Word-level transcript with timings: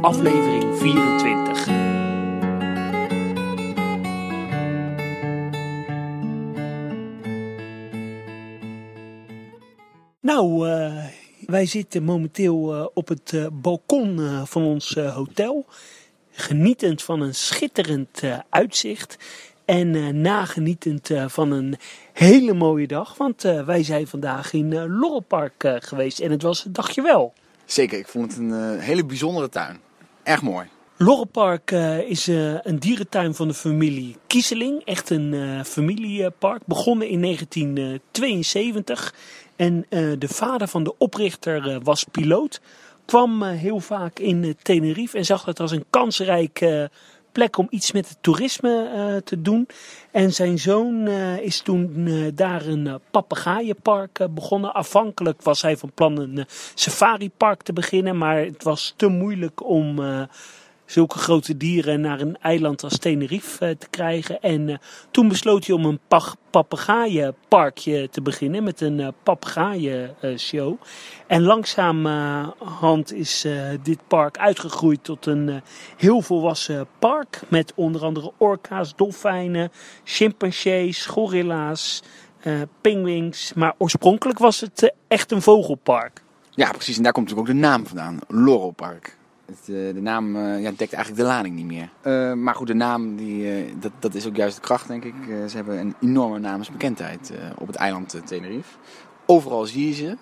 aflevering 0.00 0.76
24. 0.78 1.66
Nou, 10.20 10.68
uh, 10.68 11.04
wij 11.46 11.66
zitten 11.66 12.02
momenteel 12.02 12.74
uh, 12.74 12.86
op 12.94 13.08
het 13.08 13.32
uh, 13.32 13.46
balkon 13.52 14.20
van 14.46 14.62
ons 14.62 14.94
hotel, 14.94 15.66
genietend 16.30 17.02
van 17.02 17.20
een 17.20 17.34
schitterend 17.34 18.22
uitzicht. 18.48 19.18
En 19.64 19.94
uh, 19.94 20.08
nagenietend 20.08 21.10
uh, 21.10 21.28
van 21.28 21.50
een 21.50 21.76
hele 22.12 22.54
mooie 22.54 22.86
dag. 22.86 23.16
Want 23.16 23.44
uh, 23.44 23.64
wij 23.66 23.82
zijn 23.82 24.06
vandaag 24.06 24.52
in 24.52 24.70
uh, 24.70 24.84
Lorelpark 24.86 25.64
geweest. 25.78 26.20
En 26.20 26.30
het 26.30 26.42
was 26.42 26.64
een 26.64 26.72
dagje 26.72 27.02
wel. 27.02 27.32
Zeker, 27.64 27.98
ik 27.98 28.08
vond 28.08 28.30
het 28.30 28.40
een 28.40 28.78
hele 28.78 29.04
bijzondere 29.04 29.48
tuin. 29.48 29.80
Erg 30.22 30.42
mooi. 30.42 30.66
Lorelpark 30.96 31.70
is 32.08 32.26
een 32.62 32.78
dierentuin 32.78 33.34
van 33.34 33.48
de 33.48 33.54
familie 33.54 34.16
Kieseling. 34.26 34.84
Echt 34.84 35.10
een 35.10 35.64
familiepark. 35.64 36.62
Begonnen 36.66 37.08
in 37.08 37.20
1972. 37.22 39.14
En 39.56 39.86
de 39.90 40.28
vader 40.28 40.68
van 40.68 40.84
de 40.84 40.94
oprichter 40.98 41.80
was 41.82 42.04
piloot. 42.04 42.60
Kwam 43.04 43.42
heel 43.42 43.80
vaak 43.80 44.18
in 44.18 44.56
Tenerife 44.62 45.16
en 45.16 45.24
zag 45.24 45.44
het 45.44 45.60
als 45.60 45.70
een 45.70 45.84
kansrijk 45.90 46.88
plek 47.32 47.58
om 47.58 47.66
iets 47.70 47.92
met 47.92 48.08
het 48.08 48.18
toerisme 48.20 48.90
uh, 48.94 49.16
te 49.16 49.42
doen. 49.42 49.68
En 50.10 50.32
zijn 50.32 50.58
zoon 50.58 51.06
uh, 51.06 51.38
is 51.38 51.60
toen 51.60 51.94
uh, 51.96 52.28
daar 52.34 52.66
een 52.66 53.00
papegaaienpark 53.10 54.26
begonnen. 54.30 54.74
Afhankelijk 54.74 55.42
was 55.42 55.62
hij 55.62 55.76
van 55.76 55.92
plan 55.94 56.18
een 56.18 56.46
safaripark 56.74 57.62
te 57.62 57.72
beginnen, 57.72 58.18
maar 58.18 58.36
het 58.36 58.62
was 58.62 58.94
te 58.96 59.06
moeilijk 59.06 59.64
om 59.64 59.98
zulke 60.90 61.18
grote 61.18 61.56
dieren 61.56 62.00
naar 62.00 62.20
een 62.20 62.36
eiland 62.40 62.82
als 62.82 62.98
Tenerife 62.98 63.66
uh, 63.66 63.74
te 63.76 63.88
krijgen. 63.90 64.40
En 64.40 64.68
uh, 64.68 64.76
toen 65.10 65.28
besloot 65.28 65.66
hij 65.66 65.74
om 65.76 65.84
een 65.84 66.00
papegaaienparkje 66.50 68.08
te 68.08 68.22
beginnen 68.22 68.64
met 68.64 68.80
een 68.80 68.98
uh, 68.98 69.08
papegaaien-show. 69.22 70.76
en 71.26 71.42
langzamerhand 71.42 73.12
is 73.12 73.46
dit 73.82 73.98
park 74.08 74.38
uitgegroeid 74.38 75.04
tot 75.04 75.26
een 75.26 75.62
heel 75.96 76.20
volwassen 76.20 76.86
park. 76.98 77.40
Met 77.48 77.72
onder 77.74 78.04
andere 78.04 78.32
orka's, 78.36 78.96
dolfijnen, 78.96 79.70
chimpansees, 80.04 81.06
gorilla's, 81.06 82.02
pinguïns. 82.80 83.52
Maar 83.54 83.74
oorspronkelijk 83.78 84.38
was 84.38 84.60
het 84.60 84.94
echt 85.08 85.32
een 85.32 85.42
vogelpark. 85.42 86.22
Ja, 86.50 86.70
precies. 86.70 86.96
En 86.96 87.02
daar 87.02 87.12
komt 87.12 87.28
natuurlijk 87.28 87.54
ook 87.54 87.60
de 87.60 87.66
naam 87.68 87.86
vandaan. 87.86 88.18
Lorelpark. 88.28 89.18
Uh, 89.50 89.94
de 89.94 90.00
naam 90.00 90.36
uh, 90.36 90.62
ja, 90.62 90.70
dekt 90.76 90.92
eigenlijk 90.92 91.16
de 91.22 91.28
lading 91.28 91.54
niet 91.54 91.66
meer. 91.66 91.88
Uh, 92.04 92.32
maar 92.32 92.54
goed, 92.54 92.66
de 92.66 92.74
naam, 92.74 93.16
die, 93.16 93.78
dat, 93.78 93.92
dat 93.98 94.14
is 94.14 94.26
ook 94.26 94.36
juist 94.36 94.54
de 94.56 94.62
kracht, 94.62 94.88
denk 94.88 95.04
ik. 95.04 95.14
ze 95.48 95.56
hebben 95.56 95.78
een 95.78 95.94
enorme 96.00 96.38
naamsbekendheid 96.38 97.32
op 97.58 97.66
het 97.66 97.76
eiland 97.76 98.20
Tenerife. 98.24 98.76
Overal 99.26 99.64
zie 99.64 99.86
je 99.86 99.94
ze, 99.94 100.16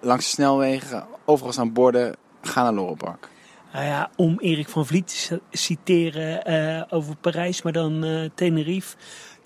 langs 0.00 0.24
de 0.24 0.30
snelwegen, 0.30 1.06
overal 1.24 1.52
staan 1.52 1.72
borden, 1.72 2.16
ga 2.42 2.62
naar 2.62 2.72
Lorelpark. 2.72 3.28
Nou 3.72 3.84
ja, 3.84 4.10
om 4.16 4.38
Erik 4.38 4.68
van 4.68 4.86
Vliet 4.86 5.26
te 5.28 5.40
citeren 5.50 6.90
over 6.90 7.16
Parijs, 7.16 7.62
maar 7.62 7.72
dan 7.72 8.04
Tenerife. 8.34 8.96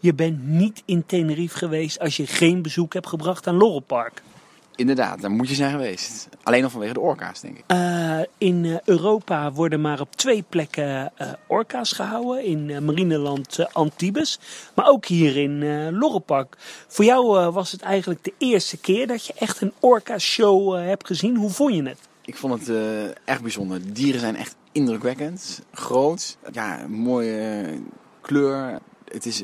Je 0.00 0.14
bent 0.14 0.46
niet 0.46 0.82
in 0.84 1.06
Tenerife 1.06 1.56
geweest 1.56 1.98
als 1.98 2.16
je 2.16 2.26
geen 2.26 2.62
bezoek 2.62 2.92
hebt 2.92 3.06
gebracht 3.06 3.46
aan 3.46 3.56
Lorelpark. 3.56 4.22
Inderdaad, 4.78 5.20
daar 5.20 5.30
moet 5.30 5.48
je 5.48 5.54
zijn 5.54 5.70
geweest. 5.70 6.28
Alleen 6.42 6.64
al 6.64 6.70
vanwege 6.70 6.92
de 6.92 7.00
orka's, 7.00 7.40
denk 7.40 7.58
ik. 7.58 7.64
Uh, 7.72 8.20
in 8.38 8.80
Europa 8.84 9.52
worden 9.52 9.80
maar 9.80 10.00
op 10.00 10.16
twee 10.16 10.44
plekken 10.48 11.12
uh, 11.20 11.32
orka's 11.46 11.92
gehouden. 11.92 12.44
In 12.44 12.68
uh, 12.68 12.78
marineland 12.78 13.72
Antibes, 13.72 14.38
maar 14.74 14.86
ook 14.88 15.06
hier 15.06 15.36
in 15.36 15.90
Lorrepark. 15.98 16.56
Voor 16.88 17.04
jou 17.04 17.50
was 17.50 17.72
het 17.72 17.82
eigenlijk 17.82 18.24
de 18.24 18.32
eerste 18.38 18.76
keer 18.76 19.06
dat 19.06 19.26
je 19.26 19.32
echt 19.38 19.60
een 19.60 19.72
orka-show 19.80 20.74
hebt 20.76 21.06
gezien. 21.06 21.36
Hoe 21.36 21.50
vond 21.50 21.74
je 21.74 21.82
het? 21.82 21.98
Ik 22.24 22.36
vond 22.36 22.66
het 22.66 22.76
echt 23.24 23.42
bijzonder. 23.42 23.82
De 23.82 23.92
dieren 23.92 24.20
zijn 24.20 24.36
echt 24.36 24.56
indrukwekkend. 24.72 25.62
Groot. 25.72 26.36
Ja, 26.52 26.86
mooie 26.88 27.64
kleur. 28.20 28.78
Het 29.04 29.26
is 29.26 29.42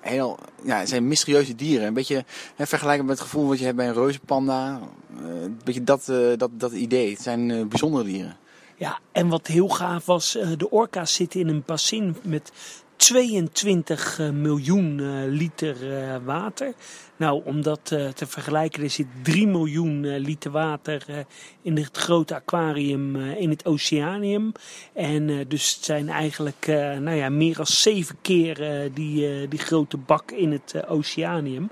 heel, 0.00 0.38
ja, 0.62 0.78
het 0.78 0.88
zijn 0.88 1.08
mysterieuze 1.08 1.54
dieren. 1.54 1.86
Een 1.86 1.94
beetje 1.94 2.24
hè, 2.56 2.66
vergelijkbaar 2.66 3.06
met 3.06 3.18
het 3.18 3.28
gevoel 3.28 3.48
wat 3.48 3.58
je 3.58 3.64
hebt 3.64 3.76
bij 3.76 3.88
een 3.88 3.94
reuzenpanda. 3.94 4.80
Uh, 5.20 5.42
een 5.42 5.60
beetje 5.64 5.84
dat, 5.84 6.08
uh, 6.10 6.36
dat, 6.36 6.50
dat 6.52 6.72
idee. 6.72 7.10
Het 7.10 7.22
zijn 7.22 7.48
uh, 7.48 7.66
bijzondere 7.66 8.04
dieren. 8.04 8.36
Ja, 8.76 8.98
en 9.12 9.28
wat 9.28 9.46
heel 9.46 9.68
gaaf 9.68 10.06
was, 10.06 10.38
de 10.56 10.70
orka's 10.70 11.14
zitten 11.14 11.40
in 11.40 11.48
een 11.48 11.62
bassin 11.66 12.16
met 12.22 12.52
22 13.00 14.18
miljoen 14.32 15.24
liter 15.28 15.76
water. 16.24 16.72
Nou, 17.16 17.42
om 17.44 17.62
dat 17.62 17.84
te 17.84 18.26
vergelijken, 18.26 18.82
er 18.82 18.90
zit 18.90 19.06
3 19.22 19.46
miljoen 19.46 20.16
liter 20.18 20.50
water 20.50 21.26
in 21.62 21.76
het 21.76 21.96
grote 21.96 22.34
aquarium 22.34 23.16
in 23.16 23.50
het 23.50 23.66
Oceanium. 23.66 24.52
En 24.92 25.48
dus 25.48 25.74
het 25.74 25.84
zijn 25.84 26.08
eigenlijk 26.08 26.66
nou 27.00 27.10
ja, 27.10 27.28
meer 27.28 27.54
dan 27.56 27.66
zeven 27.66 28.16
keer 28.22 28.88
die, 28.94 29.48
die 29.48 29.58
grote 29.58 29.96
bak 29.96 30.30
in 30.30 30.52
het 30.52 30.86
Oceanium. 30.88 31.70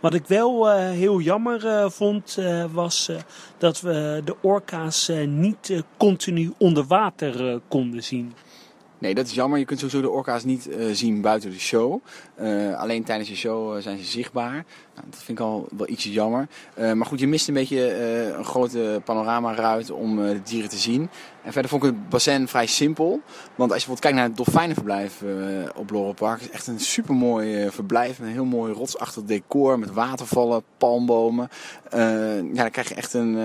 Wat 0.00 0.14
ik 0.14 0.26
wel 0.26 0.70
heel 0.78 1.20
jammer 1.20 1.90
vond, 1.90 2.38
was 2.72 3.10
dat 3.58 3.80
we 3.80 4.22
de 4.24 4.36
orka's 4.42 5.10
niet 5.26 5.82
continu 5.96 6.52
onder 6.58 6.84
water 6.84 7.60
konden 7.68 8.04
zien. 8.04 8.32
Nee, 9.00 9.14
dat 9.14 9.26
is 9.26 9.34
jammer. 9.34 9.58
Je 9.58 9.64
kunt 9.64 9.78
sowieso 9.78 10.00
de 10.00 10.10
orka's 10.10 10.44
niet 10.44 10.68
uh, 10.68 10.92
zien 10.92 11.20
buiten 11.20 11.50
de 11.50 11.58
show. 11.58 12.02
Uh, 12.40 12.78
alleen 12.78 13.04
tijdens 13.04 13.28
de 13.28 13.36
show 13.36 13.76
uh, 13.76 13.82
zijn 13.82 13.98
ze 13.98 14.04
zichtbaar. 14.04 14.64
Dat 15.04 15.22
vind 15.22 15.38
ik 15.38 15.44
al 15.44 15.68
wel 15.76 15.88
ietsje 15.88 16.12
jammer. 16.12 16.48
maar 16.76 17.06
goed, 17.06 17.20
je 17.20 17.26
mist 17.26 17.48
een 17.48 17.54
beetje 17.54 17.94
een 18.36 18.44
grote 18.44 19.00
panoramaruit 19.04 19.90
om 19.90 20.16
de 20.16 20.42
dieren 20.42 20.70
te 20.70 20.78
zien. 20.78 21.10
En 21.42 21.52
verder 21.52 21.70
vond 21.70 21.84
ik 21.84 21.90
het 21.90 22.08
bassin 22.08 22.48
vrij 22.48 22.66
simpel. 22.66 23.20
Want 23.54 23.72
als 23.72 23.82
je 23.82 23.88
bijvoorbeeld 23.88 24.00
kijkt 24.00 24.16
naar 24.16 24.26
het 24.26 24.36
dolfijnenverblijf 24.36 25.22
op 25.74 25.90
Lorelpark. 25.90 26.40
Is 26.40 26.50
echt 26.50 26.66
een 26.66 26.80
supermooi 26.80 27.70
verblijf. 27.70 28.18
Met 28.18 28.28
een 28.28 28.34
heel 28.34 28.44
mooi 28.44 28.72
rotsachtig 28.72 29.22
decor. 29.22 29.78
Met 29.78 29.92
watervallen, 29.92 30.62
palmbomen. 30.78 31.48
ja, 31.90 32.42
dan 32.52 32.70
krijg 32.70 32.88
je 32.88 32.94
echt 32.94 33.14
een... 33.14 33.36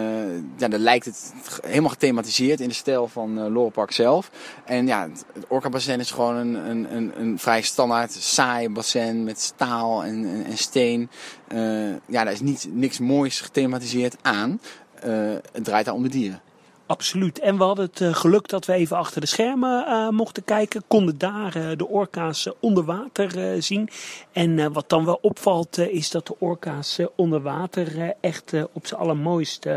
ja, 0.58 0.68
dan 0.68 0.80
lijkt 0.80 1.06
het 1.06 1.34
helemaal 1.66 1.90
gethematiseerd 1.90 2.60
in 2.60 2.68
de 2.68 2.74
stijl 2.74 3.08
van 3.08 3.40
uh, 3.40 3.48
Lorelpark 3.48 3.92
zelf. 3.92 4.32
En 4.66 4.88
ja, 4.88 5.02
het, 5.02 5.26
het 5.34 5.46
Orca-bassin 5.48 6.00
is 6.00 6.12
gewoon 6.12 6.36
een, 6.36 6.54
een, 6.70 6.96
een, 6.96 7.12
een 7.20 7.40
vrij 7.40 7.62
standaard 7.62 8.12
saai 8.12 8.70
bassin 8.70 9.24
met 9.24 9.40
staal 9.40 10.04
en, 10.04 10.46
en 10.46 10.58
steen. 10.58 11.10
Uh, 11.54 11.90
ja, 11.90 12.24
daar 12.24 12.32
is 12.32 12.42
niet, 12.42 12.68
niks 12.72 13.00
moois 13.00 13.42
gethematiseerd 13.42 14.16
aan. 14.22 14.60
Uh, 15.06 15.34
het 15.52 15.64
draait 15.64 15.86
daar 15.86 15.94
om 15.94 16.04
de 16.04 16.10
dieren. 16.10 16.42
Absoluut. 16.86 17.40
En 17.40 17.58
we 17.58 17.64
hadden 17.64 17.86
het 17.86 18.00
uh, 18.00 18.16
geluk 18.16 18.48
dat 18.48 18.66
we 18.66 18.74
even 18.74 18.98
achter 18.98 19.22
de 19.22 19.28
schermen 19.28 20.16
mochten 20.16 20.44
kijken. 20.44 20.84
Konden 20.88 21.18
daar 21.18 21.78
de 21.78 21.88
orka's 21.88 22.50
onder 22.60 22.84
water 22.84 23.64
zien. 23.64 23.90
En 24.32 24.74
wat 24.74 24.90
dan 24.90 25.06
wel 25.06 25.20
opvalt 25.22 25.78
is 25.78 26.10
dat 26.10 26.28
de 26.28 26.36
orka's 26.40 27.00
onder 27.16 27.42
water 27.42 28.14
echt 28.22 28.54
op 28.74 28.88
zijn 28.88 29.00
allermooist 29.00 29.68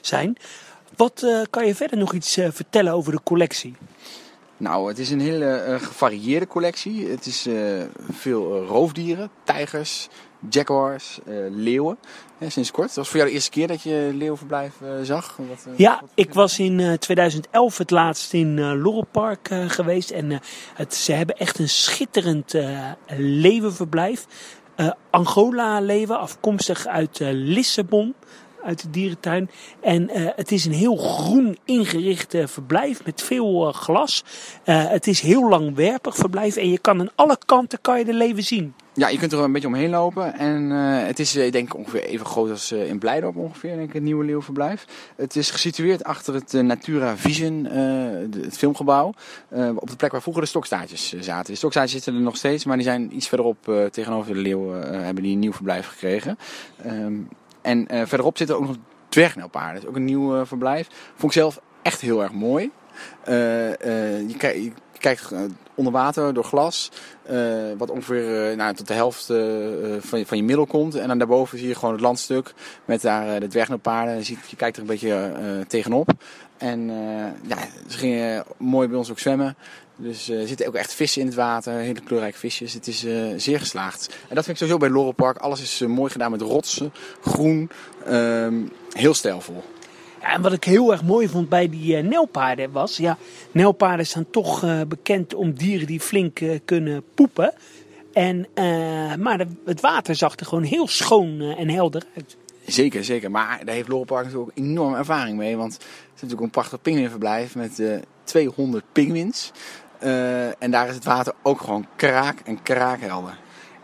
zijn. 0.00 0.36
Wat 0.96 1.26
kan 1.50 1.66
je 1.66 1.74
verder 1.74 1.98
nog 1.98 2.12
iets 2.12 2.38
vertellen 2.50 2.92
over 2.92 3.12
de 3.12 3.20
collectie? 3.22 3.74
Nou, 4.56 4.88
het 4.88 4.98
is 4.98 5.10
een 5.10 5.20
hele 5.20 5.64
uh, 5.68 5.80
gevarieerde 5.86 6.46
collectie. 6.46 7.08
Het 7.08 7.26
is 7.26 7.46
uh, 7.46 7.82
veel 8.10 8.62
uh, 8.62 8.68
roofdieren, 8.68 9.30
tijgers, 9.44 10.08
jaguars, 10.50 11.18
leeuwen. 11.50 11.98
sinds 12.46 12.70
kort. 12.70 12.86
Dat 12.86 12.96
was 12.96 13.08
voor 13.08 13.16
jou 13.16 13.28
de 13.28 13.34
eerste 13.34 13.50
keer 13.50 13.66
dat 13.66 13.82
je 13.82 14.10
leeuwverblijf 14.14 14.72
zag? 15.02 15.36
Wat, 15.48 15.66
ja, 15.76 15.98
wat 16.00 16.10
ik 16.14 16.34
was 16.34 16.58
in 16.58 16.96
2011 16.98 17.78
het 17.78 17.90
laatst 17.90 18.32
in 18.32 18.56
uh, 18.56 19.02
Park 19.10 19.48
geweest. 19.66 20.10
En 20.10 20.40
het, 20.74 20.94
ze 20.94 21.12
hebben 21.12 21.36
echt 21.36 21.58
een 21.58 21.68
schitterend 21.68 22.54
leeuwenverblijf. 23.16 24.26
Angola-leeuwen, 25.10 26.18
afkomstig 26.18 26.86
uit 26.86 27.18
Lissabon 27.20 28.14
uit 28.66 28.82
de 28.82 28.90
dierentuin. 28.90 29.50
En 29.80 30.02
uh, 30.02 30.28
het 30.36 30.52
is 30.52 30.64
een 30.64 30.72
heel 30.72 30.96
groen 30.96 31.58
ingericht 31.64 32.34
verblijf 32.44 33.04
met 33.04 33.22
veel 33.22 33.68
uh, 33.68 33.74
glas. 33.74 34.24
het 34.64 35.06
is 35.06 35.20
heel 35.20 35.48
langwerpig 35.48 36.16
verblijf 36.16 36.56
en 36.56 36.70
je 36.70 36.78
kan 36.78 37.00
aan 37.00 37.10
alle 37.14 37.38
kanten 37.46 37.80
kan 37.80 37.98
je 37.98 38.04
de 38.04 38.14
leven 38.14 38.42
zien. 38.42 38.74
Ja, 38.94 39.08
je 39.08 39.18
kunt 39.18 39.32
er 39.32 39.38
een 39.38 39.52
beetje 39.52 39.68
omheen 39.68 39.90
lopen. 39.90 40.34
En 40.34 40.70
het 41.06 41.18
is 41.18 41.32
denk 41.32 41.54
ik 41.54 41.76
ongeveer 41.76 42.04
even 42.04 42.26
groot 42.26 42.50
als 42.50 42.72
in 42.72 42.98
Blijdorp 42.98 43.36
ongeveer, 43.36 43.76
denk 43.76 43.88
ik, 43.88 43.94
het 43.94 44.02
nieuwe 44.02 44.24
leeuwverblijf. 44.24 44.84
Het 45.16 45.36
is 45.36 45.50
gesitueerd 45.50 46.04
achter 46.04 46.34
het 46.34 46.52
Natura 46.52 47.16
Vision, 47.16 47.64
het 47.64 48.58
filmgebouw. 48.58 49.12
op 49.74 49.90
de 49.90 49.96
plek 49.96 50.12
waar 50.12 50.22
vroeger 50.22 50.42
de 50.42 50.48
stokstaartjes 50.48 51.14
zaten. 51.20 51.52
De 51.52 51.58
stokstaartjes 51.58 52.02
zitten 52.02 52.14
er 52.14 52.26
nog 52.26 52.36
steeds, 52.36 52.64
maar 52.64 52.76
die 52.76 52.86
zijn 52.86 53.16
iets 53.16 53.28
verderop 53.28 53.88
tegenover 53.90 54.34
de 54.34 54.40
leeuwen 54.40 55.04
hebben 55.04 55.22
die 55.22 55.32
een 55.32 55.38
nieuw 55.38 55.52
verblijf 55.52 55.86
gekregen. 55.86 56.38
Um, 56.86 57.28
en 57.66 57.94
uh, 57.94 58.02
verderop 58.06 58.36
zitten 58.36 58.56
ook 58.56 58.66
nog 58.66 58.76
dwergnelpaarden. 59.08 59.74
Dat 59.74 59.82
is 59.82 59.88
ook 59.88 59.96
een 59.96 60.04
nieuw 60.04 60.44
verblijf. 60.44 60.88
Vond 61.14 61.32
ik 61.32 61.38
zelf 61.38 61.60
echt 61.82 62.00
heel 62.00 62.22
erg 62.22 62.32
mooi. 62.32 62.70
je, 63.24 64.62
je 64.62 64.72
kijkt 65.14 65.32
onder 65.74 65.92
water 65.92 66.34
door 66.34 66.44
glas. 66.44 66.90
wat 67.76 67.90
ongeveer 67.90 68.56
nou, 68.56 68.74
tot 68.74 68.88
de 68.88 68.94
helft 68.94 69.24
van, 70.06 70.18
je, 70.18 70.26
van 70.26 70.36
je 70.36 70.42
middel 70.42 70.66
komt. 70.66 70.94
En 70.94 71.08
dan 71.08 71.18
daarboven 71.18 71.58
zie 71.58 71.68
je 71.68 71.74
gewoon 71.74 71.94
het 71.94 72.02
landstuk 72.02 72.54
met 72.84 73.02
daar 73.02 73.40
de 73.40 73.46
dwergnelpaarden. 73.46 74.16
Je, 74.16 74.36
je 74.48 74.56
kijkt 74.56 74.76
er 74.76 74.82
een 74.82 74.88
beetje 74.88 75.32
tegenop. 75.68 76.10
En 76.56 76.86
ja, 77.46 77.56
ze 77.88 77.98
gingen 77.98 78.44
mooi 78.56 78.88
bij 78.88 78.98
ons 78.98 79.10
ook 79.10 79.18
zwemmen. 79.18 79.56
Dus 79.96 80.28
er 80.28 80.46
zitten 80.46 80.66
ook 80.66 80.74
echt 80.74 80.94
vissen 80.94 81.20
in 81.20 81.26
het 81.26 81.36
water, 81.36 81.72
hele 81.72 82.00
kleurrijke 82.00 82.38
visjes. 82.38 82.72
Het 82.72 82.86
is 82.86 83.06
zeer 83.36 83.58
geslaagd. 83.58 84.06
En 84.28 84.34
dat 84.34 84.44
vind 84.44 84.48
ik 84.48 84.56
sowieso 84.56 84.78
bij 84.78 84.88
Lorel 84.88 85.12
Park. 85.12 85.36
Alles 85.36 85.60
is 85.60 85.80
mooi 85.86 86.10
gedaan 86.10 86.30
met 86.30 86.40
rotsen, 86.40 86.92
groen, 87.20 87.70
um, 88.08 88.72
heel 88.92 89.14
stijlvol. 89.14 89.64
En 90.32 90.42
wat 90.42 90.52
ik 90.52 90.64
heel 90.64 90.92
erg 90.92 91.02
mooi 91.02 91.28
vond 91.28 91.48
bij 91.48 91.68
die 91.68 91.96
nelpaarden 91.96 92.72
was, 92.72 92.96
ja, 92.96 93.16
nelpaarden 93.52 94.06
zijn 94.06 94.30
toch 94.30 94.84
bekend 94.88 95.34
om 95.34 95.54
dieren 95.54 95.86
die 95.86 96.00
flink 96.00 96.40
kunnen 96.64 97.04
poepen. 97.14 97.54
En, 98.12 98.46
maar 99.20 99.38
de, 99.38 99.46
het 99.64 99.80
water 99.80 100.14
zag 100.14 100.36
er 100.36 100.46
gewoon 100.46 100.62
heel 100.62 100.88
schoon 100.88 101.40
en 101.40 101.68
helder 101.68 102.02
uit. 102.16 102.36
Zeker, 102.66 103.04
zeker. 103.04 103.30
Maar 103.30 103.64
daar 103.64 103.74
heeft 103.74 103.88
Lorel 103.88 104.04
Park 104.04 104.24
natuurlijk 104.24 104.50
ook 104.50 104.64
enorm 104.64 104.94
ervaring 104.94 105.36
mee. 105.36 105.56
Want 105.56 105.72
het 105.72 105.82
is 106.14 106.20
natuurlijk 106.20 106.40
een 106.40 106.50
prachtig 106.50 106.82
pinguïnverblijf 106.82 107.54
met 107.54 107.82
200 108.24 108.84
pinguïns. 108.92 109.52
En 110.58 110.70
daar 110.70 110.88
is 110.88 110.94
het 110.94 111.04
water 111.04 111.34
ook 111.42 111.60
gewoon 111.60 111.86
kraak 111.96 112.40
en 112.40 112.62
kraakhelder. 112.62 113.38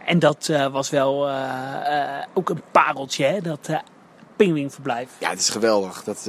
En 0.05 0.19
dat 0.19 0.49
uh, 0.50 0.73
was 0.73 0.91
wel 0.91 1.29
uh, 1.29 2.23
ook 2.35 2.49
een 2.49 2.62
pareltje, 2.71 3.25
hè? 3.25 3.41
dat 3.41 3.69
pinguïnverblijf. 4.37 5.11
Ja, 5.20 5.31
het 5.31 5.38
is 5.38 5.49
geweldig. 5.49 6.05
Dat, 6.05 6.25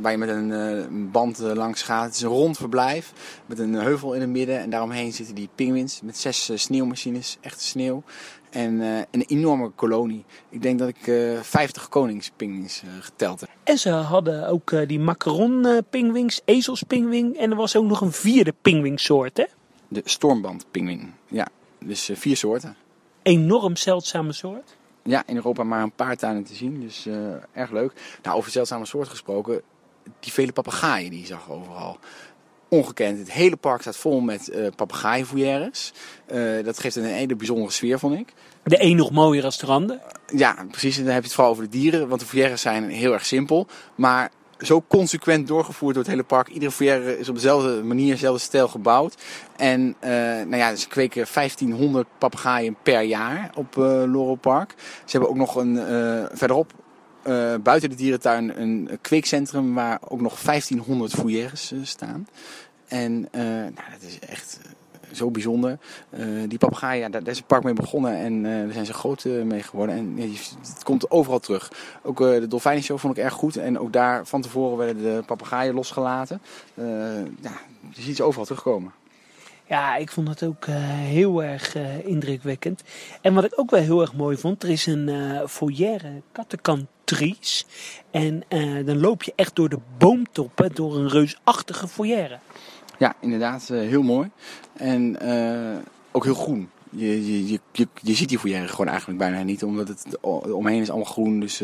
waar 0.00 0.12
je 0.12 0.18
met 0.18 0.28
een 0.28 1.10
band 1.10 1.38
langs 1.38 1.82
gaat. 1.82 2.04
Het 2.04 2.14
is 2.14 2.22
een 2.22 2.28
rond 2.28 2.56
verblijf 2.56 3.12
met 3.46 3.58
een 3.58 3.74
heuvel 3.74 4.14
in 4.14 4.20
het 4.20 4.30
midden. 4.30 4.58
En 4.58 4.70
daaromheen 4.70 5.12
zitten 5.12 5.34
die 5.34 5.48
pinguïns 5.54 6.00
met 6.02 6.18
zes 6.18 6.50
sneeuwmachines, 6.54 7.36
echte 7.40 7.64
sneeuw. 7.64 8.02
En 8.50 8.80
uh, 8.80 8.98
een 9.10 9.24
enorme 9.26 9.68
kolonie. 9.68 10.24
Ik 10.48 10.62
denk 10.62 10.78
dat 10.78 10.88
ik 10.88 11.06
uh, 11.06 11.40
50 11.40 11.88
koningspingwings 11.88 12.82
uh, 12.82 12.90
geteld 13.00 13.40
heb. 13.40 13.48
En 13.64 13.78
ze 13.78 13.90
hadden 13.90 14.48
ook 14.48 14.88
die 14.88 15.00
macaron-pingwings, 15.00 16.40
ezelspingwing. 16.44 17.36
En 17.36 17.50
er 17.50 17.56
was 17.56 17.76
ook 17.76 17.84
nog 17.84 18.00
een 18.00 18.12
vierde 18.12 18.54
pingwingsoort, 18.62 19.36
hè? 19.36 19.44
De 19.88 20.02
stormbandpingwing. 20.04 21.10
Ja, 21.28 21.48
dus 21.78 22.10
vier 22.12 22.36
soorten. 22.36 22.76
Enorm 23.22 23.76
zeldzame 23.76 24.32
soort. 24.32 24.76
Ja, 25.10 25.22
in 25.26 25.36
Europa 25.36 25.64
maar 25.64 25.82
een 25.82 25.92
paar 25.92 26.16
tuinen 26.16 26.44
te 26.44 26.54
zien. 26.54 26.80
Dus 26.80 27.08
erg 27.52 27.70
leuk. 27.70 27.92
Nou, 28.22 28.36
over 28.36 28.50
zeldzame 28.50 28.86
soort 28.86 29.08
gesproken. 29.08 29.62
Die 30.20 30.32
vele 30.32 30.52
papegaaien 30.52 31.10
die 31.10 31.20
je 31.20 31.26
zag 31.26 31.50
overal 31.50 31.98
ongekend. 32.70 33.18
Het 33.18 33.32
hele 33.32 33.56
park 33.56 33.80
staat 33.80 33.96
vol 33.96 34.20
met 34.20 34.48
uh, 34.48 34.66
papegaaienfoyeres. 34.76 35.92
Uh, 36.32 36.64
dat 36.64 36.78
geeft 36.78 36.96
een 36.96 37.04
hele 37.04 37.36
bijzondere 37.36 37.70
sfeer, 37.70 37.98
vond 37.98 38.18
ik. 38.18 38.32
De 38.62 38.82
een 38.82 38.96
nog 38.96 39.10
mooier 39.10 39.44
als 39.44 39.58
de 39.58 39.66
ander. 39.66 39.98
Ja, 40.26 40.66
precies. 40.70 40.96
En 40.98 41.04
dan 41.04 41.12
heb 41.12 41.22
je 41.22 41.26
het 41.26 41.36
vooral 41.36 41.52
over 41.52 41.64
de 41.64 41.70
dieren. 41.70 42.08
Want 42.08 42.20
de 42.20 42.26
foyeres 42.26 42.60
zijn 42.60 42.90
heel 42.90 43.12
erg 43.12 43.26
simpel. 43.26 43.66
Maar 43.94 44.30
zo 44.60 44.84
consequent 44.88 45.46
doorgevoerd 45.46 45.94
door 45.94 46.02
het 46.02 46.12
hele 46.12 46.24
park. 46.24 46.48
Iedere 46.48 46.70
foyer 46.70 47.18
is 47.18 47.28
op 47.28 47.34
dezelfde 47.34 47.82
manier, 47.82 48.12
dezelfde 48.12 48.40
stijl 48.40 48.68
gebouwd. 48.68 49.16
En 49.56 49.80
uh, 49.80 50.10
nou 50.10 50.56
ja, 50.56 50.74
ze 50.74 50.88
kweken 50.88 51.26
1500 51.34 52.06
papegaaien 52.18 52.76
per 52.82 53.02
jaar 53.02 53.50
op 53.54 53.76
uh, 53.76 54.32
Park. 54.40 54.74
Ze 55.04 55.10
hebben 55.10 55.30
ook 55.30 55.36
nog 55.36 55.56
een, 55.56 55.74
uh, 55.74 56.24
verderop 56.32 56.72
buiten 57.62 57.90
de 57.90 57.96
dierentuin 57.96 58.60
een 58.60 58.98
kweekcentrum 59.00 59.74
waar 59.74 59.98
ook 60.08 60.20
nog 60.20 60.40
1500 60.40 61.12
foyeres 61.12 61.72
staan. 61.82 62.28
En 62.86 63.28
nou, 63.30 63.90
dat 63.92 64.02
is 64.06 64.18
echt 64.18 64.58
zo 65.12 65.30
bijzonder. 65.30 65.78
die 66.48 66.58
papegaaien, 66.58 67.10
daar, 67.10 67.26
is 67.26 67.36
het 67.36 67.46
park 67.46 67.64
mee 67.64 67.74
begonnen 67.74 68.16
en 68.16 68.42
daar 68.42 68.72
zijn 68.72 68.86
ze 68.86 68.92
groot 68.92 69.24
mee 69.24 69.62
geworden. 69.62 69.96
En 69.96 70.16
het 70.74 70.82
komt 70.84 71.10
overal 71.10 71.38
terug. 71.38 71.72
Ook 72.02 72.18
de 72.18 72.46
dolfijnenshow 72.48 72.98
vond 72.98 73.16
ik 73.16 73.24
erg 73.24 73.34
goed. 73.34 73.56
En 73.56 73.78
ook 73.78 73.92
daar 73.92 74.26
van 74.26 74.42
tevoren 74.42 74.76
werden 74.76 75.02
de 75.02 75.22
papegaaien 75.26 75.74
losgelaten. 75.74 76.40
ja, 77.40 77.52
je 77.94 78.02
ziet 78.02 78.16
ze 78.16 78.22
overal 78.22 78.44
terugkomen. 78.44 78.92
Ja, 79.70 79.96
ik 79.96 80.10
vond 80.10 80.28
het 80.28 80.42
ook 80.42 80.66
heel 80.66 81.42
erg 81.42 81.76
indrukwekkend. 82.04 82.82
En 83.20 83.34
wat 83.34 83.44
ik 83.44 83.52
ook 83.56 83.70
wel 83.70 83.80
heel 83.80 84.00
erg 84.00 84.14
mooi 84.14 84.36
vond, 84.36 84.62
er 84.62 84.68
is 84.70 84.86
een 84.86 85.08
uh, 85.08 85.46
foyer 85.46 86.02
kattenkantries. 86.32 87.66
En 88.10 88.42
dan 88.84 89.00
loop 89.00 89.22
je 89.22 89.32
echt 89.36 89.56
door 89.56 89.68
de 89.68 89.78
boomtoppen, 89.98 90.74
door 90.74 90.96
een 90.96 91.08
reusachtige 91.08 91.88
foyer. 91.88 92.40
Ja, 93.00 93.14
inderdaad, 93.20 93.68
heel 93.68 94.02
mooi. 94.02 94.30
En 94.72 95.16
ook 96.10 96.24
heel 96.24 96.34
groen. 96.34 96.70
Je, 96.90 97.46
je, 97.46 97.58
je, 97.72 97.88
je 98.02 98.14
ziet 98.14 98.28
die 98.28 98.38
foyer 98.38 98.68
gewoon 98.68 98.86
eigenlijk 98.86 99.18
bijna 99.18 99.42
niet, 99.42 99.62
omdat 99.62 99.88
het 99.88 100.20
omheen 100.52 100.80
is 100.80 100.90
allemaal 100.90 101.12
groen. 101.12 101.40
Dus 101.40 101.58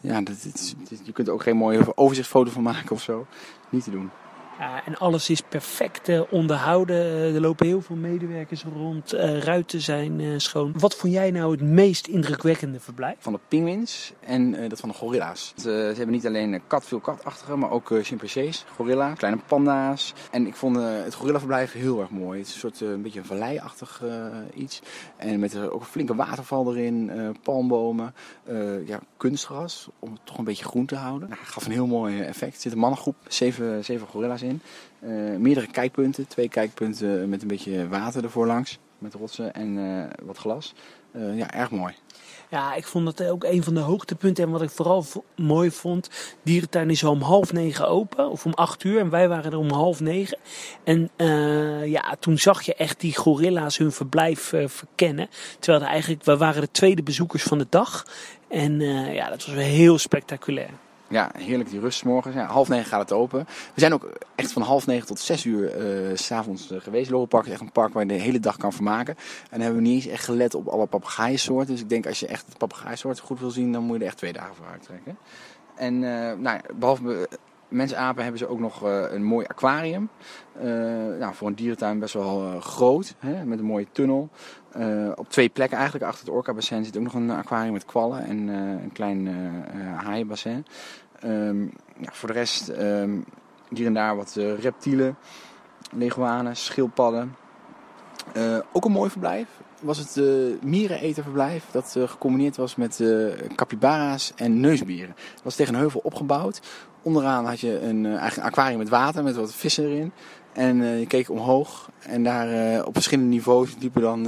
ja, 0.00 0.20
dat, 0.20 0.42
dat, 0.42 0.74
je 1.02 1.12
kunt 1.12 1.28
er 1.28 1.32
ook 1.32 1.42
geen 1.42 1.56
mooie 1.56 1.96
overzichtsfoto 1.96 2.50
van 2.50 2.62
maken 2.62 2.90
of 2.90 3.02
zo. 3.02 3.26
Niet 3.68 3.84
te 3.84 3.90
doen. 3.90 4.10
Ja, 4.60 4.84
en 4.84 4.96
alles 4.98 5.30
is 5.30 5.40
perfect 5.40 6.08
uh, 6.08 6.22
onderhouden. 6.30 6.96
Eh, 6.96 7.34
er 7.34 7.40
lopen 7.40 7.66
heel 7.66 7.80
veel 7.80 7.96
medewerkers 7.96 8.64
rond. 8.74 9.14
Uh, 9.14 9.38
ruiten 9.38 9.80
zijn 9.80 10.40
schoon. 10.40 10.74
Wat 10.78 10.96
vond 10.96 11.12
jij 11.12 11.30
nou 11.30 11.50
het 11.50 11.60
meest 11.60 12.06
indrukwekkende 12.06 12.80
verblijf? 12.80 13.16
Van 13.18 13.32
de 13.32 13.38
pinguïns 13.48 14.12
en 14.20 14.68
dat 14.68 14.80
van 14.80 14.88
de 14.88 14.94
gorilla's. 14.94 15.52
ze 15.56 15.70
hebben 15.70 16.10
niet 16.10 16.26
alleen 16.26 16.60
kat, 16.66 16.84
veel 16.84 17.00
katachtige, 17.00 17.56
maar 17.56 17.70
ook 17.70 17.92
chimpansees, 18.02 18.64
gorilla, 18.74 19.12
kleine 19.12 19.40
panda's. 19.46 20.12
En 20.30 20.46
ik 20.46 20.54
vond 20.54 20.76
het 20.76 21.14
gorillaverblijf 21.14 21.72
heel 21.72 22.00
erg 22.00 22.10
mooi. 22.10 22.38
Het 22.38 22.48
is 22.48 22.54
een 22.54 22.60
soort 22.60 22.80
een 22.80 23.02
beetje 23.02 23.18
een 23.18 23.24
valleiachtig 23.24 24.02
iets. 24.54 24.80
En 25.16 25.40
met 25.40 25.58
ook 25.58 25.80
een 25.80 25.86
flinke 25.86 26.14
waterval 26.14 26.76
erin, 26.76 27.10
palmbomen, 27.42 28.14
ja, 28.86 29.00
kunstgras 29.16 29.88
om 29.98 30.12
het 30.12 30.20
toch 30.24 30.38
een 30.38 30.44
beetje 30.44 30.64
groen 30.64 30.86
te 30.86 30.96
houden. 30.96 31.28
Nou, 31.28 31.40
gaf 31.44 31.66
een 31.66 31.72
heel 31.72 31.86
mooi 31.86 32.20
effect. 32.20 32.54
Er 32.54 32.60
zit 32.60 32.72
een 32.72 32.78
mannengroep, 32.78 33.16
zeven, 33.28 33.84
zeven 33.84 34.06
gorilla's 34.06 34.42
in. 34.42 34.49
Uh, 35.04 35.36
meerdere 35.36 35.66
kijkpunten, 35.66 36.26
twee 36.26 36.48
kijkpunten 36.48 37.28
met 37.28 37.42
een 37.42 37.48
beetje 37.48 37.88
water 37.88 38.24
ervoor 38.24 38.46
langs, 38.46 38.78
met 38.98 39.14
rotsen 39.14 39.54
en 39.54 39.76
uh, 39.76 40.04
wat 40.22 40.36
glas. 40.36 40.74
Uh, 41.16 41.36
ja, 41.36 41.52
erg 41.52 41.70
mooi. 41.70 41.94
Ja, 42.50 42.74
ik 42.74 42.86
vond 42.86 43.04
dat 43.04 43.28
ook 43.28 43.44
een 43.44 43.62
van 43.62 43.74
de 43.74 43.80
hoogtepunten. 43.80 44.44
En 44.44 44.50
wat 44.50 44.62
ik 44.62 44.70
vooral 44.70 45.04
mooi 45.36 45.70
vond, 45.70 46.10
dierentuin 46.42 46.90
is 46.90 47.04
om 47.04 47.22
half 47.22 47.52
negen 47.52 47.88
open, 47.88 48.30
of 48.30 48.44
om 48.44 48.52
acht 48.54 48.84
uur. 48.84 49.00
En 49.00 49.10
wij 49.10 49.28
waren 49.28 49.52
er 49.52 49.58
om 49.58 49.70
half 49.70 50.00
negen. 50.00 50.38
En 50.84 51.10
ja, 51.90 52.16
toen 52.20 52.38
zag 52.38 52.62
je 52.62 52.74
echt 52.74 53.00
die 53.00 53.16
gorilla's 53.16 53.78
hun 53.78 53.92
verblijf 53.92 54.52
verkennen. 54.66 55.28
Terwijl 55.58 55.84
er 55.84 55.90
eigenlijk, 55.90 56.24
we 56.24 56.36
waren 56.36 56.60
de 56.60 56.70
tweede 56.70 57.02
bezoekers 57.02 57.42
van 57.42 57.58
de 57.58 57.66
dag. 57.68 58.06
En 58.48 58.80
ja, 59.12 59.28
dat 59.28 59.46
was 59.46 59.54
heel 59.54 59.98
spectaculair. 59.98 60.70
Ja, 61.10 61.30
heerlijk 61.38 61.70
die 61.70 61.80
rust 61.80 62.04
morgens. 62.04 62.34
Ja, 62.34 62.46
half 62.46 62.68
negen 62.68 62.86
gaat 62.86 63.00
het 63.00 63.12
open. 63.12 63.46
We 63.74 63.80
zijn 63.80 63.92
ook 63.92 64.12
echt 64.34 64.52
van 64.52 64.62
half 64.62 64.86
negen 64.86 65.06
tot 65.06 65.18
zes 65.18 65.44
uur 65.44 65.76
uh, 66.10 66.16
s'avonds 66.16 66.72
uh, 66.72 66.80
geweest. 66.80 67.10
Lorenpark 67.10 67.46
is 67.46 67.52
echt 67.52 67.60
een 67.60 67.72
park 67.72 67.92
waar 67.92 68.02
je 68.02 68.08
de 68.08 68.14
hele 68.14 68.40
dag 68.40 68.56
kan 68.56 68.72
vermaken. 68.72 69.16
En 69.16 69.50
dan 69.50 69.60
hebben 69.60 69.82
we 69.82 69.88
niet 69.88 70.04
eens 70.04 70.12
echt 70.12 70.24
gelet 70.24 70.54
op 70.54 70.66
alle 70.68 70.86
papegaaiensoorten. 70.86 71.72
Dus 71.72 71.80
ik 71.80 71.88
denk 71.88 72.06
als 72.06 72.20
je 72.20 72.26
echt 72.26 72.58
papegaaiensoorten 72.58 73.24
goed 73.24 73.40
wil 73.40 73.50
zien, 73.50 73.72
dan 73.72 73.82
moet 73.82 73.96
je 73.96 74.02
er 74.02 74.08
echt 74.08 74.16
twee 74.16 74.32
dagen 74.32 74.54
voor 74.54 74.66
uittrekken. 74.66 75.18
En 75.74 75.94
uh, 76.02 76.32
nou, 76.32 76.60
behalve 76.74 77.28
mensapen 77.68 78.22
hebben 78.22 78.40
ze 78.40 78.48
ook 78.48 78.60
nog 78.60 78.82
een 78.82 79.24
mooi 79.24 79.46
aquarium. 79.46 80.08
nou, 81.18 81.34
voor 81.34 81.48
een 81.48 81.54
dierentuin 81.54 81.98
best 81.98 82.14
wel 82.14 82.60
groot, 82.60 83.14
hè, 83.18 83.44
met 83.44 83.58
een 83.58 83.64
mooie 83.64 83.86
tunnel. 83.92 84.28
Op 85.14 85.30
twee 85.30 85.48
plekken 85.48 85.78
eigenlijk. 85.78 86.06
Achter 86.06 86.26
het 86.26 86.34
Orca-bassin 86.34 86.84
zit 86.84 86.96
ook 86.96 87.02
nog 87.02 87.14
een 87.14 87.30
aquarium 87.30 87.72
met 87.72 87.84
kwallen 87.84 88.24
en 88.24 88.48
een 88.48 88.92
klein 88.92 89.28
haaienbassin. 89.96 90.66
Um, 91.24 91.72
ja, 91.98 92.12
voor 92.12 92.28
de 92.28 92.34
rest 92.34 92.68
um, 92.68 93.24
hier 93.68 93.86
en 93.86 93.94
daar 93.94 94.16
wat 94.16 94.34
uh, 94.38 94.58
reptielen, 94.58 95.16
leguanen, 95.92 96.56
schildpadden. 96.56 97.36
Uh, 98.36 98.58
ook 98.72 98.84
een 98.84 98.92
mooi 98.92 99.10
verblijf 99.10 99.48
was 99.80 99.98
het 99.98 100.16
uh, 100.16 100.54
miereneterverblijf 100.62 101.64
dat 101.70 101.96
gecombineerd 102.06 102.56
was 102.56 102.76
met 102.76 103.02
capybara's 103.54 104.32
en 104.36 104.60
neusbieren. 104.60 105.14
Het 105.34 105.42
was 105.42 105.54
tegen 105.54 105.74
een 105.74 105.80
heuvel 105.80 106.00
opgebouwd. 106.04 106.60
Onderaan 107.02 107.46
had 107.46 107.60
je 107.60 107.80
een, 107.80 108.06
eigenlijk 108.06 108.36
een 108.36 108.42
aquarium 108.42 108.78
met 108.78 108.88
water 108.88 109.22
met 109.22 109.36
wat 109.36 109.54
vissen 109.54 109.84
erin. 109.84 110.12
En 110.52 110.84
je 110.84 111.06
keek 111.06 111.30
omhoog 111.30 111.90
en 111.98 112.24
daar 112.24 112.84
op 112.84 112.94
verschillende 112.94 113.30
niveaus 113.30 113.76
liepen 113.80 114.02
dan 114.02 114.22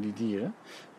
die 0.00 0.12
dieren. 0.12 0.54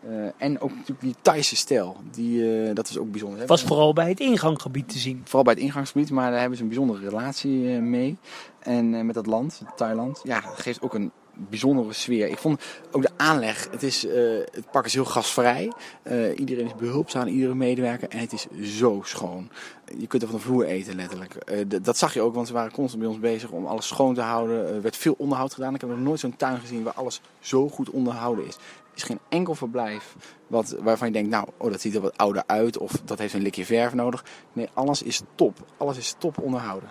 Uh, 0.08 0.28
en 0.36 0.60
ook 0.60 0.70
natuurlijk 0.70 1.00
die 1.00 1.14
Thaise 1.22 1.56
stijl, 1.56 1.96
die, 2.10 2.66
uh, 2.68 2.74
dat 2.74 2.88
is 2.88 2.98
ook 2.98 3.10
bijzonder. 3.10 3.46
Was 3.46 3.62
vooral 3.62 3.92
bij 3.92 4.08
het 4.08 4.20
ingangsgebied 4.20 4.88
te 4.88 4.98
zien. 4.98 5.20
Vooral 5.24 5.42
bij 5.42 5.54
het 5.54 5.62
ingangsgebied, 5.62 6.10
maar 6.10 6.30
daar 6.30 6.40
hebben 6.40 6.56
ze 6.56 6.62
een 6.62 6.68
bijzondere 6.68 7.08
relatie 7.08 7.62
uh, 7.62 7.78
mee. 7.80 8.18
En 8.58 9.06
met 9.06 9.14
dat 9.14 9.26
land, 9.26 9.62
Thailand, 9.76 10.20
ja, 10.22 10.40
geeft 10.40 10.82
ook 10.82 10.94
een 10.94 11.12
bijzondere 11.48 11.92
sfeer. 11.92 12.28
Ik 12.28 12.38
vond 12.38 12.62
ook 12.90 13.02
de 13.02 13.10
aanleg. 13.16 13.68
Het, 13.70 13.82
is, 13.82 14.04
uh, 14.04 14.12
het 14.52 14.70
park 14.70 14.86
is 14.86 14.94
heel 14.94 15.04
gasvrij. 15.04 15.72
Uh, 16.02 16.38
iedereen 16.38 16.66
is 16.66 16.74
behulpzaam, 16.74 17.26
iedere 17.26 17.54
medewerker. 17.54 18.08
En 18.08 18.18
het 18.18 18.32
is 18.32 18.46
zo 18.78 19.00
schoon. 19.04 19.50
Je 19.98 20.06
kunt 20.06 20.22
er 20.22 20.28
van 20.28 20.38
de 20.38 20.44
vloer 20.44 20.64
eten, 20.64 20.96
letterlijk. 20.96 21.34
Uh, 21.52 21.64
dat 21.82 21.96
zag 21.96 22.14
je 22.14 22.20
ook, 22.20 22.34
want 22.34 22.46
ze 22.46 22.52
waren 22.52 22.72
constant 22.72 23.02
bij 23.02 23.10
ons 23.10 23.20
bezig 23.20 23.50
om 23.50 23.66
alles 23.66 23.86
schoon 23.86 24.14
te 24.14 24.20
houden. 24.20 24.74
Er 24.74 24.82
werd 24.82 24.96
veel 24.96 25.14
onderhoud 25.18 25.54
gedaan. 25.54 25.74
Ik 25.74 25.80
heb 25.80 25.90
nog 25.90 25.98
nooit 25.98 26.20
zo'n 26.20 26.36
tuin 26.36 26.60
gezien 26.60 26.82
waar 26.82 26.94
alles 26.94 27.20
zo 27.38 27.68
goed 27.68 27.90
onderhouden 27.90 28.46
is. 28.46 28.54
Er 28.54 28.96
is 28.96 29.02
geen 29.02 29.20
enkel 29.28 29.54
verblijf 29.54 30.16
wat, 30.46 30.76
waarvan 30.80 31.06
je 31.06 31.12
denkt, 31.12 31.30
nou, 31.30 31.48
oh, 31.56 31.70
dat 31.70 31.80
ziet 31.80 31.94
er 31.94 32.00
wat 32.00 32.16
ouder 32.16 32.42
uit. 32.46 32.78
Of 32.78 32.92
dat 33.04 33.18
heeft 33.18 33.34
een 33.34 33.42
likje 33.42 33.64
verf 33.64 33.94
nodig. 33.94 34.24
Nee, 34.52 34.68
alles 34.74 35.02
is 35.02 35.22
top. 35.34 35.58
Alles 35.76 35.96
is 35.96 36.14
top 36.18 36.38
onderhouden. 36.38 36.88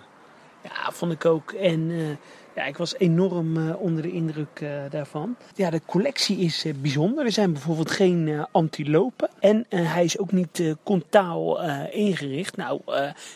Ja, 0.62 0.92
vond 0.92 1.12
ik 1.12 1.24
ook. 1.24 1.52
En 1.52 1.90
ja, 2.54 2.64
ik 2.64 2.76
was 2.76 2.94
enorm 2.98 3.56
uh, 3.56 3.80
onder 3.80 4.02
de 4.02 4.12
indruk 4.12 4.60
uh, 4.62 4.70
daarvan. 4.90 5.36
Ja, 5.54 5.70
de 5.70 5.80
collectie 5.86 6.38
is 6.38 6.64
bijzonder. 6.80 7.24
Er 7.24 7.32
zijn 7.32 7.52
bijvoorbeeld 7.52 7.90
geen 7.90 8.46
antilopen. 8.50 9.30
En 9.38 9.66
hij 9.68 10.04
is 10.04 10.18
ook 10.18 10.32
niet 10.32 10.74
contaal 10.82 11.62
ingericht. 11.90 12.56
Nou, 12.56 12.80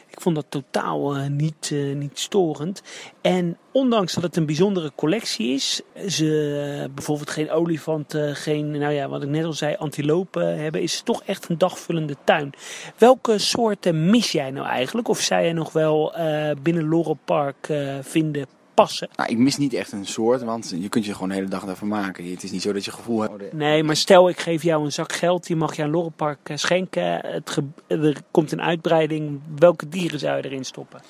ik 0.08 0.20
vond 0.20 0.34
dat 0.34 0.46
totaal 0.48 1.14
niet, 1.14 1.74
niet 1.94 2.18
storend. 2.18 2.82
En 3.20 3.56
ondanks 3.72 4.14
dat 4.14 4.22
het 4.22 4.36
een 4.36 4.46
bijzondere 4.46 4.92
collectie 4.94 5.54
is, 5.54 5.82
ze 6.08 6.90
bijvoorbeeld 6.94 7.30
geen 7.30 7.50
olifanten, 7.50 8.36
geen, 8.36 8.70
nou 8.70 8.92
ja, 8.92 9.08
wat 9.08 9.22
ik 9.22 9.28
net 9.28 9.44
al 9.44 9.52
zei, 9.52 9.76
antilopen 9.78 10.58
hebben, 10.58 10.82
is 10.82 10.94
het 10.94 11.04
toch 11.04 11.22
echt 11.22 11.48
een 11.48 11.58
dagvullende 11.58 12.16
tuin. 12.24 12.52
Welke 12.98 13.38
soorten 13.38 14.10
mis 14.10 14.32
jij 14.32 14.50
nou 14.50 14.66
eigenlijk? 14.66 15.08
Of 15.08 15.20
zou 15.20 15.42
jij 15.42 15.52
nog 15.52 15.72
wel 15.72 16.14
binnen 16.62 16.88
Laurel 16.88 17.18
Park 17.24 17.72
vinden 18.00 18.46
passen? 18.74 19.08
Nou, 19.16 19.30
ik 19.30 19.38
mis 19.38 19.56
niet 19.56 19.72
echt 19.72 19.92
een 19.92 20.06
soort, 20.06 20.42
want 20.42 20.74
je 20.78 20.88
kunt 20.88 21.04
je 21.04 21.12
gewoon 21.12 21.28
de 21.28 21.34
hele 21.34 21.48
dag 21.48 21.64
daarvan 21.64 21.88
maken. 21.88 22.30
Het 22.30 22.42
is 22.42 22.50
niet 22.50 22.62
zo 22.62 22.72
dat 22.72 22.84
je 22.84 22.90
gevoel 22.90 23.20
hebt. 23.20 23.52
Nee, 23.52 23.82
maar 23.82 23.96
stel 23.96 24.28
ik 24.28 24.40
geef 24.40 24.62
jou 24.62 24.84
een 24.84 24.92
zak 24.92 25.12
geld, 25.12 25.46
die 25.46 25.56
mag 25.56 25.76
je 25.76 25.82
aan 25.82 25.90
Laurel 25.90 26.12
Park 26.16 26.38
schenken. 26.54 27.26
Het 27.26 27.58
er 27.86 28.20
komt 28.30 28.52
een 28.52 28.62
uitbreiding. 28.62 29.40
Welke 29.58 29.88
dieren 29.88 30.18
zou 30.18 30.36
je 30.36 30.44
erin 30.44 30.64
stoppen? 30.64 31.00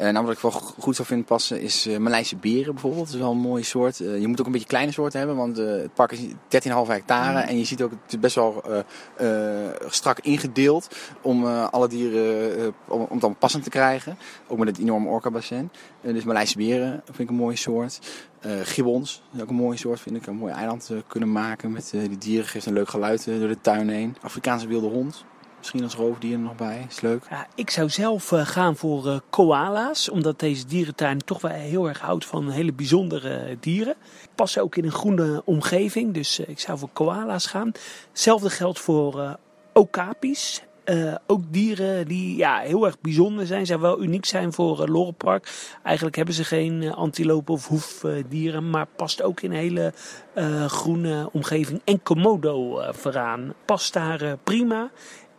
Uh, 0.00 0.08
nou, 0.08 0.24
wat 0.24 0.34
ik 0.34 0.40
wel 0.40 0.50
goed 0.78 0.96
zou 0.96 1.08
vinden 1.08 1.26
passen 1.26 1.60
is 1.60 1.86
uh, 1.86 1.96
Maleise 1.96 2.36
beren 2.36 2.72
bijvoorbeeld. 2.72 3.04
Dat 3.04 3.14
is 3.14 3.20
wel 3.20 3.30
een 3.30 3.38
mooie 3.38 3.62
soort. 3.62 4.00
Uh, 4.00 4.20
je 4.20 4.28
moet 4.28 4.40
ook 4.40 4.46
een 4.46 4.52
beetje 4.52 4.66
kleine 4.66 4.92
soorten 4.92 5.18
hebben, 5.18 5.36
want 5.36 5.56
het 5.56 5.94
park 5.94 6.12
is 6.12 6.20
13,5 6.20 6.32
hectare. 6.86 7.42
Mm. 7.42 7.48
En 7.48 7.58
je 7.58 7.64
ziet 7.64 7.82
ook, 7.82 7.90
het 7.90 8.12
is 8.12 8.18
best 8.18 8.34
wel 8.34 8.62
strak 9.86 10.18
ingedeeld 10.18 10.96
om 11.22 11.46
alle 11.46 11.88
dieren, 11.88 12.74
om, 12.88 13.00
om 13.00 13.08
het 13.10 13.20
dan 13.20 13.36
passend 13.36 13.62
te 13.64 13.70
krijgen. 13.70 14.18
Ook 14.48 14.58
met 14.58 14.68
het 14.68 14.78
enorme 14.78 15.08
orca-bassin. 15.08 15.70
dus 16.00 16.24
Maleise 16.24 16.56
beren 16.56 17.02
vind 17.04 17.18
ik 17.18 17.28
een 17.28 17.34
mooie 17.34 17.56
soort. 17.56 17.98
gibbons, 18.62 19.22
is 19.34 19.42
ook 19.42 19.48
een 19.48 19.54
mooie 19.54 19.76
soort, 19.76 20.00
vind 20.00 20.16
ik. 20.16 20.26
Een 20.26 20.36
mooi 20.36 20.52
eiland 20.52 20.90
kunnen 21.06 21.32
maken 21.32 21.72
met 21.72 21.90
die 21.90 22.18
dieren. 22.18 22.48
Geeft 22.48 22.66
een 22.66 22.72
leuk 22.72 22.88
geluid 22.88 23.24
door 23.24 23.48
de 23.48 23.60
tuin 23.60 23.88
heen. 23.88 24.16
Afrikaanse 24.22 24.66
wilde 24.66 24.88
hond. 24.88 25.24
Misschien 25.60 25.82
als 25.82 25.94
roofdier 25.94 26.32
er 26.32 26.38
nog 26.38 26.56
bij. 26.56 26.86
Is 26.88 27.00
leuk. 27.00 27.22
Ja, 27.30 27.46
ik 27.54 27.70
zou 27.70 27.88
zelf 27.88 28.32
uh, 28.32 28.46
gaan 28.46 28.76
voor 28.76 29.06
uh, 29.06 29.18
koala's. 29.30 30.08
Omdat 30.08 30.38
deze 30.38 30.66
dierentuin 30.66 31.18
toch 31.24 31.40
wel 31.40 31.50
heel 31.50 31.88
erg 31.88 32.00
houdt 32.00 32.26
van 32.26 32.50
hele 32.50 32.72
bijzondere 32.72 33.56
dieren. 33.60 33.94
Passen 34.34 34.62
ook 34.62 34.76
in 34.76 34.84
een 34.84 34.92
groene 34.92 35.42
omgeving. 35.44 36.14
Dus 36.14 36.38
ik 36.38 36.60
zou 36.60 36.78
voor 36.78 36.88
koala's 36.92 37.46
gaan. 37.46 37.72
Hetzelfde 38.10 38.50
geldt 38.50 38.78
voor 38.78 39.36
okapis. 39.72 40.62
ook 41.26 41.42
dieren 41.50 42.08
die 42.08 42.36
ja, 42.36 42.58
heel 42.58 42.86
erg 42.86 43.00
bijzonder 43.00 43.46
zijn. 43.46 43.66
Zou 43.66 43.80
wel 43.80 44.02
uniek 44.02 44.24
zijn 44.24 44.52
voor 44.52 44.88
uh, 44.88 45.08
Park. 45.16 45.52
Eigenlijk 45.82 46.16
hebben 46.16 46.34
ze 46.34 46.44
geen 46.44 46.92
antilopen 46.94 47.54
of 47.54 47.66
hoefdieren. 47.66 48.70
maar 48.70 48.86
past 48.96 49.22
ook 49.22 49.40
in 49.40 49.50
een 49.50 49.56
hele 49.56 49.92
groene 50.66 51.28
omgeving. 51.32 51.80
En 51.84 52.02
Komodo 52.02 52.82
vooraan. 52.92 53.54
Past 53.64 53.92
daar 53.92 54.36
prima. 54.44 54.90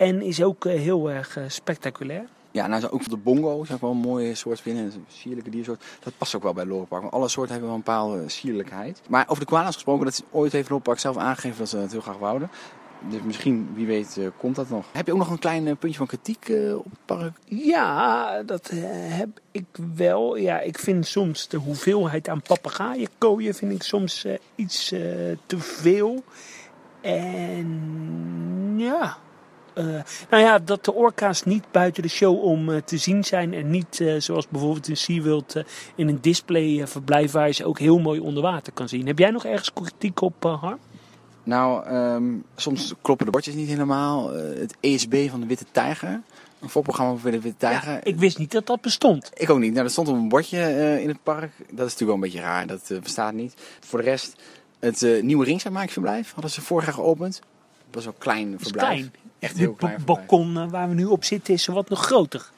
En 0.02 0.22
is 0.22 0.44
ook 0.44 0.66
eh, 0.66 0.80
heel 0.80 1.12
erg 1.12 1.38
eh, 1.38 1.44
spectaculair. 1.48 2.24
Ja, 2.52 2.68
nou 2.68 2.90
ook 2.90 3.10
de 3.10 3.18
bongo 3.18 3.50
ook 3.50 3.68
wel 3.68 3.92
een 3.92 3.98
mooie 3.98 4.36
soort 4.36 4.62
vinden. 4.62 4.84
Een 4.84 5.06
sierlijke 5.08 5.50
diersoort. 5.50 5.84
Dat 6.04 6.14
past 6.18 6.36
ook 6.36 6.44
wel 6.44 6.54
bij 6.54 6.66
Lorenpark. 6.66 7.02
Want 7.02 7.14
alle 7.14 7.28
soorten 7.28 7.52
hebben 7.52 7.70
wel 7.70 7.78
een 7.78 7.86
bepaalde 7.86 8.30
sierlijkheid. 8.30 9.02
Maar 9.08 9.26
over 9.28 9.44
de 9.44 9.50
koala's 9.50 9.74
gesproken, 9.74 10.06
dat 10.06 10.14
is 10.14 10.22
ooit 10.32 10.52
heeft 10.52 10.70
Lorenpark 10.70 11.00
zelf 11.00 11.18
aangegeven 11.18 11.58
dat 11.58 11.70
ze 11.70 11.78
het 11.78 11.92
heel 11.92 12.02
graag 12.02 12.18
wouden. 12.18 12.50
Dus 13.10 13.22
misschien, 13.22 13.70
wie 13.74 13.86
weet, 13.86 14.16
uh, 14.20 14.28
komt 14.38 14.56
dat 14.56 14.70
nog. 14.70 14.86
Heb 14.92 15.06
je 15.06 15.12
ook 15.12 15.18
nog 15.18 15.30
een 15.30 15.40
klein 15.40 15.78
puntje 15.78 15.98
van 15.98 16.08
kritiek 16.08 16.52
op 16.78 16.92
het 16.92 17.06
park? 17.06 17.38
Ja, 17.46 18.44
dat 18.44 18.72
heb 18.94 19.30
ik 19.52 19.66
wel. 19.96 20.36
Ja, 20.36 20.60
ik 20.60 20.80
vind 20.80 21.08
soms 21.08 21.48
de 21.48 21.58
hoeveelheid 21.58 22.30
aan 22.30 22.42
papegaaien 22.42 23.10
kooien 23.18 23.54
vind 23.54 23.72
ik 23.72 23.84
soms 23.84 24.26
iets 24.56 24.88
te 25.46 25.58
veel. 25.58 26.24
En 27.02 28.74
ja, 28.78 29.18
uh, 29.76 29.86
nou 30.30 30.44
ja, 30.44 30.60
dat 30.60 30.86
de 30.86 30.94
orka's 30.94 31.44
niet 31.44 31.64
buiten 31.72 32.04
de 32.04 32.10
show 32.10 32.44
om 32.44 32.70
uh, 32.70 32.78
te 32.78 32.98
zien 32.98 33.24
zijn. 33.24 33.54
En 33.54 33.70
niet 33.70 34.00
uh, 34.00 34.20
zoals 34.20 34.48
bijvoorbeeld 34.48 34.88
in 34.88 34.98
SeaWorld 34.98 35.56
in 35.96 36.08
een 36.08 36.22
display 36.22 36.88
verblijf 36.88 37.32
waar 37.32 37.48
je 37.48 37.54
ze 37.54 37.66
ook 37.66 37.80
heel 37.80 38.00
mooi 38.00 38.20
onder 38.20 38.44
water 38.44 38.74
kan 38.74 38.90
zien. 38.90 39.08
Heb 39.08 39.20
jij 39.20 39.32
nog 39.32 39.46
ergens 39.46 39.74
kritiek 39.74 40.22
op, 40.22 40.44
Har? 40.44 40.78
Nou, 41.44 41.90
um, 41.96 42.44
soms 42.56 42.94
kloppen 43.02 43.26
de 43.26 43.32
bordjes 43.32 43.54
niet 43.54 43.68
helemaal. 43.68 44.34
het 44.34 44.76
ESB 44.80 45.30
van 45.30 45.40
de 45.40 45.46
Witte 45.46 45.66
Tijger. 45.72 46.22
Een 46.60 46.70
voorprogramma 46.70 47.16
voor 47.16 47.32
de 47.32 47.42
Witte 47.42 47.58
Tijger. 47.58 47.94
Ja, 47.94 48.04
ik 48.04 48.18
wist 48.18 48.38
niet 48.38 48.52
dat 48.52 48.66
dat 48.66 48.82
bestond. 48.82 49.32
Ik 49.34 49.50
ook 49.50 49.60
niet. 49.60 49.72
Nou, 49.72 49.84
dat 49.84 49.92
stond 49.92 50.08
op 50.08 50.16
een 50.16 50.30
bordje 50.30 51.00
in 51.02 51.08
het 51.08 51.24
park. 51.24 51.52
Dat 51.58 51.68
is 51.68 51.70
natuurlijk 51.70 52.00
wel 52.00 52.14
een 52.14 52.20
beetje 52.20 52.40
raar. 52.40 52.68
Dat 52.68 52.92
bestaat 53.04 53.34
niet. 53.34 53.54
Voor 53.80 54.00
de 54.00 54.06
rest, 54.06 54.42
het 54.80 55.22
nieuwe 55.22 55.46
ringzaammaakverblijf 55.46 56.32
hadden 56.34 56.52
ze 56.52 56.62
vorig 56.62 56.86
jaar 56.86 56.94
geopend. 56.94 57.42
Dat 57.86 57.96
was 57.96 58.04
wel 58.04 58.16
klein 58.18 58.60
verblijf. 58.60 58.88
Klein. 58.88 59.31
Echt 59.42 59.58
heel 59.58 59.74
klein. 59.74 59.94
Het 59.96 60.06
balkon 60.06 60.58
eh, 60.58 60.70
waar 60.70 60.90
we 60.90 60.96
nu 60.96 61.06
op 61.06 61.24
zitten 61.24 61.54
is 61.54 61.66
wat 61.66 61.90
nog 61.90 62.06
groter. 62.06 62.50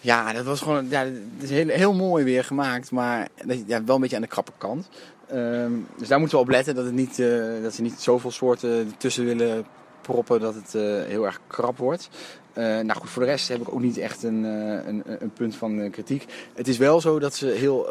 Ja, 0.00 0.32
dat 0.32 0.44
was 0.44 0.60
gewoon 0.60 0.88
ja, 0.88 1.04
het 1.04 1.42
is 1.42 1.50
heel, 1.50 1.68
heel 1.68 1.94
mooi 1.94 2.24
weer 2.24 2.44
gemaakt, 2.44 2.90
maar 2.90 3.28
ja, 3.66 3.84
wel 3.84 3.94
een 3.94 4.00
beetje 4.00 4.16
aan 4.16 4.22
de 4.22 4.28
krappe 4.28 4.52
kant. 4.58 4.88
Um, 5.32 5.86
dus 5.98 6.08
daar 6.08 6.18
moeten 6.18 6.36
we 6.36 6.44
op 6.44 6.50
letten 6.50 6.74
dat, 6.74 6.84
het 6.84 6.94
niet, 6.94 7.18
uh, 7.18 7.62
dat 7.62 7.74
ze 7.74 7.82
niet 7.82 8.00
zoveel 8.00 8.30
soorten 8.30 8.94
tussen 8.96 9.24
willen 9.24 9.64
proppen 10.00 10.40
dat 10.40 10.54
het 10.54 10.74
uh, 10.74 10.82
heel 10.82 11.26
erg 11.26 11.40
krap 11.46 11.78
wordt. 11.78 12.08
Uh, 12.54 12.64
nou 12.64 12.92
goed, 12.92 13.10
voor 13.10 13.22
de 13.22 13.28
rest 13.28 13.48
heb 13.48 13.60
ik 13.60 13.72
ook 13.72 13.80
niet 13.80 13.98
echt 13.98 14.22
een, 14.22 14.44
uh, 14.44 14.86
een, 14.86 15.02
een, 15.18 15.32
punt 15.32 15.56
van 15.56 15.90
kritiek. 15.90 16.26
Het 16.54 16.68
is 16.68 16.78
wel 16.78 17.00
zo 17.00 17.18
dat 17.18 17.34
ze 17.34 17.46
heel 17.46 17.88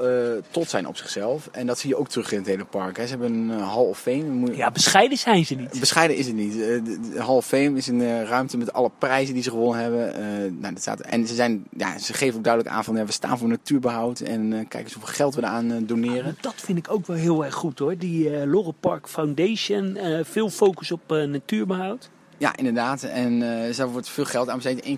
trots 0.51 0.69
zijn 0.69 0.87
op 0.87 0.97
zichzelf. 0.97 1.49
En 1.51 1.67
dat 1.67 1.79
zie 1.79 1.89
je 1.89 1.95
ook 1.95 2.07
terug 2.07 2.31
in 2.31 2.37
het 2.37 2.47
hele 2.47 2.65
park. 2.65 2.97
Hè. 2.97 3.03
Ze 3.03 3.09
hebben 3.09 3.31
een 3.31 3.59
Hall 3.59 3.85
of 3.85 3.99
Fame. 3.99 4.55
Ja, 4.55 4.71
bescheiden 4.71 5.17
zijn 5.17 5.45
ze 5.45 5.55
niet. 5.55 5.79
Bescheiden 5.79 6.17
is 6.17 6.25
het 6.25 6.35
niet. 6.35 6.53
de, 6.53 7.13
Hall 7.17 7.35
of 7.35 7.45
Fame 7.45 7.77
is 7.77 7.87
een 7.87 8.25
ruimte 8.25 8.57
met 8.57 8.73
alle 8.73 8.91
prijzen 8.97 9.33
die 9.33 9.43
ze 9.43 9.49
gewonnen 9.49 9.81
hebben. 9.81 10.13
nou, 10.59 10.73
dat 10.73 10.81
staat, 10.81 10.99
en 10.99 11.27
ze, 11.27 11.35
zijn, 11.35 11.63
ja, 11.77 11.97
ze 11.97 12.13
geven 12.13 12.37
ook 12.37 12.43
duidelijk 12.43 12.75
aan 12.75 12.83
van 12.83 12.95
ja, 12.95 13.05
we 13.05 13.11
staan 13.11 13.37
voor 13.37 13.47
natuurbehoud. 13.47 14.19
En 14.19 14.65
kijk 14.67 14.83
eens 14.83 14.93
hoeveel 14.93 15.13
geld 15.13 15.35
we 15.35 15.41
eraan 15.41 15.85
doneren. 15.85 16.25
Ja, 16.25 16.41
dat 16.41 16.55
vind 16.55 16.77
ik 16.77 16.91
ook 16.91 17.07
wel 17.07 17.17
heel 17.17 17.45
erg 17.45 17.55
goed 17.55 17.79
hoor. 17.79 17.97
Die 17.97 18.45
uh, 18.45 18.67
Park 18.79 19.07
Foundation. 19.07 19.97
veel 20.23 20.49
focus 20.49 20.91
op 20.91 21.01
natuurbehoud. 21.07 22.09
Ja, 22.39 22.55
inderdaad. 22.55 23.03
En 23.03 23.41
uh, 23.41 23.75
daar 23.75 23.89
wordt 23.89 24.09
veel 24.09 24.25
geld 24.25 24.49
aan 24.49 24.55
besteed. 24.55 24.85
1,25 24.85 24.89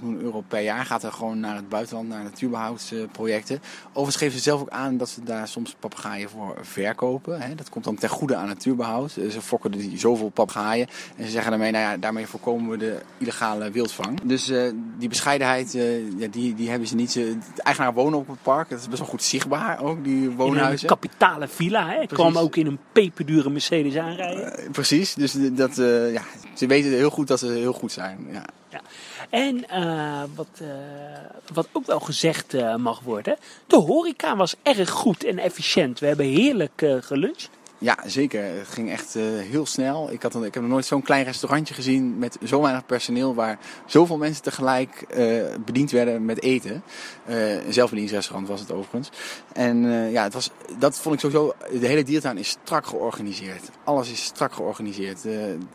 miljoen 0.00 0.20
euro 0.20 0.44
per 0.48 0.60
jaar 0.60 0.84
gaat 0.84 1.02
er 1.02 1.12
gewoon 1.12 1.40
naar 1.40 1.56
het 1.56 1.68
buitenland, 1.68 2.08
naar 2.08 2.22
natuurbehoudsprojecten. 2.22 3.60
Overigens 3.88 4.16
geven 4.16 4.36
ze 4.36 4.42
zelf 4.42 4.60
ook 4.60 4.68
aan 4.68 4.96
dat 4.96 5.08
ze 5.08 5.22
daar 5.24 5.48
soms 5.48 5.74
papegaaien 5.78 6.28
voor 6.28 6.58
verkopen. 6.60 7.40
Hè. 7.40 7.54
Dat 7.54 7.68
komt 7.68 7.84
dan 7.84 7.94
ten 7.94 8.08
goede 8.08 8.36
aan 8.36 8.46
natuurbehoud. 8.46 9.16
Eh, 9.16 9.30
ze 9.30 9.40
fokken 9.40 9.70
die 9.70 9.98
zoveel 9.98 10.28
papegaaien. 10.28 10.86
En 11.16 11.24
ze 11.24 11.30
zeggen 11.30 11.50
daarmee, 11.50 11.70
nou 11.70 11.84
ja, 11.84 11.96
daarmee 11.96 12.26
voorkomen 12.26 12.70
we 12.70 12.76
de 12.76 13.00
illegale 13.18 13.70
wildvang. 13.70 14.20
Dus 14.22 14.50
uh, 14.50 14.72
die 14.98 15.08
bescheidenheid, 15.08 15.74
uh, 15.74 16.18
ja, 16.18 16.26
die, 16.28 16.54
die 16.54 16.70
hebben 16.70 16.88
ze 16.88 16.94
niet. 16.94 17.12
de 17.12 17.38
eigenaar 17.62 17.94
wonen 17.94 18.18
op 18.18 18.28
het 18.28 18.42
park. 18.42 18.68
Dat 18.68 18.78
is 18.78 18.88
best 18.88 18.98
wel 18.98 19.08
goed 19.08 19.22
zichtbaar 19.22 19.82
ook, 19.82 20.04
die 20.04 20.30
woonhuizen. 20.30 20.88
In 20.88 20.94
een 20.94 21.00
kapitale 21.00 21.48
villa. 21.48 21.88
Hè. 21.88 22.00
Ik 22.00 22.08
kwam 22.08 22.36
ook 22.36 22.56
in 22.56 22.66
een 22.66 22.78
peperdure 22.92 23.50
Mercedes 23.50 23.96
aanrijden. 23.96 24.70
precies. 24.70 25.14
Dus 25.14 25.36
dat, 25.52 25.76
ja, 26.12 26.22
ze 26.60 26.66
weten 26.66 26.90
heel 26.90 27.10
goed 27.10 27.28
dat 27.28 27.38
ze 27.38 27.46
heel 27.46 27.72
goed 27.72 27.92
zijn. 27.92 28.26
Ja. 28.32 28.44
ja. 28.68 28.80
En 29.30 29.64
uh, 29.70 30.22
wat, 30.34 30.60
uh, 30.62 30.68
wat 31.52 31.68
ook 31.72 31.86
wel 31.86 32.00
gezegd 32.00 32.54
uh, 32.54 32.76
mag 32.76 33.00
worden, 33.00 33.36
de 33.66 33.76
horeca 33.76 34.36
was 34.36 34.54
erg 34.62 34.90
goed 34.90 35.24
en 35.24 35.38
efficiënt. 35.38 35.98
We 35.98 36.06
hebben 36.06 36.26
heerlijk 36.26 36.86
geluncht. 37.00 37.50
Ja, 37.82 37.98
zeker. 38.06 38.44
Het 38.44 38.68
ging 38.68 38.90
echt 38.90 39.14
heel 39.14 39.66
snel. 39.66 40.12
Ik, 40.12 40.22
had 40.22 40.34
een, 40.34 40.44
ik 40.44 40.54
heb 40.54 40.62
nog 40.62 40.72
nooit 40.72 40.86
zo'n 40.86 41.02
klein 41.02 41.24
restaurantje 41.24 41.74
gezien 41.74 42.18
met 42.18 42.38
zo 42.44 42.60
weinig 42.60 42.86
personeel 42.86 43.34
waar 43.34 43.58
zoveel 43.86 44.16
mensen 44.16 44.42
tegelijk 44.42 45.06
bediend 45.64 45.90
werden 45.90 46.24
met 46.24 46.42
eten. 46.42 46.82
een 47.26 47.72
zelfbedieningsrestaurant 47.72 48.48
was 48.48 48.60
het 48.60 48.72
overigens. 48.72 49.10
En 49.52 49.82
ja, 50.10 50.22
het 50.22 50.34
was, 50.34 50.50
dat 50.78 50.98
vond 50.98 51.14
ik 51.14 51.20
sowieso. 51.20 51.54
De 51.80 51.86
hele 51.86 52.02
diertuin 52.02 52.38
is 52.38 52.48
strak 52.48 52.86
georganiseerd. 52.86 53.70
Alles 53.84 54.10
is 54.10 54.24
strak 54.24 54.52
georganiseerd. 54.52 55.22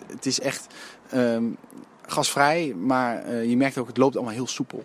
het 0.08 0.26
is 0.26 0.40
echt 0.40 0.68
um, 1.14 1.58
gasvrij, 2.08 2.74
maar 2.78 3.30
uh, 3.30 3.50
je 3.50 3.58
merkt 3.58 3.78
ook, 3.78 3.88
het 3.88 3.98
loopt 3.98 4.16
allemaal 4.16 4.34
heel 4.34 4.48
soepel. 4.48 4.84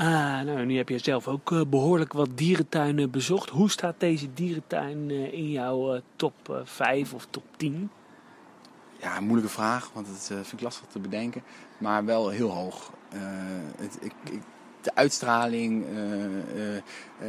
Ah, 0.00 0.40
nou, 0.40 0.64
nu 0.66 0.76
heb 0.76 0.88
je 0.88 0.98
zelf 0.98 1.28
ook 1.28 1.52
eh, 1.52 1.60
behoorlijk 1.68 2.12
wat 2.12 2.28
dierentuinen 2.34 3.10
bezocht. 3.10 3.50
Hoe 3.50 3.70
staat 3.70 3.94
deze 4.00 4.32
dierentuin 4.34 5.10
eh, 5.10 5.32
in 5.32 5.50
jouw 5.50 5.94
eh, 5.94 6.00
top 6.16 6.34
eh, 6.50 6.56
5 6.64 7.14
of 7.14 7.26
top 7.30 7.44
10? 7.56 7.90
Ja, 9.00 9.20
moeilijke 9.20 9.50
vraag, 9.52 9.90
want 9.94 10.06
dat 10.06 10.26
vind 10.26 10.52
ik 10.52 10.60
lastig 10.60 10.86
te 10.88 10.98
bedenken. 10.98 11.42
Maar 11.78 12.04
wel 12.04 12.28
heel 12.28 12.50
hoog. 12.50 12.92
Het, 13.76 13.98
ik, 14.00 14.12
ik- 14.30 14.42
de 14.88 14.94
uitstraling, 14.94 15.84
eh, 15.86 16.24
eh, 16.24 16.76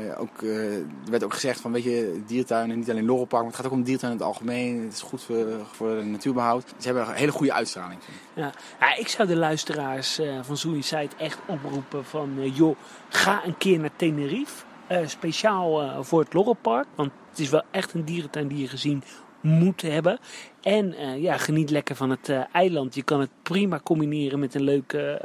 eh, 0.10 0.22
ook, 0.22 0.42
er 0.42 0.86
werd 1.10 1.24
ook 1.24 1.34
gezegd 1.34 1.60
van, 1.60 1.72
weet 1.72 1.84
je, 1.84 2.22
diertuinen, 2.28 2.78
niet 2.78 2.90
alleen 2.90 3.06
Lorelpark, 3.06 3.42
maar 3.44 3.52
het 3.52 3.62
gaat 3.62 3.66
ook 3.66 3.78
om 3.78 3.84
diertuinen 3.84 4.20
in 4.20 4.26
het 4.26 4.36
algemeen. 4.36 4.84
Het 4.84 4.94
is 4.94 5.02
goed 5.02 5.24
voor, 5.24 5.46
voor 5.72 5.96
de 5.96 6.04
natuurbehoud. 6.04 6.64
Ze 6.78 6.86
hebben 6.88 7.08
een 7.08 7.14
hele 7.14 7.32
goede 7.32 7.54
uitstraling. 7.54 8.00
Ja. 8.34 8.52
Ja, 8.80 8.96
ik 8.96 9.08
zou 9.08 9.28
de 9.28 9.36
luisteraars 9.36 10.20
van 10.42 10.58
Suicide 10.58 11.10
echt 11.18 11.40
oproepen 11.46 12.06
van... 12.06 12.52
joh, 12.54 12.76
ga 13.10 13.46
een 13.46 13.58
keer 13.58 13.80
naar 13.80 13.96
Tenerife. 13.96 14.64
speciaal 15.06 16.04
voor 16.04 16.20
het 16.20 16.34
Lorelpark. 16.34 16.88
Want 16.96 17.12
het 17.30 17.40
is 17.40 17.50
wel 17.50 17.64
echt 17.72 17.94
een 17.94 18.06
dierentuin 18.06 18.48
die 18.48 18.62
je 18.62 18.68
gezien 18.68 19.04
moet 19.42 19.82
hebben. 19.82 20.20
En 20.62 20.96
ja, 21.22 21.38
geniet 21.38 21.70
lekker 21.70 21.96
van 21.96 22.10
het 22.10 22.30
eiland. 22.52 22.96
Je 22.96 23.04
kan 23.04 23.20
het 23.20 23.32
prima 23.44 23.80
combineren 23.84 24.40
met 24.40 24.56
een 24.56 24.64
leuke 24.64 25.20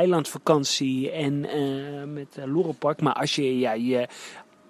eilandvakantie 0.00 1.10
en 1.10 1.48
eh, 1.48 2.04
met 2.12 2.36
uh, 2.38 2.44
Lorelpark. 2.44 3.00
Maar 3.00 3.14
als 3.14 3.34
je 3.34 3.58
ja, 3.58 3.72
je 3.72 4.08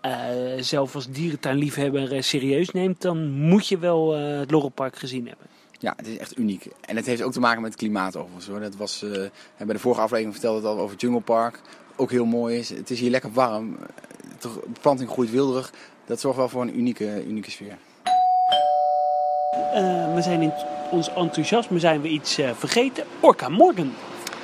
eh, 0.00 0.12
zelf 0.60 0.94
als 0.94 1.08
dierentuinliefhebber 1.08 2.22
serieus 2.24 2.70
neemt... 2.70 3.00
dan 3.00 3.30
moet 3.30 3.66
je 3.66 3.78
wel 3.78 4.16
eh, 4.16 4.38
het 4.38 4.50
Lorelpark 4.50 4.96
gezien 4.96 5.26
hebben. 5.26 5.46
Ja, 5.78 5.94
het 5.96 6.06
is 6.06 6.16
echt 6.16 6.38
uniek. 6.38 6.66
En 6.80 6.96
het 6.96 7.06
heeft 7.06 7.22
ook 7.22 7.32
te 7.32 7.40
maken 7.40 7.62
met 7.62 7.70
het 7.70 7.80
klimaat 7.80 8.16
overigens 8.16 8.46
hoor. 8.46 8.60
Dat 8.60 8.76
was, 8.76 9.04
bij 9.56 9.74
de 9.74 9.78
vorige 9.78 10.00
aflevering 10.00 10.32
vertelde 10.32 10.58
het 10.58 10.66
al 10.76 10.78
over 10.78 10.96
Jungle 10.96 11.20
Park. 11.20 11.60
Ook 11.96 12.10
heel 12.10 12.24
mooi 12.24 12.58
is. 12.58 12.68
Het 12.68 12.90
is 12.90 13.00
hier 13.00 13.10
lekker 13.10 13.32
warm. 13.32 13.76
De 14.40 14.48
beplanting 14.66 15.10
groeit 15.10 15.30
wilderig. 15.30 15.72
Dat 16.06 16.20
zorgt 16.20 16.38
wel 16.38 16.48
voor 16.48 16.62
een 16.62 16.78
unieke, 16.78 17.24
unieke 17.26 17.50
sfeer. 17.50 17.76
We 20.14 20.20
zijn 20.22 20.42
in 20.42 20.52
ons 20.90 21.08
enthousiasme 21.14 21.78
zijn 21.78 22.00
we 22.00 22.08
iets 22.08 22.38
vergeten. 22.54 23.04
Orca 23.20 23.48
Morgan. 23.48 23.92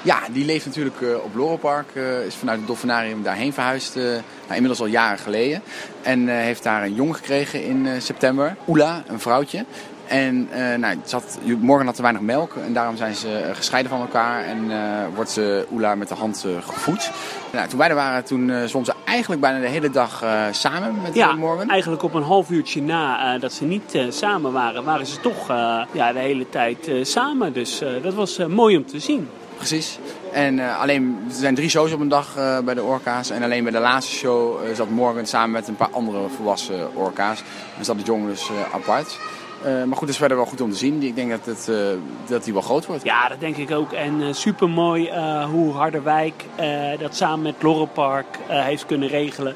Ja, 0.06 0.18
die 0.32 0.44
leeft 0.44 0.66
natuurlijk 0.66 1.00
eh, 1.00 1.24
op 1.24 1.34
Lorelpark. 1.34 1.86
eh, 1.92 2.24
is 2.26 2.34
vanuit 2.34 2.58
het 2.58 2.66
dolfinarium 2.66 3.22
daarheen 3.22 3.52
verhuisd. 3.52 3.96
eh, 3.96 4.02
nou, 4.02 4.22
inmiddels 4.48 4.80
al 4.80 4.86
jaren 4.86 5.18
geleden. 5.18 5.62
En 6.02 6.28
heeft 6.28 6.62
daar 6.62 6.82
een 6.82 6.94
jong 6.94 7.16
gekregen 7.16 7.64
in 7.64 7.88
september. 8.02 8.56
Oela, 8.68 9.02
een 9.06 9.20
vrouwtje. 9.20 9.64
En 10.06 10.48
eh, 10.50 10.78
nou, 10.78 10.96
het 11.00 11.10
zat, 11.10 11.38
Morgan 11.60 11.86
had 11.86 11.94
te 11.94 12.02
weinig 12.02 12.22
melk. 12.22 12.54
En 12.66 12.72
daarom 12.72 12.96
zijn 12.96 13.14
ze 13.14 13.50
gescheiden 13.52 13.90
van 13.90 14.00
elkaar. 14.00 14.44
En 14.44 14.70
wordt 15.14 15.30
ze 15.30 15.66
Oela 15.72 15.94
met 15.94 16.08
de 16.08 16.14
hand 16.14 16.46
gevoed. 16.60 17.10
Nou, 17.52 17.68
toen 17.68 17.78
wij 17.78 17.88
er 17.88 17.94
waren, 17.94 18.24
toen 18.24 18.68
ze 18.68 18.92
eigenlijk 19.04 19.40
bijna 19.40 19.60
de 19.60 19.68
hele 19.68 19.90
dag 19.90 20.24
samen 20.50 20.94
met 21.02 21.14
Ja, 21.14 21.32
Morgan. 21.32 21.68
eigenlijk 21.70 22.02
op 22.02 22.14
een 22.14 22.22
half 22.22 22.50
uurtje 22.50 22.82
na 22.82 23.38
dat 23.38 23.52
ze 23.52 23.64
niet 23.64 23.98
samen 24.08 24.52
waren, 24.52 24.84
waren 24.84 25.06
ze 25.06 25.20
toch 25.20 25.48
ja, 25.92 26.12
de 26.12 26.18
hele 26.18 26.48
tijd 26.48 26.90
samen. 27.02 27.52
Dus 27.52 27.82
dat 28.02 28.14
was 28.14 28.38
mooi 28.48 28.76
om 28.76 28.86
te 28.86 28.98
zien. 29.00 29.28
Precies. 29.56 29.98
En 30.32 30.58
eh, 30.58 30.80
alleen, 30.80 31.18
er 31.28 31.34
zijn 31.34 31.54
drie 31.54 31.68
shows 31.68 31.92
op 31.92 32.00
een 32.00 32.08
dag 32.08 32.36
eh, 32.36 32.58
bij 32.58 32.74
de 32.74 32.82
orka's. 32.82 33.30
En 33.30 33.42
alleen 33.42 33.62
bij 33.62 33.72
de 33.72 33.78
laatste 33.78 34.12
show 34.12 34.64
eh, 34.64 34.74
zat 34.74 34.88
Morgan 34.88 35.26
samen 35.26 35.50
met 35.50 35.68
een 35.68 35.76
paar 35.76 35.90
andere 35.90 36.28
volwassen 36.36 36.94
orka's. 36.94 37.42
En 37.78 37.84
zat 37.84 37.98
de 37.98 38.04
jongen 38.04 38.28
dus 38.28 38.50
apart. 38.72 39.18
Maar 39.62 39.96
goed, 39.96 40.00
het 40.00 40.08
is 40.08 40.16
verder 40.16 40.36
wel 40.36 40.46
goed 40.46 40.60
om 40.60 40.70
te 40.70 40.76
zien. 40.76 41.02
Ik 41.02 41.14
denk 41.14 41.30
dat, 41.30 41.44
het, 41.44 41.70
dat 42.26 42.44
hij 42.44 42.52
wel 42.52 42.62
groot 42.62 42.86
wordt. 42.86 43.04
Ja, 43.04 43.28
dat 43.28 43.40
denk 43.40 43.56
ik 43.56 43.70
ook. 43.70 43.92
En 43.92 44.34
super 44.34 44.68
mooi 44.68 45.10
hoe 45.50 45.72
Harderwijk 45.72 46.44
dat 46.98 47.16
samen 47.16 47.42
met 47.42 47.62
Lorelpark 47.62 48.26
eh, 48.48 48.64
heeft 48.64 48.86
kunnen 48.86 49.08
regelen. 49.08 49.54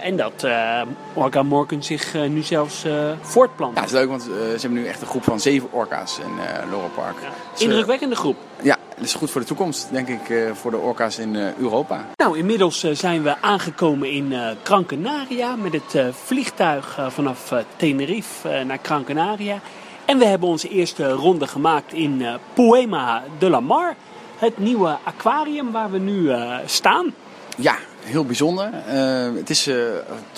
En 0.00 0.16
dat 0.16 0.44
eh 0.44 0.80
Orca 1.14 1.42
Morgan 1.42 1.82
zich 1.82 2.14
nu 2.14 2.42
zelfs 2.42 2.84
voortplant. 3.20 3.74
Ja, 3.74 3.80
het 3.80 3.90
is 3.90 3.96
leuk, 3.96 4.08
want 4.08 4.22
ze 4.22 4.56
hebben 4.60 4.72
nu 4.72 4.86
echt 4.86 5.00
een 5.00 5.06
groep 5.06 5.24
van 5.24 5.40
zeven 5.40 5.72
orka's 5.72 6.18
in 6.18 6.34
Laurel 6.70 6.90
Park. 6.94 7.16
Ja. 7.22 7.64
Indrukwekkende 7.64 8.16
groep. 8.16 8.36
ja, 8.62 8.73
dat 8.94 9.04
is 9.04 9.14
goed 9.14 9.30
voor 9.30 9.40
de 9.40 9.46
toekomst, 9.46 9.88
denk 9.90 10.08
ik, 10.08 10.28
eh, 10.28 10.52
voor 10.52 10.70
de 10.70 10.76
orka's 10.76 11.18
in 11.18 11.36
eh, 11.36 11.56
Europa. 11.56 12.06
Nou, 12.16 12.38
inmiddels 12.38 12.82
eh, 12.82 12.94
zijn 12.94 13.22
we 13.22 13.40
aangekomen 13.40 14.10
in 14.10 14.34
Gran 14.62 14.86
Canaria 14.86 15.56
met 15.56 15.72
het 15.72 16.14
vliegtuig 16.24 16.98
vanaf 17.08 17.52
Tenerife 17.76 18.62
naar 18.66 18.78
Gran 18.82 19.04
Canaria. 19.04 19.60
En 20.04 20.18
we 20.18 20.24
hebben 20.24 20.48
onze 20.48 20.68
eerste 20.68 21.10
ronde 21.10 21.46
gemaakt 21.46 21.92
in 21.92 22.26
Poema 22.54 23.22
de 23.38 23.50
la 23.50 23.60
Mar. 23.60 23.94
Het 24.36 24.58
nieuwe 24.58 24.96
aquarium 25.04 25.72
waar 25.72 25.90
we 25.90 25.98
nu 25.98 26.32
staan. 26.66 27.14
Ja, 27.56 27.76
heel 28.04 28.24
bijzonder. 28.24 28.70
Eh, 28.86 29.36
het 29.36 29.50
is 29.50 29.66
eh, 29.66 29.76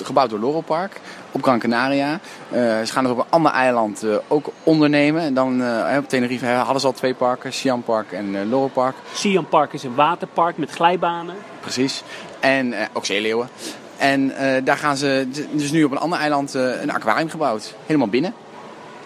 gebouwd 0.03 0.31
door 0.31 0.39
Laurel 0.39 0.61
Park 0.61 1.01
op 1.33 1.43
Gran 1.43 1.59
Canaria. 1.59 2.21
Eh, 2.51 2.61
ze 2.61 2.93
gaan 2.93 3.05
het 3.05 3.13
op 3.13 3.19
een 3.19 3.31
ander 3.31 3.53
eiland 3.53 4.05
ook 4.29 4.51
ondernemen. 4.63 5.23
En 5.23 5.35
dan 5.35 5.63
op 5.99 6.09
Tenerife 6.09 6.47
hadden 6.47 6.81
ze 6.81 6.87
al 6.87 6.93
twee 6.93 7.15
parken, 7.15 7.53
Siam 7.53 7.83
Park 7.83 8.13
en 8.13 8.27
eh 8.27 8.33
Laurel 8.33 8.71
Park. 8.73 8.95
Siam 9.13 9.49
Park 9.49 9.73
is 9.73 9.83
een 9.83 9.95
waterpark 9.95 10.57
met 10.57 10.71
glijbanen. 10.71 11.35
Precies. 11.61 12.03
En 12.41 12.75
ook 12.93 13.07
zeeleeuwen. 13.07 13.49
En 13.97 14.33
daar 14.65 14.77
gaan 14.77 14.97
ze 14.97 15.29
dus 15.53 15.71
nu 15.71 15.85
op 15.85 15.91
een 15.91 15.99
ander 15.99 16.19
eiland 16.19 16.55
een 16.55 16.91
aquarium 16.91 17.29
gebouwd. 17.29 17.75
Helemaal 17.87 18.09
binnen. 18.09 18.35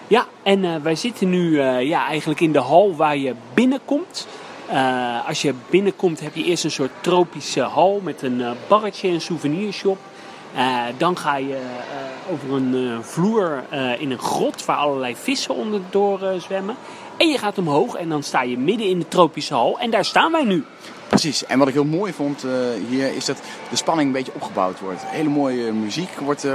Ja, 0.07 0.27
en 0.43 0.83
wij 0.83 0.95
zitten 0.95 1.31
nu 1.31 1.61
ja, 1.63 2.07
eigenlijk 2.07 2.41
in 2.41 2.53
de 2.53 2.59
hal 2.59 2.97
waar 2.97 3.17
je 3.17 3.35
binnenkomt. 3.55 4.27
Eh, 4.71 5.29
als 5.29 5.43
je 5.43 5.55
binnenkomt 5.71 6.21
heb 6.21 6.35
je 6.35 6.45
eerst 6.45 6.65
een 6.65 6.71
soort 6.71 6.91
tropische 7.01 7.61
hal 7.61 8.01
met 8.03 8.23
een 8.23 8.41
eh, 8.41 8.51
barretje 8.69 9.09
en 9.09 9.21
souvenirshop. 9.21 9.99
Eh, 10.55 10.83
dan 10.97 11.19
ga 11.19 11.37
je 11.37 11.59
over 12.33 12.53
een 12.53 13.05
vloer 13.05 13.65
in 13.99 14.11
een 14.11 14.19
grot 14.19 14.65
waar 14.65 14.77
allerlei 14.77 15.17
vissen 15.17 15.55
onderdoor 15.55 16.21
zwemmen. 16.39 16.77
En 17.17 17.29
je 17.29 17.39
gaat 17.39 17.59
omhoog 17.59 17.95
en 17.95 18.09
dan 18.09 18.23
sta 18.23 18.43
je 18.43 18.59
midden 18.59 18.87
in 18.87 18.99
de 18.99 19.09
tropische 19.09 19.55
hal. 19.55 19.79
En 19.79 19.91
daar 19.91 20.05
staan 20.05 20.33
wij 20.33 20.45
nu. 20.45 20.65
Precies. 21.09 21.47
En 21.47 21.59
wat 21.59 21.69
ik 21.69 21.75
heel 21.75 21.85
mooi 21.85 22.13
vond 22.13 22.45
hier 22.89 23.15
is 23.15 23.25
dat 23.25 23.41
de 23.71 23.77
spanning 23.77 24.07
een 24.07 24.15
beetje 24.15 24.35
opgebouwd 24.35 24.81
wordt. 24.81 25.03
Hele 25.05 25.29
mooie 25.29 25.73
muziek 25.73 26.11
wordt 26.19 26.47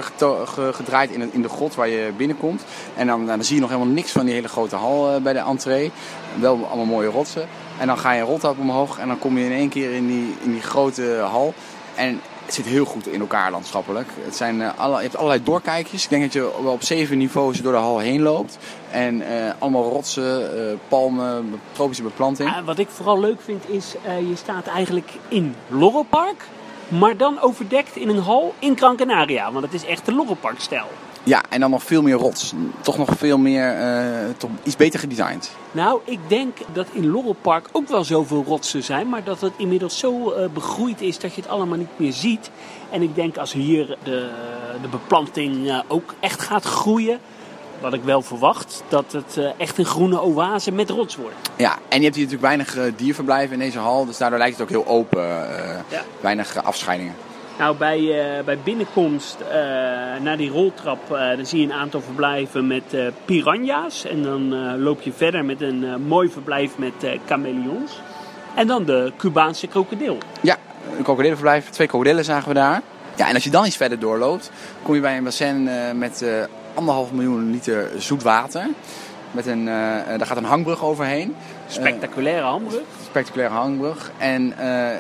gedraaid 0.72 1.12
in, 1.12 1.34
in 1.34 1.42
de 1.42 1.50
grot 1.50 1.76
waar 1.76 1.88
je 1.88 2.12
binnenkomt. 2.18 2.64
En 2.96 3.08
dan, 3.08 3.24
nou, 3.24 3.38
dan 3.38 3.46
zie 3.46 3.56
je 3.56 3.62
nog 3.62 3.70
helemaal 3.70 3.94
niks 3.94 4.12
van 4.12 4.26
die 4.26 4.34
hele 4.34 4.48
grote 4.48 4.76
hal 4.76 5.22
bij 5.22 5.34
de 5.34 5.40
entree. 5.40 5.92
Wel 6.40 6.66
allemaal 6.66 6.86
mooie 6.86 7.10
rotsen. 7.10 7.48
En 7.80 7.88
dan 7.88 7.98
ga 7.98 8.12
je 8.12 8.22
roltrap 8.22 8.60
omhoog 8.60 9.00
en 9.00 9.08
dan 9.08 9.20
kom 9.20 9.38
je 9.38 9.46
in 9.46 9.52
één 9.52 9.70
keer 9.70 9.92
in 9.92 10.08
die, 10.08 10.36
in 10.44 10.52
die 10.52 10.62
grote 10.62 11.26
hal. 11.30 11.54
En 11.96 12.22
het 12.46 12.54
zit 12.54 12.66
heel 12.66 12.86
goed 12.86 13.08
in 13.08 13.20
elkaar 13.20 13.52
landschappelijk. 13.52 14.10
Het 14.22 14.36
zijn, 14.36 14.62
eh, 14.62 14.70
alle, 14.78 14.96
je 14.96 15.02
hebt 15.02 15.16
allerlei 15.16 15.44
doorkijkjes. 15.44 16.04
Ik 16.04 16.10
denk 16.10 16.24
dat 16.24 16.34
je 16.34 16.58
op 16.58 16.84
zeven 16.84 17.18
niveaus 17.18 17.62
door 17.62 17.72
de 17.72 17.78
hal 17.78 18.00
heen 18.00 18.22
loopt. 18.22 18.58
En 18.96 19.22
eh, 19.22 19.54
allemaal 19.60 19.90
rotsen, 19.90 20.58
eh, 20.58 20.78
palmen, 20.88 21.62
tropische 21.72 22.04
beplanting. 22.04 22.50
Eh, 22.50 22.66
wat 22.66 22.78
ik 22.78 22.90
vooral 22.90 23.20
leuk 23.20 23.42
vind 23.42 23.70
is, 23.70 23.96
je 24.30 24.36
staat 24.36 24.68
eigenlijk 24.68 25.12
in 25.28 25.56
Lorelpark. 25.68 26.48
Maar 26.88 27.18
dan 27.18 27.40
overdekt 27.42 27.96
in 27.96 28.10
een 28.10 28.20
hal 28.20 28.54
in 28.60 28.78
Gran 28.78 28.96
Canaria. 28.96 29.52
Want 29.52 29.66
het 29.66 29.74
is 29.74 29.86
echt 29.86 30.06
de 30.06 30.14
Lorelpark-stijl. 30.14 30.88
Ja, 31.26 31.44
en 31.50 31.60
dan 31.60 31.70
nog 31.70 31.84
veel 31.84 32.02
meer 32.02 32.16
rots. 32.16 32.54
Toch 32.82 32.98
nog 32.98 33.10
veel 33.18 33.38
meer, 33.38 33.74
eh, 33.74 34.30
toch 34.38 34.50
iets 34.64 34.76
beter 34.76 35.00
gedesigned. 35.00 35.52
Nou, 35.72 36.00
ik 36.04 36.20
denk 36.28 36.58
dat 36.74 36.88
in 36.92 37.08
Lorelpark 37.08 37.70
ook 37.72 37.88
wel 37.88 38.04
zoveel 38.04 38.44
rotsen 38.48 38.84
zijn, 38.84 39.10
maar 39.10 39.24
dat 39.24 39.42
het 39.42 39.54
inmiddels 39.58 40.00
zo 40.00 40.32
eh, 40.32 40.50
begroeid 40.54 41.02
is 41.02 41.20
dat 41.20 41.36
je 41.36 41.42
het 41.42 41.50
allemaal 41.50 41.78
niet 41.78 42.00
meer 42.00 42.14
ziet. 42.14 42.50
En 42.90 43.02
ik 43.02 43.16
denk 43.16 43.38
als 43.38 43.54
hier 43.54 43.98
de, 44.04 44.30
de 44.82 44.88
beplanting 44.88 45.70
eh, 45.70 45.80
ook 45.88 46.14
echt 46.20 46.42
gaat 46.42 46.64
groeien, 46.64 47.20
wat 47.82 47.94
ik 47.94 48.04
wel 48.04 48.22
verwacht, 48.22 48.84
dat 48.88 49.12
het 49.12 49.40
echt 49.58 49.78
een 49.78 49.86
groene 49.86 50.22
oase 50.22 50.72
met 50.72 50.90
rots 50.90 51.16
wordt. 51.16 51.36
Ja, 51.56 51.78
en 51.90 51.98
je 51.98 52.04
hebt 52.04 52.16
hier 52.16 52.26
natuurlijk 52.26 52.42
weinig 52.42 52.96
dierverblijven 52.96 53.54
in 53.54 53.60
deze 53.60 53.80
hal. 53.80 54.06
Dus 54.06 54.18
daardoor 54.18 54.40
lijkt 54.40 54.58
het 54.58 54.64
ook 54.64 54.70
heel 54.70 54.88
open. 54.88 55.28
Ja. 55.90 56.04
Weinig 56.22 56.64
afscheidingen. 56.64 57.16
Nou, 57.58 57.78
bij, 57.78 58.00
eh, 58.00 58.44
bij 58.44 58.58
binnenkomst 58.64 59.38
eh, 59.40 59.58
naar 60.22 60.38
die 60.38 60.50
roltrap, 60.50 61.12
eh, 61.12 61.36
dan 61.36 61.46
zie 61.46 61.60
je 61.60 61.66
een 61.66 61.74
aantal 61.74 62.02
verblijven 62.02 62.68
met 62.68 62.84
piranha's. 63.26 64.06
En 64.06 64.24
dan 64.24 64.76
loop 64.80 65.02
je 65.02 65.12
verder 65.14 65.46
met 65.46 65.62
een 65.62 66.06
mooi 66.08 66.30
verblijf 66.30 66.78
met 66.78 66.94
chameleons. 67.26 68.02
En 68.56 68.68
dan 68.68 68.86
de 68.86 69.12
Cubaanse 69.18 69.68
krokodil. 69.68 70.18
Ja, 70.42 70.58
een 70.98 71.04
krokodillenverblijf. 71.04 71.70
Twee 71.70 71.88
krokodillen 71.88 72.26
zagen 72.26 72.48
we 72.48 72.54
daar. 72.54 72.82
Ja, 73.16 73.28
en 73.28 73.34
als 73.34 73.44
je 73.44 73.50
dan 73.50 73.66
iets 73.66 73.78
verder 73.78 74.00
doorloopt, 74.00 74.52
kom 74.84 74.96
je 74.96 75.02
bij 75.02 75.18
een 75.18 75.24
bassin 75.24 75.70
met 75.98 76.26
anderhalf 76.74 77.12
miljoen 77.12 77.52
liter 77.52 77.90
zoet 77.98 78.24
water. 78.24 78.68
Met 79.36 79.46
een, 79.46 79.68
eh, 79.68 80.00
eh, 80.00 80.08
daar 80.08 80.28
gaat 80.28 80.38
een 80.38 80.44
hangbrug 80.44 80.84
overheen. 80.84 81.36
Spectaculaire 81.68 82.46
hamburg. 82.46 82.84
spectaculaire 83.06 83.56
hangbrug. 83.56 84.12
En 84.18 84.58
eh, 84.58 84.98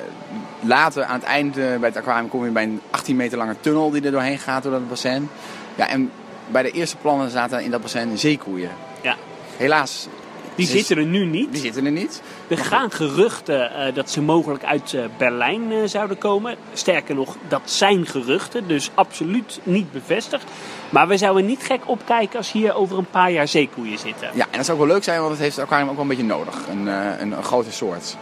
later 0.60 1.04
aan 1.04 1.20
het 1.20 1.24
eind 1.24 1.58
eh, 1.58 1.64
bij 1.64 1.90
het 1.90 1.98
aquarium 1.98 2.30
kom 2.30 2.46
je 2.46 2.52
bij 2.52 2.64
een 2.64 2.82
18 2.90 3.16
meter 3.16 3.38
lange 3.38 3.56
tunnel 3.60 3.92
die 3.92 4.02
er 4.02 4.12
doorheen 4.12 4.38
gaat 4.38 4.64
door 4.64 4.72
dat 4.72 4.90
bassin. 4.90 5.30
Ja, 5.76 5.88
en 5.88 6.12
bij 6.48 6.64
de 6.64 6.72
eerste 6.72 6.98
plannen 6.98 7.30
zaten 7.30 7.64
in 7.64 7.72
dat 7.72 7.82
bassin 7.82 8.18
zeekoeien. 8.18 8.70
Ja. 9.02 9.16
Helaas 9.58 10.08
Die 10.56 10.66
Dus- 10.66 10.76
zitten 10.76 10.98
er 10.98 11.06
nu 11.06 11.26
niet. 11.26 11.52
Die 11.52 11.62
zitten 11.62 11.86
er 11.86 11.92
niet. 11.92 12.22
Er 12.48 12.58
gaan 12.58 12.92
geruchten 12.92 13.72
eh, 13.74 13.94
dat 13.96 14.10
ze 14.12 14.22
mogelijk 14.22 14.64
uit 14.64 14.94
eh, 14.94 15.02
Berlijn 15.18 15.72
eh, 15.72 15.78
zouden 15.86 16.18
komen. 16.18 16.56
Sterker 16.74 17.16
nog, 17.16 17.36
dat 17.48 17.62
zijn 17.66 18.06
geruchten, 18.06 18.68
dus 18.68 18.92
absoluut 18.94 19.60
niet 19.64 19.92
bevestigd. 19.92 20.44
Maar 20.90 21.08
we 21.08 21.18
zouden 21.18 21.46
niet 21.46 21.64
gek 21.64 21.82
opkijken 21.86 22.38
als 22.38 22.52
hier 22.52 22.74
over 22.74 22.98
een 22.98 23.10
paar 23.10 23.32
jaar 23.32 23.48
zeekoeien 23.48 23.98
zitten. 24.00 24.30
Ja, 24.34 24.46
en 24.52 24.58
dat 24.58 24.66
zou 24.66 24.78
ook 24.80 24.86
wel 24.86 24.94
leuk 24.94 25.04
zijn, 25.04 25.20
want 25.20 25.32
het 25.32 25.42
heeft 25.42 25.56
het 25.56 25.66
aquarium 25.66 25.90
ook 25.90 25.96
wel 25.96 26.04
een 26.04 26.10
beetje 26.10 26.24
nodig. 26.24 26.56
Een, 26.70 26.88
een, 26.88 27.32
een 27.32 27.44
grote 27.44 27.72
soort. 27.72 28.18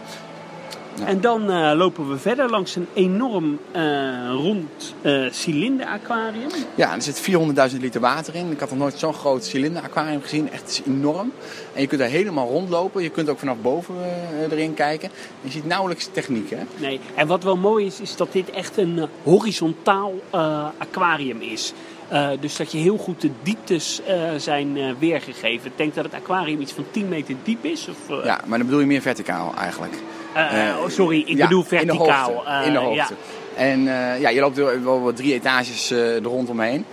Ja. 0.98 1.06
En 1.06 1.20
dan 1.20 1.50
eh, 1.50 1.72
lopen 1.76 2.08
we 2.10 2.18
verder 2.18 2.50
langs 2.50 2.76
een 2.76 2.86
enorm 2.94 3.58
eh, 3.72 3.82
rond 4.30 4.94
eh 5.02 5.22
cilinder 5.30 5.86
aquarium. 5.86 6.48
Ja, 6.74 6.94
er 6.94 7.02
zit 7.02 7.30
400.000 7.72 7.80
liter 7.80 8.00
water 8.00 8.34
in. 8.34 8.50
Ik 8.50 8.60
had 8.60 8.70
nog 8.70 8.78
nooit 8.78 8.98
zo'n 8.98 9.14
groot 9.14 9.44
cilinder 9.44 9.82
aquarium 9.82 10.22
gezien. 10.22 10.50
Echt, 10.52 10.60
het 10.60 10.70
is 10.70 10.82
enorm. 10.86 11.32
En 11.72 11.80
je 11.80 11.86
kunt 11.86 12.00
daar 12.00 12.10
helemaal 12.10 12.48
rondlopen. 12.48 13.02
Je 13.02 13.08
kunt 13.10 13.28
ook 13.28 13.38
vanaf 13.38 13.56
boven 13.62 13.94
eh, 14.02 14.52
erin 14.52 14.74
kijken. 14.74 15.10
Je 15.40 15.50
ziet 15.50 15.66
nauwelijks 15.66 16.08
techniek, 16.12 16.50
hè? 16.50 16.62
Nee. 16.76 17.00
En 17.14 17.26
wat 17.26 17.42
wel 17.42 17.56
mooi 17.56 17.86
is, 17.86 18.00
is 18.00 18.16
dat 18.16 18.32
dit 18.32 18.50
echt 18.50 18.76
een 18.76 18.98
eh, 18.98 19.04
horizontaal 19.22 20.12
eh, 20.30 20.66
aquarium 20.78 21.40
is. 21.40 21.72
Eh, 22.08 22.28
dus 22.40 22.56
dat 22.56 22.72
je 22.72 22.78
heel 22.78 22.96
goed 22.96 23.20
de 23.20 23.30
dieptes 23.42 24.00
eh, 24.06 24.16
zijn 24.36 24.76
eh, 24.76 24.90
weergegeven. 24.98 25.66
Ik 25.70 25.76
denk 25.76 25.94
dat 25.94 26.04
het 26.04 26.14
aquarium 26.14 26.60
iets 26.60 26.72
van 26.72 26.84
10 26.90 27.08
meter 27.08 27.34
diep 27.42 27.64
is. 27.64 27.88
Of, 27.88 28.18
eh, 28.18 28.24
Ja, 28.24 28.40
maar 28.46 28.58
dan 28.58 28.66
bedoel 28.66 28.80
je 28.80 28.86
meer 28.86 29.00
verticaal 29.00 29.54
eigenlijk. 29.58 29.94
Eh, 30.34 30.68
eh, 30.68 30.78
oh, 30.78 30.88
sorry, 30.88 31.20
ik 31.20 31.36
Ja, 31.36 31.48
bedoel 31.48 31.64
In 31.68 31.68
de 31.68 31.76
verticaal. 31.76 32.32
hoogte. 32.32 32.66
In 32.66 32.72
de 32.72 32.78
ja. 32.78 32.84
hoogte. 32.84 33.14
En 33.56 33.78
eh, 33.78 34.20
ja, 34.20 34.28
je 34.28 34.40
loopt 34.40 34.58
er 34.58 34.84
wel 34.84 35.00
wat 35.00 35.16
drie 35.16 35.32
etages 35.32 35.90
er 35.90 36.22
rondomheen. 36.22 36.84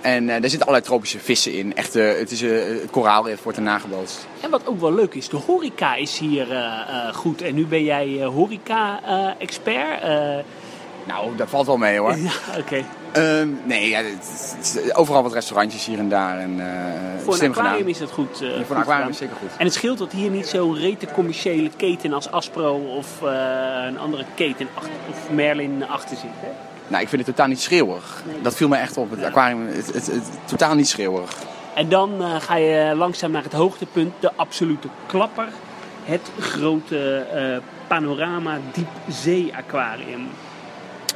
En 0.00 0.28
er 0.28 0.40
zitten 0.40 0.60
allerlei 0.60 0.84
tropische 0.84 1.18
vissen 1.18 1.52
in. 1.52 1.76
Echt, 1.76 1.94
het, 1.94 2.30
is, 2.30 2.40
het 2.40 2.90
koraalrif 2.90 3.42
wordt 3.42 3.58
er 3.58 3.64
nagebootst. 3.64 4.26
En 4.40 4.50
wat 4.50 4.62
ook 4.66 4.80
wel 4.80 4.94
leuk 4.94 5.14
is, 5.14 5.28
de 5.28 5.36
horeca 5.36 5.94
is 5.94 6.18
hier 6.18 6.46
goed. 7.14 7.42
En 7.42 7.54
nu 7.54 7.66
ben 7.66 7.84
jij 7.84 8.22
horeca-expert. 8.24 10.02
Nou, 11.08 11.36
dat 11.36 11.48
valt 11.48 11.66
wel 11.66 11.76
mee 11.76 11.98
hoor. 11.98 12.16
ja, 12.16 12.30
oké. 12.58 12.84
Ehm, 13.12 13.48
nee, 13.64 13.88
ja, 13.88 13.98
het, 13.98 14.54
het 14.56 14.82
is 14.84 14.94
overal 14.94 15.22
wat 15.22 15.32
restaurantjes 15.32 15.86
hier 15.86 15.98
en 15.98 16.08
daar. 16.08 16.38
En, 16.38 16.60
eh, 16.60 17.22
Voor 17.24 17.34
een 17.34 17.50
aquarium 17.50 17.72
gedaan. 17.76 17.88
is 17.88 17.98
dat 17.98 18.10
goed. 18.10 18.40
eh, 18.42 18.48
Ja, 18.50 18.56
goed 18.56 18.66
voor 18.66 18.76
een 18.76 18.82
aquarium 18.82 18.86
gedaan. 18.86 19.08
is 19.10 19.18
zeker 19.18 19.36
goed. 19.40 19.50
En 19.58 19.64
het 19.64 19.74
scheelt 19.74 19.98
dat 19.98 20.12
hier 20.12 20.30
niet 20.30 20.46
zo'n 20.46 20.74
rete 20.76 21.06
commerciële 21.14 21.70
keten 21.76 22.12
als 22.12 22.30
Aspro 22.30 22.74
of 22.96 23.22
eh, 23.22 23.30
een 23.86 23.98
andere 23.98 24.24
keten 24.34 24.68
achter, 24.74 24.90
of 25.10 25.30
Merlin 25.30 25.84
achter 25.88 26.16
zit. 26.16 26.30
Hè? 26.40 26.48
Nou, 26.88 27.02
ik 27.02 27.08
vind 27.08 27.26
het 27.26 27.36
totaal 27.36 27.48
niet 27.50 27.60
schreeuwerig. 27.60 28.22
Dat 28.42 28.54
viel 28.54 28.68
me 28.68 28.76
echt 28.76 28.96
op. 28.96 29.10
Het 29.10 29.22
aquarium, 29.24 29.66
het, 29.66 29.86
het, 29.86 30.06
het- 30.06 30.28
totaal 30.44 30.74
niet 30.74 30.88
schreeuwerig. 30.88 31.36
En 31.74 31.88
dan 31.88 32.22
ga 32.40 32.56
je 32.56 32.94
langzaam 32.96 33.30
naar 33.30 33.42
het 33.42 33.52
hoogtepunt, 33.52 34.12
de 34.20 34.30
absolute 34.36 34.88
klapper. 35.06 35.48
Het 36.04 36.30
grote 36.38 37.26
panorama 37.86 38.58
diepzee 38.72 39.52
aquarium. 39.56 40.28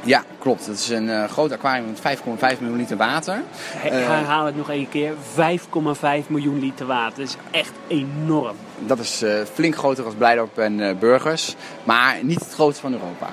Ja, 0.04 0.24
klopt. 0.38 0.66
Het 0.66 0.78
is 0.78 0.88
een 0.88 1.08
eh, 1.10 1.24
groot 1.24 1.52
aquarium 1.52 1.86
met 1.86 2.18
5,5 2.54 2.58
miljoen 2.60 2.76
liter 2.76 2.96
water. 2.96 3.42
He- 3.76 3.88
Eh. 3.88 4.06
herhaal 4.08 4.46
het 4.46 4.56
nog 4.56 4.70
één 4.70 4.88
keer, 4.88 5.12
5,5 5.34 6.28
miljoen 6.28 6.58
liter 6.58 6.86
water. 6.86 7.18
Dat 7.18 7.26
is 7.28 7.36
echt 7.60 7.72
enorm. 7.86 8.56
Dat 8.78 8.98
is 8.98 9.22
eh, 9.22 9.34
flink 9.52 9.76
groter 9.76 10.04
als 10.04 10.14
Blijdorp 10.14 10.58
en 10.58 10.80
eh, 10.88 10.94
Burgers. 10.98 11.54
Maar 11.84 12.16
niet 12.22 12.40
het 12.40 12.52
grootste 12.54 12.82
van 12.82 12.92
Europa. 12.92 13.26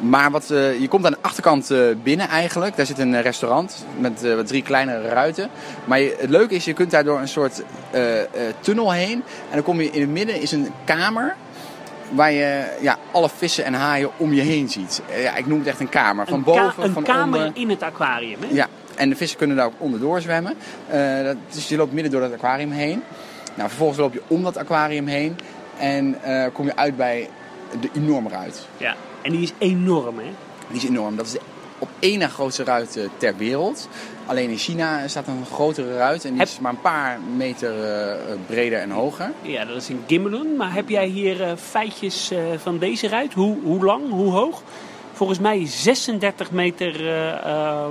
Maar 0.00 0.30
wat, 0.30 0.46
je 0.48 0.86
komt 0.88 1.04
aan 1.06 1.12
de 1.12 1.18
achterkant 1.20 1.70
binnen 2.02 2.28
eigenlijk. 2.28 2.76
Daar 2.76 2.86
zit 2.86 2.98
een 2.98 3.22
restaurant 3.22 3.84
met 3.98 4.34
wat 4.36 4.46
drie 4.46 4.62
kleinere 4.62 5.08
ruiten. 5.08 5.50
Maar 5.84 6.00
je- 6.00 6.16
het 6.18 6.30
leuke 6.30 6.54
is, 6.54 6.64
je 6.64 6.72
kunt 6.72 6.90
daar 6.90 7.04
door 7.04 7.18
een 7.20 7.28
soort 7.28 7.62
tunnel 8.60 8.92
heen. 8.92 9.12
En 9.48 9.54
dan 9.54 9.62
kom 9.62 9.80
je 9.80 9.90
in 9.90 10.00
het 10.00 10.10
midden 10.10 10.40
is 10.40 10.52
een 10.52 10.68
kamer. 10.84 11.34
Waar 12.10 12.32
je 12.32 12.76
ja, 12.80 12.98
alle 13.10 13.28
vissen 13.28 13.64
en 13.64 13.74
haaien 13.74 14.10
om 14.16 14.32
je 14.32 14.40
heen 14.42 14.68
ziet. 14.68 15.02
Ja, 15.22 15.36
ik 15.36 15.46
noem 15.46 15.58
het 15.58 15.68
echt 15.68 15.80
een 15.80 15.88
kamer. 15.88 16.26
Van 16.26 16.34
een 16.38 16.42
boven, 16.44 16.74
ka- 16.76 16.82
een 16.82 16.92
van 16.92 17.02
kamer 17.02 17.38
onder. 17.38 17.50
in 17.62 17.70
het 17.70 17.82
aquarium. 17.82 18.38
Hè? 18.40 18.46
Ja, 18.54 18.66
en 18.96 19.08
de 19.08 19.16
vissen 19.16 19.38
kunnen 19.38 19.56
daar 19.56 19.66
ook 19.66 19.72
onderdoor 19.78 20.20
zwemmen. 20.20 20.54
Eh, 20.88 21.22
dat, 21.24 21.36
dus 21.50 21.68
je 21.68 21.76
loopt 21.76 21.92
midden 21.92 22.12
door 22.12 22.20
dat 22.20 22.32
aquarium 22.32 22.70
heen. 22.70 23.02
Nou, 23.54 23.68
vervolgens 23.68 23.98
loop 23.98 24.12
je 24.12 24.22
om 24.26 24.42
dat 24.42 24.56
aquarium 24.56 25.06
heen. 25.06 25.38
En 25.78 26.22
eh, 26.22 26.46
kom 26.52 26.66
je 26.66 26.76
uit 26.76 26.96
bij 26.96 27.28
de 27.80 27.88
enorme 27.94 28.28
ruit. 28.28 28.66
Ja. 28.76 28.94
En 29.22 29.30
die 29.32 29.40
is 29.42 29.52
enorm, 29.58 30.18
hè? 30.18 30.30
Die 30.68 30.76
is 30.82 30.88
enorm. 30.88 31.16
Dat 31.16 31.26
is 31.26 31.32
de 31.32 31.40
op 31.80 31.88
één 31.98 32.18
na 32.18 32.28
grootste 32.28 32.64
ruit 32.64 32.96
eh, 32.96 33.04
ter 33.16 33.36
wereld. 33.36 33.88
Alleen 34.26 34.50
in 34.50 34.56
China 34.58 35.08
staat 35.08 35.26
een 35.26 35.44
grotere 35.52 35.96
ruit. 35.96 36.24
En 36.24 36.30
die 36.30 36.38
Heb- 36.38 36.48
is 36.48 36.58
maar 36.60 36.72
een 36.72 36.80
paar 36.80 37.18
meter 37.36 37.84
eh, 37.84 38.12
eh, 38.12 38.18
breder 38.46 38.78
en 38.78 38.90
hoger. 38.90 39.32
Ja, 39.42 39.64
dat 39.64 39.76
is 39.76 39.88
in 39.90 40.04
Gimmelun. 40.06 40.56
Maar 40.56 40.74
heb 40.74 40.88
jij 40.88 41.06
hier 41.06 41.56
feitjes 41.56 42.32
van 42.56 42.78
deze 42.78 43.08
ruit? 43.08 43.32
Hoe, 43.32 43.56
hoe 43.62 43.84
lang, 43.84 44.10
hoe 44.10 44.32
hoog? 44.32 44.62
Volgens 45.12 45.38
mij 45.38 45.66
36 45.66 46.50
meter 46.50 47.02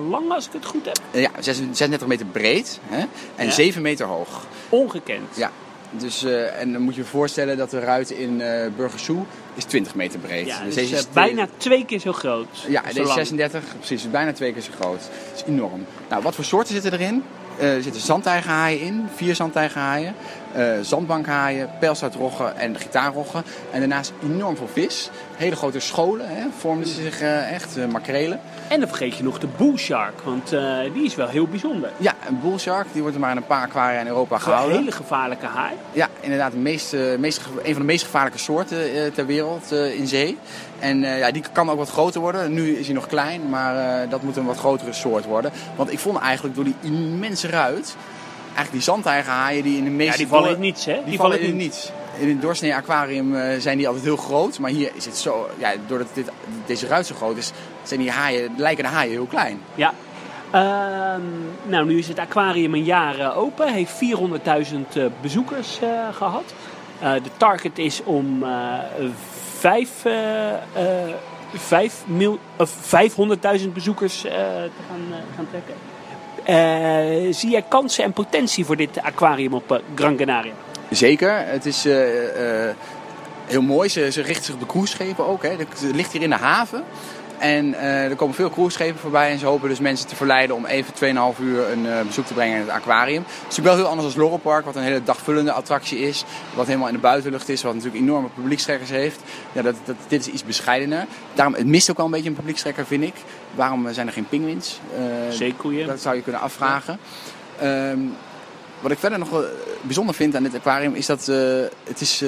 lang, 0.10 0.32
als 0.32 0.46
ik 0.48 0.54
het 0.54 0.66
goed 0.66 0.86
heb. 0.86 1.00
Ja, 1.12 1.30
36 1.40 2.08
meter 2.08 2.26
breed 2.26 2.80
hè? 2.86 3.06
en 3.36 3.46
Ja. 3.46 3.52
7 3.52 3.82
meter 3.82 4.06
hoog. 4.06 4.46
Ongekend. 4.70 5.36
Ja. 5.36 5.52
Dus, 5.92 6.24
eh, 6.24 6.62
en 6.62 6.72
dan 6.74 6.82
moet 6.82 6.96
je 6.96 7.02
je 7.02 7.08
voorstellen 7.08 7.58
dat 7.58 7.70
de 7.70 7.80
ruit 7.80 8.10
in 8.10 8.42
eh 8.42 8.68
Burgersoe 8.76 9.24
is 9.56 9.64
20 9.64 9.96
meter 9.96 10.20
breed. 10.20 10.46
Ja, 10.48 10.58
Dus 10.58 10.66
dus, 10.66 10.76
deze 10.76 10.94
eh, 10.94 11.00
is 11.00 11.10
bijna 11.10 11.48
twee 11.58 11.86
keer 11.86 12.00
zo 12.00 12.14
groot. 12.14 12.66
Ja, 12.68 12.82
Zo 12.82 12.88
deze 12.88 13.00
is 13.00 13.06
lang. 13.08 13.18
36, 13.18 13.64
precies, 13.78 14.04
is 14.04 14.12
bijna 14.12 14.34
twee 14.34 14.54
keer 14.54 14.62
zo 14.62 14.72
groot. 14.80 15.02
Het 15.02 15.36
is 15.36 15.44
enorm. 15.54 15.86
Nou, 16.10 16.24
wat 16.24 16.36
voor 16.36 16.44
soorten 16.44 16.74
zitten 16.74 16.94
erin? 16.94 17.24
Eh, 17.60 17.76
er 17.76 17.84
zitten 17.84 18.02
zandtijgerhaaien 18.02 18.80
in, 18.82 19.08
vier 19.16 19.36
zandtijgerhaaien, 19.36 20.16
eh 20.54 20.72
zandbankhaaien, 20.82 21.70
pijlstoutroggen 21.80 22.58
en 22.58 22.76
gitaarroggen. 22.80 23.44
En 23.72 23.80
daarnaast 23.80 24.14
enorm 24.24 24.56
veel 24.58 24.68
vis. 24.74 25.10
Hele 25.36 25.56
grote 25.56 25.80
scholen, 25.80 26.26
hè, 26.30 26.46
vormden 26.58 26.88
ze 26.88 27.02
zich 27.02 27.22
eh, 27.22 27.52
echt, 27.54 27.78
eh, 27.78 27.86
makrelen. 27.86 28.40
En 28.68 28.80
dan 28.80 28.88
vergeet 28.90 29.18
je 29.18 29.24
nog 29.24 29.40
de 29.40 29.48
bullshark, 29.58 30.22
want 30.22 30.50
die 30.94 31.04
is 31.06 31.16
wel 31.16 31.28
heel 31.28 31.48
bijzonder. 31.48 31.92
Ja, 31.98 32.14
een 32.28 32.40
bullshark, 32.42 32.88
die 32.92 33.02
wordt 33.02 33.16
er 33.16 33.22
maar 33.22 33.32
in 33.32 33.38
een 33.38 33.46
paar 33.46 33.66
aquaria 33.66 34.00
in 34.00 34.08
Europa 34.08 34.36
Een 34.36 34.42
gehouden. 34.42 34.78
hele 34.78 34.92
gevaarlijke 34.92 35.46
haai. 35.46 35.74
Ja, 35.92 36.08
inderdaad, 36.20 36.52
de 36.52 36.58
meest, 36.58 36.94
een 36.94 37.32
van 37.64 37.74
de 37.74 37.84
meest 37.84 38.04
gevaarlijke 38.04 38.40
soorten 38.40 39.14
ter 39.14 39.26
wereld 39.26 39.72
in 39.72 40.08
zee. 40.08 40.38
En 40.80 41.00
ja, 41.00 41.32
die 41.32 41.44
kan 41.52 41.70
ook 41.70 41.78
wat 41.78 41.90
groter 41.90 42.22
worden. 42.22 42.54
Nu 42.54 42.76
is 42.78 42.86
hij 42.86 42.96
nog 42.96 43.08
klein, 43.08 43.50
maar 43.50 44.10
dat 44.10 44.22
moet 44.22 44.38
een 44.38 44.46
wat 44.46 44.58
grotere 44.58 44.94
soort 44.94 45.26
worden. 45.26 45.52
Want 45.76 45.92
ik 45.92 46.00
vond 46.00 46.18
eigenlijk 46.18 46.56
door 46.56 46.64
die 46.64 46.76
immense 46.82 47.48
ruit, 47.48 47.96
eigenlijk 48.60 48.72
die 48.86 48.94
zandtijgerhaaien 48.94 49.64
die 49.64 49.78
in 49.78 49.84
de 49.84 49.90
meeste... 49.90 50.12
Ja, 50.12 50.18
die 50.18 50.28
vallen 50.28 50.52
in 50.52 50.60
niets, 50.60 50.86
hè? 50.86 51.00
Die, 51.06 51.18
vallen 51.18 51.40
in 51.40 51.46
het 51.46 51.56
niets. 51.56 51.92
In 52.18 52.30
een 52.30 52.40
doorsnee 52.40 52.76
aquarium 52.76 53.36
eh, 53.36 53.60
zijn 53.60 53.78
die 53.78 53.88
altijd 53.88 54.06
heel 54.06 54.18
groot. 54.18 54.60
Maar 54.60 54.72
hier 54.72 54.92
is 54.94 55.06
het 55.06 55.18
zo, 55.18 55.50
ja, 55.58 55.72
doordat 55.88 56.08
dit, 56.14 56.32
deze 56.66 56.88
ruit 56.88 57.06
zo 57.06 57.16
groot 57.16 57.38
is, 57.38 57.52
zijn 57.84 58.00
die 58.00 58.12
haaien, 58.12 58.54
lijken 58.58 58.84
de 58.84 58.90
haaien 58.90 59.12
heel 59.12 59.26
klein. 59.26 59.62
Ja. 59.76 59.94
Ehm, 60.52 61.22
nou, 61.64 61.86
nu 61.86 61.98
is 61.98 62.08
het 62.08 62.20
aquarium 62.20 62.74
een 62.74 62.84
jaar 62.84 63.20
eh, 63.20 63.38
open. 63.38 63.74
Heeft 63.74 63.94
400.000 63.94 64.00
eh, 64.94 65.06
bezoekers 65.22 65.80
eh, 65.80 65.90
gehad. 66.12 66.54
Eh, 67.00 67.14
de 67.14 67.30
target 67.38 67.78
is 67.78 68.04
om 68.04 68.44
eh, 68.44 68.80
vijf, 69.58 70.06
eh, 70.06 70.54
eh, 70.54 71.14
vijf 71.54 72.04
mil, 72.06 72.40
of 72.58 72.72
500.000 73.60 73.74
bezoekers 73.74 74.22
te 74.22 74.70
gaan, 74.88 75.02
gaan 75.36 75.48
trekken. 75.50 75.74
Eh, 76.50 77.34
zie 77.34 77.50
jij 77.50 77.64
kansen 77.68 78.04
en 78.04 78.14
potentie 78.14 78.66
voor 78.66 78.76
dit 78.76 79.02
aquarium 79.02 79.54
op 79.54 79.72
eh, 79.72 79.78
Gran 79.96 80.16
Canaria? 80.16 80.54
Zeker, 80.90 81.48
het 81.48 81.66
is 81.66 81.86
eh, 81.86 81.96
heel 83.46 83.62
mooi. 83.62 83.90
Ze, 83.90 84.12
ze 84.12 84.22
richten 84.22 84.46
zich 84.46 84.54
op 84.54 84.60
de 84.60 84.66
cruiseschepen 84.66 85.28
ook. 85.28 85.44
Hè. 85.44 85.50
Het 85.50 85.86
ligt 85.94 86.12
hier 86.12 86.22
in 86.22 86.30
de 86.30 86.36
haven. 86.36 86.84
En 87.40 87.74
eh, 87.74 88.10
er 88.10 88.16
komen 88.16 88.36
veel 88.36 88.50
cruiseschepen 88.50 89.00
voorbij. 89.00 89.32
En 89.32 89.40
ze 89.40 89.46
hopen 89.46 89.70
dus 89.70 89.80
mensen 89.80 90.08
te 90.08 90.16
verleiden 90.16 90.56
om 90.56 90.66
even 90.66 90.94
2,5 91.36 91.40
uur 91.42 91.70
een 91.72 91.86
eh, 91.86 92.02
bezoek 92.06 92.26
te 92.26 92.34
brengen 92.34 92.56
in 92.56 92.62
het 92.62 92.70
aquarium. 92.70 93.24
Het 93.24 93.32
is 93.32 93.42
natuurlijk 93.42 93.66
wel 93.66 93.76
heel 93.76 93.88
anders 93.88 94.06
als 94.06 94.16
Laurel 94.16 94.38
Park, 94.38 94.66
wat 94.66 94.76
een 94.76 94.84
hele 94.84 95.04
dagvullende 95.04 95.52
attractie 95.52 96.00
is. 96.00 96.24
Wat 96.56 96.68
helemaal 96.68 96.88
in 96.88 96.94
de 96.94 97.00
buitenlucht 97.00 97.50
is, 97.50 97.62
wat 97.62 97.74
natuurlijk 97.74 98.04
enorme 98.04 98.28
publiekstrekkers 98.36 98.90
heeft. 98.90 99.20
Ja, 99.52 99.62
dat, 99.62 99.76
dat, 99.86 99.96
dit 100.08 100.28
is 100.28 100.34
iets 100.34 100.44
bescheidener. 100.44 101.06
Daarom, 101.34 101.54
het 101.54 101.66
mist 101.66 101.90
ook 101.90 101.98
wel 101.98 102.06
een 102.06 102.12
beetje 102.12 102.30
een 102.30 102.36
publiekstrekker, 102.36 102.86
vind 102.86 103.04
ik. 103.04 103.16
Waarom 103.56 103.94
zijn 103.94 104.08
er 104.08 104.14
geen 104.14 104.28
pinguïns? 104.28 104.80
Zeekoeien. 105.30 105.88
dat 105.88 106.02
zou 106.02 106.16
je 106.16 106.22
kunnen 106.22 106.42
afvragen. 106.42 107.00
Ehm, 107.60 108.00
wat 108.80 108.92
ik 108.92 108.98
verder 108.98 109.20
nog 109.20 109.44
bijzonder 109.82 110.16
vind 110.16 110.36
aan 110.36 110.44
dit 110.44 110.56
aquarium 110.56 110.94
is 110.94 111.06
dat 111.06 111.26
het 111.84 112.02
is, 112.02 112.20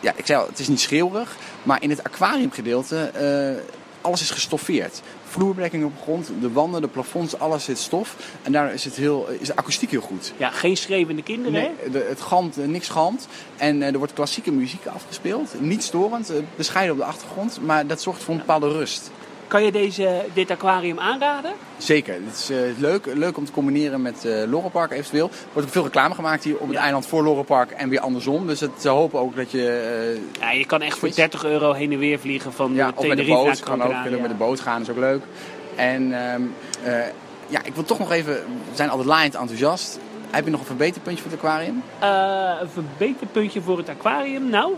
ja, 0.00 0.12
ik 0.16 0.26
zei 0.26 0.40
al, 0.40 0.46
het 0.46 0.58
is 0.58 0.68
niet 0.68 0.80
schreeuwerig, 0.80 1.36
maar 1.62 1.82
in 1.82 1.90
het 1.90 2.04
aquariumgedeelte 2.04 3.10
alles 4.00 4.20
is 4.20 4.30
gestoffeerd. 4.30 5.02
Vloerbedekking 5.24 5.84
op 5.84 5.96
de 5.96 6.02
grond, 6.02 6.30
de 6.40 6.52
wanden, 6.52 6.80
de 6.80 6.88
plafonds, 6.88 7.38
alles 7.38 7.64
zit 7.64 7.78
stof. 7.78 8.16
En 8.42 8.52
daar 8.52 8.72
is, 8.72 8.84
het 8.84 8.96
heel, 8.96 9.28
is 9.40 9.46
de 9.46 9.56
akoestiek 9.56 9.90
heel 9.90 10.00
goed. 10.00 10.32
Ja, 10.36 10.50
geen 10.50 10.76
schreeuwende 10.76 11.22
kinderen, 11.22 11.60
hè? 11.60 11.68
Nee, 11.80 11.90
de, 11.90 12.06
het 12.08 12.20
galmt, 12.20 12.58
eh, 12.58 12.66
niks 12.66 12.88
galmt. 12.88 13.28
En 13.56 13.82
eh, 13.82 13.92
er 13.92 13.98
wordt 13.98 14.12
klassieke 14.12 14.52
muziek 14.52 14.86
afgespeeld. 14.86 15.60
Niet 15.60 15.82
storend, 15.82 16.30
eh, 16.30 16.36
bescheiden 16.56 16.94
op 16.94 17.00
de 17.00 17.06
achtergrond. 17.06 17.58
Maar 17.64 17.86
dat 17.86 18.02
zorgt 18.02 18.22
voor 18.22 18.34
een 18.34 18.40
bepaalde 18.40 18.68
rust. 18.68 19.10
Kan 19.50 19.64
je 19.64 19.72
deze, 19.72 20.24
dit 20.32 20.50
aquarium 20.50 20.98
aanraden? 20.98 21.52
Zeker. 21.76 22.14
Het 22.14 22.36
is 22.36 22.50
eh, 22.50 22.58
leuk, 22.78 23.06
leuk 23.14 23.36
om 23.36 23.44
te 23.44 23.52
combineren 23.52 24.02
met 24.02 24.24
uh, 24.24 24.42
eventueel. 24.90 25.28
Er 25.28 25.36
wordt 25.52 25.68
ook 25.68 25.74
veel 25.74 25.82
reclame 25.82 26.14
gemaakt 26.14 26.44
hier 26.44 26.58
op 26.58 26.68
het 26.68 26.76
eiland 26.76 27.06
voor 27.06 27.22
Lorelpark 27.22 27.70
en 27.70 27.88
weer 27.88 28.00
andersom. 28.00 28.46
Dus 28.46 28.60
het, 28.60 28.70
ze 28.78 28.88
hopen 28.88 29.20
ook 29.20 29.36
dat 29.36 29.50
je... 29.50 30.18
eh, 30.38 30.40
ja, 30.40 30.50
je 30.50 30.66
kan 30.66 30.82
echt 30.82 30.98
voor 30.98 31.14
30 31.14 31.44
euro 31.44 31.72
heen 31.72 31.92
en 31.92 31.98
weer 31.98 32.18
vliegen 32.18 32.52
van 32.52 32.74
ja, 32.74 32.88
of 32.88 33.06
met 33.06 33.16
de 33.16 33.24
Tenerife 33.24 33.32
boot. 33.32 33.46
naar 33.46 33.78
Kan 33.78 33.82
ook 33.82 34.02
kunnen 34.02 34.20
met 34.20 34.30
de 34.30 34.36
boot 34.36 34.60
gaan, 34.60 34.80
is 34.82 34.90
ook 34.90 34.98
leuk. 34.98 35.22
En 35.76 36.26
ehm, 36.26 36.42
eh, 36.82 37.06
ja, 37.46 37.60
ik 37.64 37.74
wil 37.74 37.84
toch 37.84 37.98
nog 37.98 38.12
even... 38.12 38.34
We 38.34 38.74
zijn 38.74 38.88
altijd 38.88 39.08
laaiend 39.08 39.34
enthousiast. 39.34 39.98
Heb 40.30 40.44
je 40.44 40.50
nog 40.50 40.60
een 40.60 40.66
verbeterpuntje 40.66 41.22
voor 41.22 41.30
het 41.30 41.40
aquarium? 41.40 41.82
Een 42.60 42.68
verbeterpuntje 42.68 43.60
voor 43.60 43.76
het 43.78 43.88
aquarium? 43.88 44.50
Nou, 44.50 44.72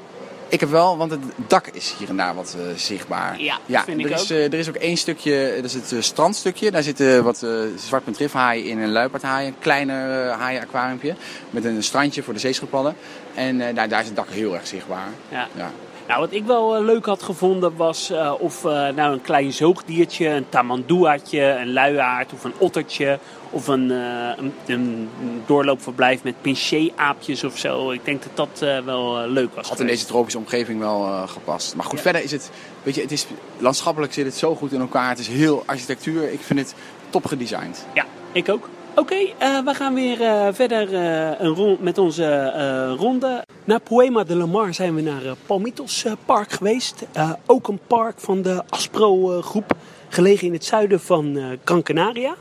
Ik 0.52 0.60
heb 0.60 0.70
wel, 0.70 0.96
want 0.96 1.10
het 1.10 1.20
dak 1.46 1.66
is 1.66 1.94
hier 1.98 2.08
en 2.08 2.16
daar 2.16 2.34
wat 2.34 2.56
eh, 2.58 2.76
zichtbaar. 2.76 3.40
Ja, 3.40 3.84
vind 3.84 4.00
er 4.00 4.06
ik 4.06 4.12
is, 4.12 4.22
ook. 4.22 4.28
eh, 4.28 4.44
er 4.44 4.54
is 4.54 4.68
ook 4.68 4.74
één 4.74 4.96
stukje, 4.96 5.52
dat 5.56 5.64
is 5.64 5.74
het 5.74 6.04
strandstukje. 6.04 6.70
Daar 6.70 6.82
zitten 6.82 7.24
wat 7.24 7.42
eh 7.42 7.50
zwartpuntrifhaaien 7.76 8.64
in 8.64 8.78
en 8.82 8.92
luipaardhaaien. 8.92 9.48
Een 9.48 9.58
kleiner 9.58 10.28
haaien-aquariumpje 10.30 11.14
met 11.50 11.64
een 11.64 11.82
strandje 11.82 12.22
voor 12.22 12.34
de 12.34 12.40
zeeschildpadden. 12.40 12.94
En 13.34 13.74
daar, 13.74 13.88
daar 13.88 14.00
is 14.00 14.06
het 14.06 14.16
dak 14.16 14.28
heel 14.30 14.54
erg 14.54 14.66
zichtbaar. 14.66 15.08
ja. 15.30 15.48
Ja. 15.56 15.70
Nou, 16.06 16.20
wat 16.20 16.32
ik 16.32 16.44
wel 16.44 16.82
leuk 16.82 17.06
had 17.06 17.22
gevonden 17.22 17.76
was 17.76 18.10
of 18.10 18.40
of 18.40 18.62
nou 18.94 19.12
een 19.12 19.20
klein 19.22 19.52
zoogdiertje, 19.52 20.28
een 20.28 20.48
tamanduatje, 20.48 21.42
een 21.42 21.72
luiaard 21.72 22.32
of 22.32 22.44
een 22.44 22.54
ottertje 22.58 23.18
of 23.52 23.68
een, 23.68 23.90
eh, 23.90 24.30
een, 24.36 24.52
een 24.66 25.08
doorloopverblijf 25.46 26.22
met 26.22 26.34
pinché-aapjes 26.40 27.44
of 27.44 27.58
zo. 27.58 27.90
Ik 27.90 28.04
denk 28.04 28.22
dat 28.22 28.36
dat 28.36 28.68
eh, 28.68 28.78
wel 28.84 29.20
eh, 29.20 29.30
leuk 29.30 29.54
was. 29.54 29.68
Had 29.68 29.80
in 29.80 29.86
deze 29.86 30.06
tropische 30.06 30.38
omgeving 30.38 30.78
wel 30.78 31.26
gepast. 31.26 31.74
Maar 31.76 31.84
goed, 31.84 32.00
verder 32.00 32.22
is 32.22 32.30
het, 32.30 32.50
weet 32.82 32.94
je, 32.94 33.00
het 33.00 33.12
is, 33.12 33.26
landschappelijk 33.58 34.12
zit 34.12 34.24
het 34.24 34.36
zo 34.36 34.54
goed 34.54 34.72
in 34.72 34.80
elkaar. 34.80 35.08
Het 35.08 35.18
is 35.18 35.28
heel 35.28 35.62
architectuur. 35.66 36.32
Ik 36.32 36.40
vind 36.40 36.58
het 36.58 36.74
top 37.10 37.26
gedesigned. 37.26 37.86
Ja, 37.94 38.04
ik 38.32 38.48
ook. 38.48 38.68
Oké, 38.94 39.16
we 39.64 39.74
gaan 39.74 39.94
weer 39.94 40.18
verder 40.54 40.94
een 41.42 41.54
rond, 41.54 41.82
met 41.82 41.98
onze 41.98 42.50
ronde. 42.98 43.44
Na 43.64 43.78
Poema 43.78 44.24
de 44.24 44.36
la 44.36 44.46
Mar 44.46 44.74
zijn 44.74 44.94
we 44.94 45.00
naar 45.00 45.22
Palmitos 45.46 46.04
Park 46.24 46.52
geweest. 46.52 47.02
Ook 47.46 47.68
een 47.68 47.80
park 47.86 48.20
van 48.20 48.42
de 48.42 48.62
Aspro 48.68 49.42
groep, 49.42 49.76
gelegen 50.08 50.46
in 50.46 50.52
het 50.52 50.64
zuiden 50.64 51.00
van 51.00 51.38
Gran 51.64 51.82
Canaria. 51.82 52.34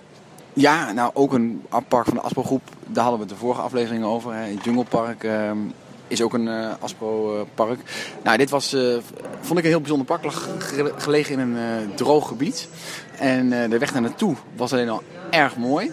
Ja, 0.53 0.91
nou 0.91 1.11
ook 1.13 1.33
een 1.33 1.61
park 1.87 2.05
van 2.05 2.13
de 2.13 2.21
Aspro 2.21 2.43
groep. 2.43 2.61
Daar 2.87 3.03
hadden 3.03 3.21
we 3.21 3.25
het 3.27 3.33
de 3.33 3.39
vorige 3.45 3.61
aflevering 3.61 4.03
over. 4.03 4.33
Het 4.35 4.63
Jungle 4.63 4.83
Park 4.83 5.23
ehm, 5.23 5.57
is 6.07 6.21
ook 6.21 6.33
een 6.33 6.47
eh, 6.47 6.71
park. 7.55 7.79
Nou, 8.23 8.37
dit 8.37 8.49
was, 8.49 8.73
eh, 8.73 8.81
vond 9.41 9.59
ik 9.59 9.63
een 9.63 9.69
heel 9.71 9.79
bijzonder 9.79 10.05
park. 10.07 10.23
Lag 10.23 10.49
ge- 10.57 10.93
gelegen 10.97 11.39
in 11.39 11.55
een 11.55 11.95
droog 11.95 12.27
gebied. 12.27 12.67
En 13.17 13.49
de 13.69 13.77
weg 13.77 13.91
daar 13.91 14.01
naartoe 14.01 14.35
was 14.55 14.73
alleen 14.73 14.89
al 14.89 15.01
erg 15.29 15.57
mooi. 15.57 15.91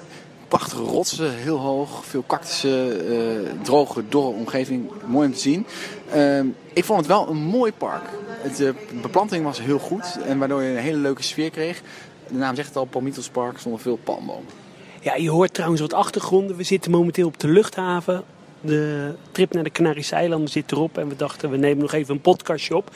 Prachtige 0.49 0.83
rotsen, 0.83 1.33
heel 1.35 1.57
hoog. 1.59 2.05
Veel 2.05 2.25
cactussen, 2.27 3.59
droge, 3.63 4.03
dorre 4.09 4.29
omgeving. 4.29 4.91
Mooi 5.07 5.27
om 5.27 5.33
te 5.33 5.39
zien. 5.41 5.67
Ehm, 6.13 6.47
ik 6.73 6.85
vond 6.85 6.99
het 6.99 7.09
wel 7.09 7.29
een 7.29 7.37
mooi 7.37 7.73
park. 7.73 8.03
Het, 8.41 8.57
de 8.57 8.75
beplanting 9.03 9.45
was 9.45 9.61
heel 9.61 9.79
goed. 9.79 10.19
En 10.27 10.39
waardoor 10.39 10.63
je 10.63 10.71
een 10.71 10.77
hele 10.83 10.99
leuke 10.99 11.23
sfeer 11.23 11.51
kreeg. 11.51 11.83
De 12.29 12.35
naam 12.35 12.55
zegt 12.55 12.69
het 12.69 12.77
al, 12.77 12.85
Palmitos 12.85 13.29
Park, 13.29 13.53
er 13.53 13.61
stonden 13.61 13.81
veel 13.81 13.99
palmbomen. 14.05 14.53
Ja, 15.01 15.15
je 15.15 15.31
hoort 15.31 15.55
trouwens 15.55 15.81
wat 15.81 15.93
achtergronden. 15.93 16.57
We 16.57 16.63
zitten 16.63 16.91
momenteel 16.91 17.27
op 17.27 17.41
de 17.41 17.49
luchthaven. 17.49 18.23
De 18.61 19.15
trip 19.31 19.53
naar 19.53 19.65
de 19.65 19.71
Canarische 19.71 20.15
eilanden 20.15 20.49
zit 20.49 20.73
erop. 20.73 20.99
En 20.99 21.09
we 21.09 21.17
dachten, 21.17 21.51
we 21.51 21.57
nemen 21.57 21.79
nog 21.79 21.93
even 21.93 22.15
een 22.15 22.21
podcastje 22.21 22.77
op. 22.77 22.91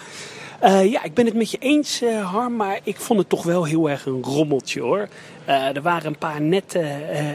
Eh, 0.61 0.91
ja, 0.91 1.03
ik 1.03 1.15
ben 1.15 1.25
het 1.25 1.35
met 1.35 1.51
je 1.51 1.59
eens, 1.59 2.03
eh, 2.03 2.33
Harm. 2.33 2.57
Maar 2.57 2.81
ik 2.83 2.97
vond 2.97 3.19
het 3.19 3.29
toch 3.29 3.43
wel 3.43 3.65
heel 3.65 3.91
erg 3.91 4.07
een 4.07 4.23
rommeltje, 4.23 4.81
hoor. 4.81 5.09
Eh, 5.45 5.77
er 5.77 5.83
waren 5.83 6.07
een 6.07 6.19
paar 6.19 6.41
nette 6.41 6.87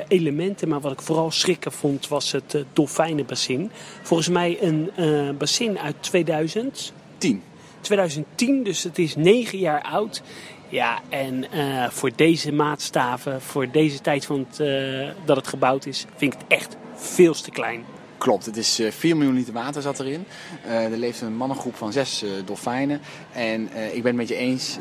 elementen. 0.08 0.68
Maar 0.68 0.82
wat 0.82 0.92
ik 0.92 1.02
vooral 1.02 1.32
schrikken 1.32 1.72
vond, 1.72 2.08
was 2.08 2.32
het 2.32 2.66
dolfijnenbassin. 2.74 3.72
Volgens 4.02 4.30
mij 4.30 4.58
een 4.62 4.92
bassin 5.38 5.80
uit 5.80 5.96
2000. 6.00 6.94
10. 7.18 7.44
2010, 7.82 8.64
dus 8.64 8.84
het 8.84 8.98
is 8.98 9.16
negen 9.16 9.58
jaar 9.58 9.82
oud. 9.82 10.22
Ja, 10.70 11.00
en 11.10 11.52
eh, 11.52 11.90
voor 11.90 12.12
deze 12.16 12.52
maatstaven, 12.52 13.42
voor 13.42 13.72
deze 13.72 14.02
tijd 14.02 14.26
van 14.26 14.46
het, 14.50 14.60
eh, 14.60 15.10
dat 15.26 15.38
het 15.38 15.48
gebouwd 15.48 15.86
is, 15.86 16.06
vind 16.16 16.34
ik 16.34 16.40
het 16.40 16.48
echt 16.48 16.78
veel 16.96 17.34
te 17.34 17.52
klein. 17.52 17.86
Klopt, 18.18 18.46
het 18.46 18.58
is 18.58 18.80
eh, 18.80 18.92
4 18.92 19.18
miljoen 19.18 19.36
liter 19.36 19.54
water 19.54 19.82
zat 19.82 20.00
erin. 20.00 20.26
Eh, 20.64 20.92
er 20.92 20.98
leeft 20.98 21.22
een 21.22 21.36
mannengroep 21.36 21.76
van 21.76 21.92
zes 21.92 22.24
eh, 22.24 22.30
dolfijnen. 22.46 23.02
En 23.32 23.70
eh, 23.74 23.86
ik 23.96 24.04
ben 24.04 24.06
het 24.06 24.16
met 24.16 24.28
je 24.28 24.36
eens, 24.36 24.78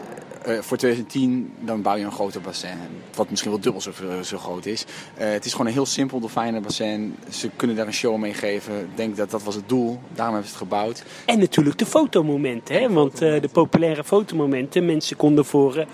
eh, 0.46 0.58
voor 0.58 0.76
2010 0.76 1.52
dan 1.60 1.82
bouw 1.82 1.96
je 1.96 2.04
een 2.04 2.12
groter 2.12 2.40
bassin. 2.40 2.78
Wat 3.14 3.30
misschien 3.30 3.50
wel 3.50 3.60
dubbel 3.60 3.80
zo, 3.80 3.92
zo 4.22 4.38
groot 4.38 4.66
is. 4.66 4.84
Eh, 5.14 5.30
het 5.30 5.44
is 5.44 5.52
gewoon 5.52 5.66
een 5.66 5.72
heel 5.72 5.86
simpel 5.86 6.20
dolfijnenbassin. 6.20 7.16
Ze 7.30 7.50
kunnen 7.56 7.76
daar 7.76 7.86
een 7.86 7.92
show 7.92 8.16
mee 8.16 8.34
geven. 8.34 8.80
Ik 8.80 8.96
denk 8.96 9.16
dat 9.16 9.30
dat 9.30 9.42
was 9.42 9.54
het 9.54 9.68
doel. 9.68 9.98
Daarom 10.14 10.34
hebben 10.34 10.52
ze 10.52 10.58
het 10.58 10.68
gebouwd. 10.68 11.04
En 11.26 11.38
natuurlijk 11.38 11.78
de 11.78 11.86
fotomomenten, 11.86 12.74
hè? 12.74 12.92
want 12.92 13.22
eh, 13.22 13.40
de 13.40 13.48
populaire 13.52 14.04
fotomomenten, 14.04 14.86
mensen 14.86 15.16
konden 15.16 15.44
voor, 15.44 15.76
eh, 15.76 15.86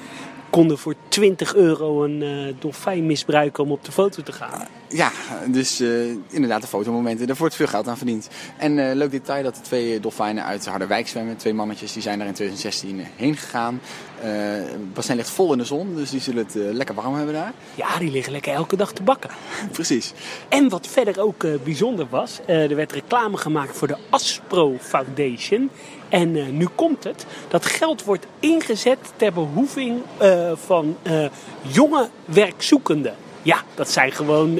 konden 0.52 0.78
voor 0.78 0.94
20 1.08 1.54
euro 1.54 2.04
een 2.04 2.22
eh, 2.22 2.54
dolfijn 2.58 3.06
misbruiken 3.06 3.64
om 3.64 3.72
op 3.72 3.84
de 3.84 3.92
foto 3.92 4.22
te 4.22 4.32
gaan. 4.32 4.66
Ja, 4.88 5.10
dus 5.46 5.80
eh, 5.80 5.88
inderdaad 6.30 6.60
de 6.60 6.66
fotomomenten. 6.66 7.26
Daar 7.26 7.36
wordt 7.36 7.54
veel 7.54 7.66
geld 7.66 7.88
aan 7.88 7.96
verdiend. 7.96 8.28
En 8.56 8.88
eh, 8.88 8.94
leuk 8.94 9.10
detail 9.10 9.42
dat 9.42 9.54
de 9.54 9.60
twee 9.60 10.00
dolfijnen 10.00 10.44
uit 10.44 10.66
Harderwijk 10.66 11.08
zwemmen. 11.08 11.36
Twee 11.36 11.54
mannetjes, 11.54 11.92
die 11.92 12.02
zijn 12.02 12.18
daar 12.18 12.26
in 12.26 12.34
2016 12.34 13.06
heen 13.16 13.36
gegaan. 13.36 13.80
Eh, 14.22 14.30
het 14.30 14.94
bassin 14.94 15.16
ligt 15.16 15.30
vol 15.30 15.52
in 15.52 15.58
de 15.58 15.64
zon, 15.64 15.94
dus 15.94 16.10
die 16.10 16.20
zullen 16.20 16.44
het 16.44 16.56
eh, 16.56 16.62
lekker 16.72 16.94
warm 16.94 17.14
hebben 17.14 17.34
daar. 17.34 17.52
Ja, 17.74 17.98
die 17.98 18.10
liggen 18.10 18.32
lekker 18.32 18.52
elke 18.52 18.76
dag 18.76 18.92
te 18.92 19.02
bakken. 19.02 19.30
Precies. 19.72 20.12
En 20.48 20.68
wat 20.68 20.86
verder 20.86 21.20
ook 21.20 21.44
eh, 21.44 21.52
bijzonder 21.64 22.06
was, 22.10 22.40
eh, 22.46 22.70
er 22.70 22.76
werd 22.76 22.92
reclame 22.92 23.36
gemaakt 23.36 23.76
voor 23.76 23.88
de 23.88 23.96
Aspro 24.10 24.76
Foundation. 24.80 25.70
En 26.12 26.36
eh, 26.36 26.46
nu 26.46 26.68
komt 26.74 27.04
het. 27.04 27.26
Dat 27.48 27.66
geld 27.66 28.04
wordt 28.04 28.26
ingezet 28.40 28.98
ter 29.16 29.32
behoeving 29.32 30.02
eh, 30.16 30.52
van 30.54 30.96
eh, 31.02 31.24
jonge 31.62 32.08
werkzoekenden. 32.24 33.14
Ja, 33.42 33.62
dat 33.74 33.90
zijn 33.90 34.12
gewoon 34.12 34.54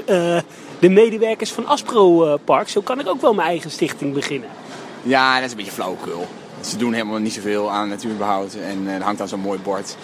de 0.79 0.89
medewerkers 0.89 1.53
van 1.53 1.67
Aspro 1.67 2.37
Park. 2.45 2.69
Zo 2.69 2.81
kan 2.81 3.01
ik 3.01 3.09
ook 3.09 3.21
wel 3.21 3.35
mijn 3.35 3.49
eigen 3.49 3.71
stichting 3.71 4.15
beginnen. 4.15 4.49
Ja, 5.03 5.35
dat 5.35 5.45
is 5.45 5.51
een 5.51 5.57
beetje 5.57 5.73
flauwekul. 5.73 6.27
Ze 6.61 6.77
doen 6.77 6.93
helemaal 6.93 7.19
niet 7.19 7.33
zoveel 7.33 7.71
aan 7.71 7.89
natuurbehoud. 7.89 8.55
En 8.55 8.87
er 8.89 9.03
hangt 9.03 9.19
dan 9.19 9.29
zo'n 9.29 9.41
mooi 9.41 9.59
bord 9.59 9.97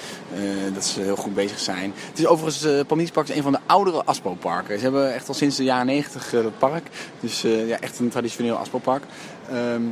dat 0.74 0.84
ze 0.84 1.00
heel 1.00 1.16
goed 1.16 1.34
bezig 1.34 1.58
zijn. 1.58 1.92
Het 2.08 2.18
is 2.18 2.26
overigens, 2.26 2.64
eh 2.64 2.80
Palmiers 2.86 3.10
Park 3.10 3.28
is 3.28 3.36
een 3.36 3.42
van 3.42 3.52
de 3.52 3.58
oudere 3.66 4.04
Aspo-parken. 4.04 4.76
Ze 4.76 4.84
hebben 4.84 5.14
echt 5.14 5.28
al 5.28 5.34
sinds 5.34 5.56
de 5.56 5.64
jaren 5.64 5.86
90 5.86 6.34
eh, 6.34 6.42
dat 6.42 6.58
park. 6.58 6.86
Dus 7.20 7.40
ja, 7.40 7.80
echt 7.80 7.98
een 7.98 8.08
traditioneel 8.08 8.56
Aspo-park. 8.56 9.02
Ehm, 9.50 9.82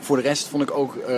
voor 0.00 0.16
de 0.16 0.22
rest 0.22 0.48
vond 0.48 0.62
ik 0.62 0.70
ook 0.70 0.96
eh, 0.96 1.14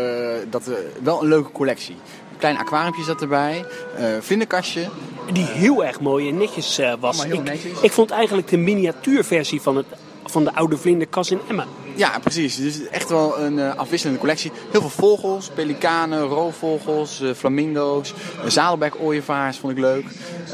dat 0.50 0.66
er 0.66 0.76
wel 1.02 1.22
een 1.22 1.28
leuke 1.28 1.52
collectie. 1.52 1.96
Klein 2.38 2.56
aquariumpje 2.56 3.02
zat 3.04 3.20
erbij. 3.22 3.64
eh 3.96 4.04
vlinderkastje. 4.20 4.88
Die 5.32 5.44
heel 5.44 5.84
erg 5.84 6.00
mooi 6.00 6.28
en 6.28 6.36
netjes 6.36 6.78
eh, 6.78 6.92
was. 7.00 7.24
Ik, 7.24 7.50
ik 7.82 7.92
vond 7.92 8.10
eigenlijk 8.10 8.48
de 8.48 8.56
miniatuurversie 8.56 9.60
van, 9.60 9.76
het, 9.76 9.86
van 10.24 10.44
de 10.44 10.54
oude 10.54 10.76
vlinderkas 10.76 11.30
in 11.30 11.40
Emmen. 11.48 11.66
Ja, 11.94 12.18
precies. 12.18 12.56
Dus 12.56 12.86
echt 12.88 13.08
wel 13.08 13.38
een 13.38 13.58
eh, 13.58 13.74
afwisselende 13.76 14.20
collectie. 14.20 14.52
Heel 14.70 14.80
veel 14.80 14.90
vogels, 14.90 15.48
pelikanen, 15.54 16.22
roofvogels, 16.22 17.20
eh, 17.20 17.30
flamingo's, 17.32 18.14
uh, 18.44 18.50
zadelbek-ooievaars 18.50 19.58
vond 19.58 19.72
ik 19.72 19.78
leuk. 19.78 20.04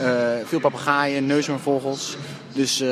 Eh, 0.01 0.09
veel 0.45 0.61
papegaaien, 0.61 1.27
neushoornvogels. 1.27 2.17
Dus 2.53 2.81
eh, 2.81 2.89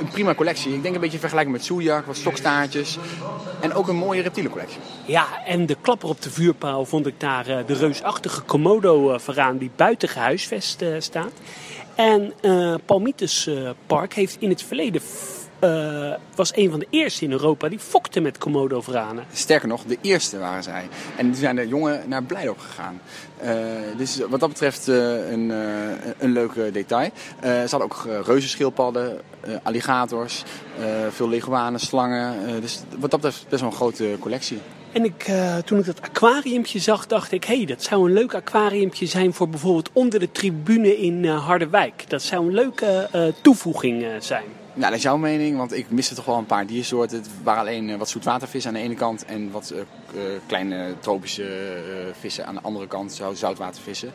een 0.00 0.08
prima 0.08 0.34
collectie. 0.34 0.74
Ik 0.74 0.82
denk 0.82 0.94
een 0.94 1.00
beetje 1.00 1.18
vergelijken 1.18 1.52
met 1.52 1.64
Soejak, 1.64 2.06
wat 2.06 2.16
stokstaartjes. 2.16 2.98
En 3.60 3.72
ook 3.72 3.88
een 3.88 3.96
mooie 3.96 4.22
reptielencollectie. 4.22 4.78
Ja, 5.04 5.44
en 5.44 5.66
de 5.66 5.76
klapper 5.80 6.08
op 6.08 6.22
de 6.22 6.30
vuurpaal 6.30 6.84
vond 6.84 7.06
ik 7.06 7.14
daar 7.20 7.46
eh, 7.46 7.66
de 7.66 7.74
reusachtige 7.74 8.40
Komodo 8.40 9.12
eh, 9.12 9.18
vooraan 9.18 9.58
die 9.58 9.70
buiten 9.76 10.08
gehuisvest 10.08 10.82
eh, 10.82 10.94
staat. 10.98 11.32
En 11.94 12.32
Palmitus 12.86 13.50
Park 13.86 14.14
heeft 14.14 14.36
in 14.38 14.48
het 14.48 14.62
verleden 14.62 15.00
eh, 15.60 16.12
was 16.34 16.56
een 16.56 16.70
van 16.70 16.78
de 16.78 16.86
eerste 16.90 17.24
in 17.24 17.32
Europa 17.32 17.68
die 17.68 17.78
fokte 17.78 18.20
met 18.20 18.38
Komodo 18.38 18.80
veranen. 18.80 19.24
Sterker 19.32 19.68
nog, 19.68 19.82
de 19.82 19.98
eerste 20.00 20.38
waren 20.38 20.62
zij. 20.62 20.88
En 21.16 21.26
toen 21.26 21.34
zijn 21.34 21.56
de 21.56 21.68
jongen 21.68 22.02
naar 22.06 22.22
Blijdorp 22.22 22.58
gegaan. 22.58 23.00
Eh, 23.36 23.54
dus 23.96 24.20
wat 24.28 24.40
dat 24.40 24.48
betreft 24.48 24.88
eh, 24.88 25.30
een, 25.30 25.52
een 26.18 26.32
leuk 26.32 26.72
detail. 26.72 27.10
Ze 27.42 27.66
hadden 27.70 27.82
ook 27.82 28.04
uh, 28.06 28.20
reuzenschildpadden, 28.24 29.20
alligators, 29.62 30.42
veel 31.10 31.28
leguanen, 31.28 31.80
slangen. 31.80 32.60
Dus 32.60 32.80
wat 32.98 33.10
dat 33.10 33.20
betreft 33.20 33.48
best 33.48 33.60
wel 33.60 33.70
een 33.70 33.76
grote 33.76 34.16
collectie. 34.20 34.58
En 34.92 35.04
ik, 35.04 35.30
toen 35.64 35.78
ik 35.78 35.84
dat 35.84 36.02
aquariumpje 36.02 36.78
zag, 36.78 37.06
dacht 37.06 37.32
ik... 37.32 37.44
hé, 37.44 37.56
hey, 37.56 37.64
dat 37.64 37.82
zou 37.82 38.06
een 38.06 38.12
leuk 38.12 38.34
aquariumpje 38.34 39.06
zijn 39.06 39.34
voor 39.34 39.48
bijvoorbeeld 39.48 39.90
onder 39.92 40.20
de 40.20 40.30
tribune 40.30 40.98
in 40.98 41.24
eh, 41.24 41.46
Harderwijk. 41.46 42.04
Dat 42.08 42.22
zou 42.22 42.46
een 42.46 42.54
leuke 42.54 43.08
toevoeging 43.42 44.06
zijn. 44.18 44.44
Ja, 44.80 44.86
dat 44.86 44.96
is 44.96 45.02
jouw 45.02 45.16
mening, 45.16 45.56
want 45.56 45.72
ik 45.72 45.90
miste 45.90 46.14
toch 46.14 46.24
wel 46.24 46.36
een 46.36 46.46
paar 46.46 46.66
diersoorten. 46.66 47.18
Het 47.18 47.28
waren 47.42 47.60
alleen 47.60 47.88
uh, 47.88 47.96
wat 47.96 48.08
zoetwatervissen 48.08 48.70
aan 48.70 48.76
de 48.76 48.82
ene 48.82 48.94
kant 48.94 49.24
en 49.24 49.50
wat 49.50 49.72
uh, 49.74 50.22
kleine 50.46 50.94
tropische 51.00 51.76
vissen 52.18 52.46
aan 52.46 52.54
de 52.54 52.60
andere 52.60 52.86
kant, 52.86 53.12
zo, 53.12 53.34
zoutwatervissen. 53.34 54.12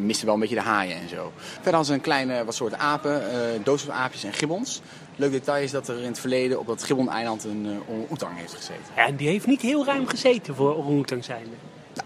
miste 0.00 0.24
wel 0.24 0.34
een 0.34 0.40
beetje 0.40 0.54
de 0.54 0.60
haaien 0.60 0.96
en 0.96 1.08
zo. 1.08 1.32
Verder 1.34 1.62
hadden 1.62 1.84
ze 1.84 1.92
een 1.92 2.00
kleine 2.00 2.44
wat 2.44 2.54
soorten 2.54 2.78
apen, 2.78 3.22
doodsoortaapjes 3.62 4.24
en 4.24 4.32
gibbons. 4.32 4.80
Leuk 5.16 5.32
detail 5.32 5.62
is 5.62 5.70
dat 5.70 5.88
er 5.88 5.98
in 5.98 6.06
het 6.06 6.18
verleden 6.18 6.58
op 6.58 6.66
dat 6.66 6.82
Gibbon-eiland 6.82 7.44
een 7.44 7.66
uh, 7.66 8.10
oetang 8.10 8.36
heeft 8.36 8.54
gezeten. 8.54 8.84
Ja, 8.96 9.06
en 9.06 9.16
die 9.16 9.28
heeft 9.28 9.46
niet 9.46 9.60
heel 9.60 9.84
ruim 9.84 10.06
gezeten 10.06 10.54
voor 10.54 10.76
orang-oetang 10.76 11.24
zijnde. 11.24 11.56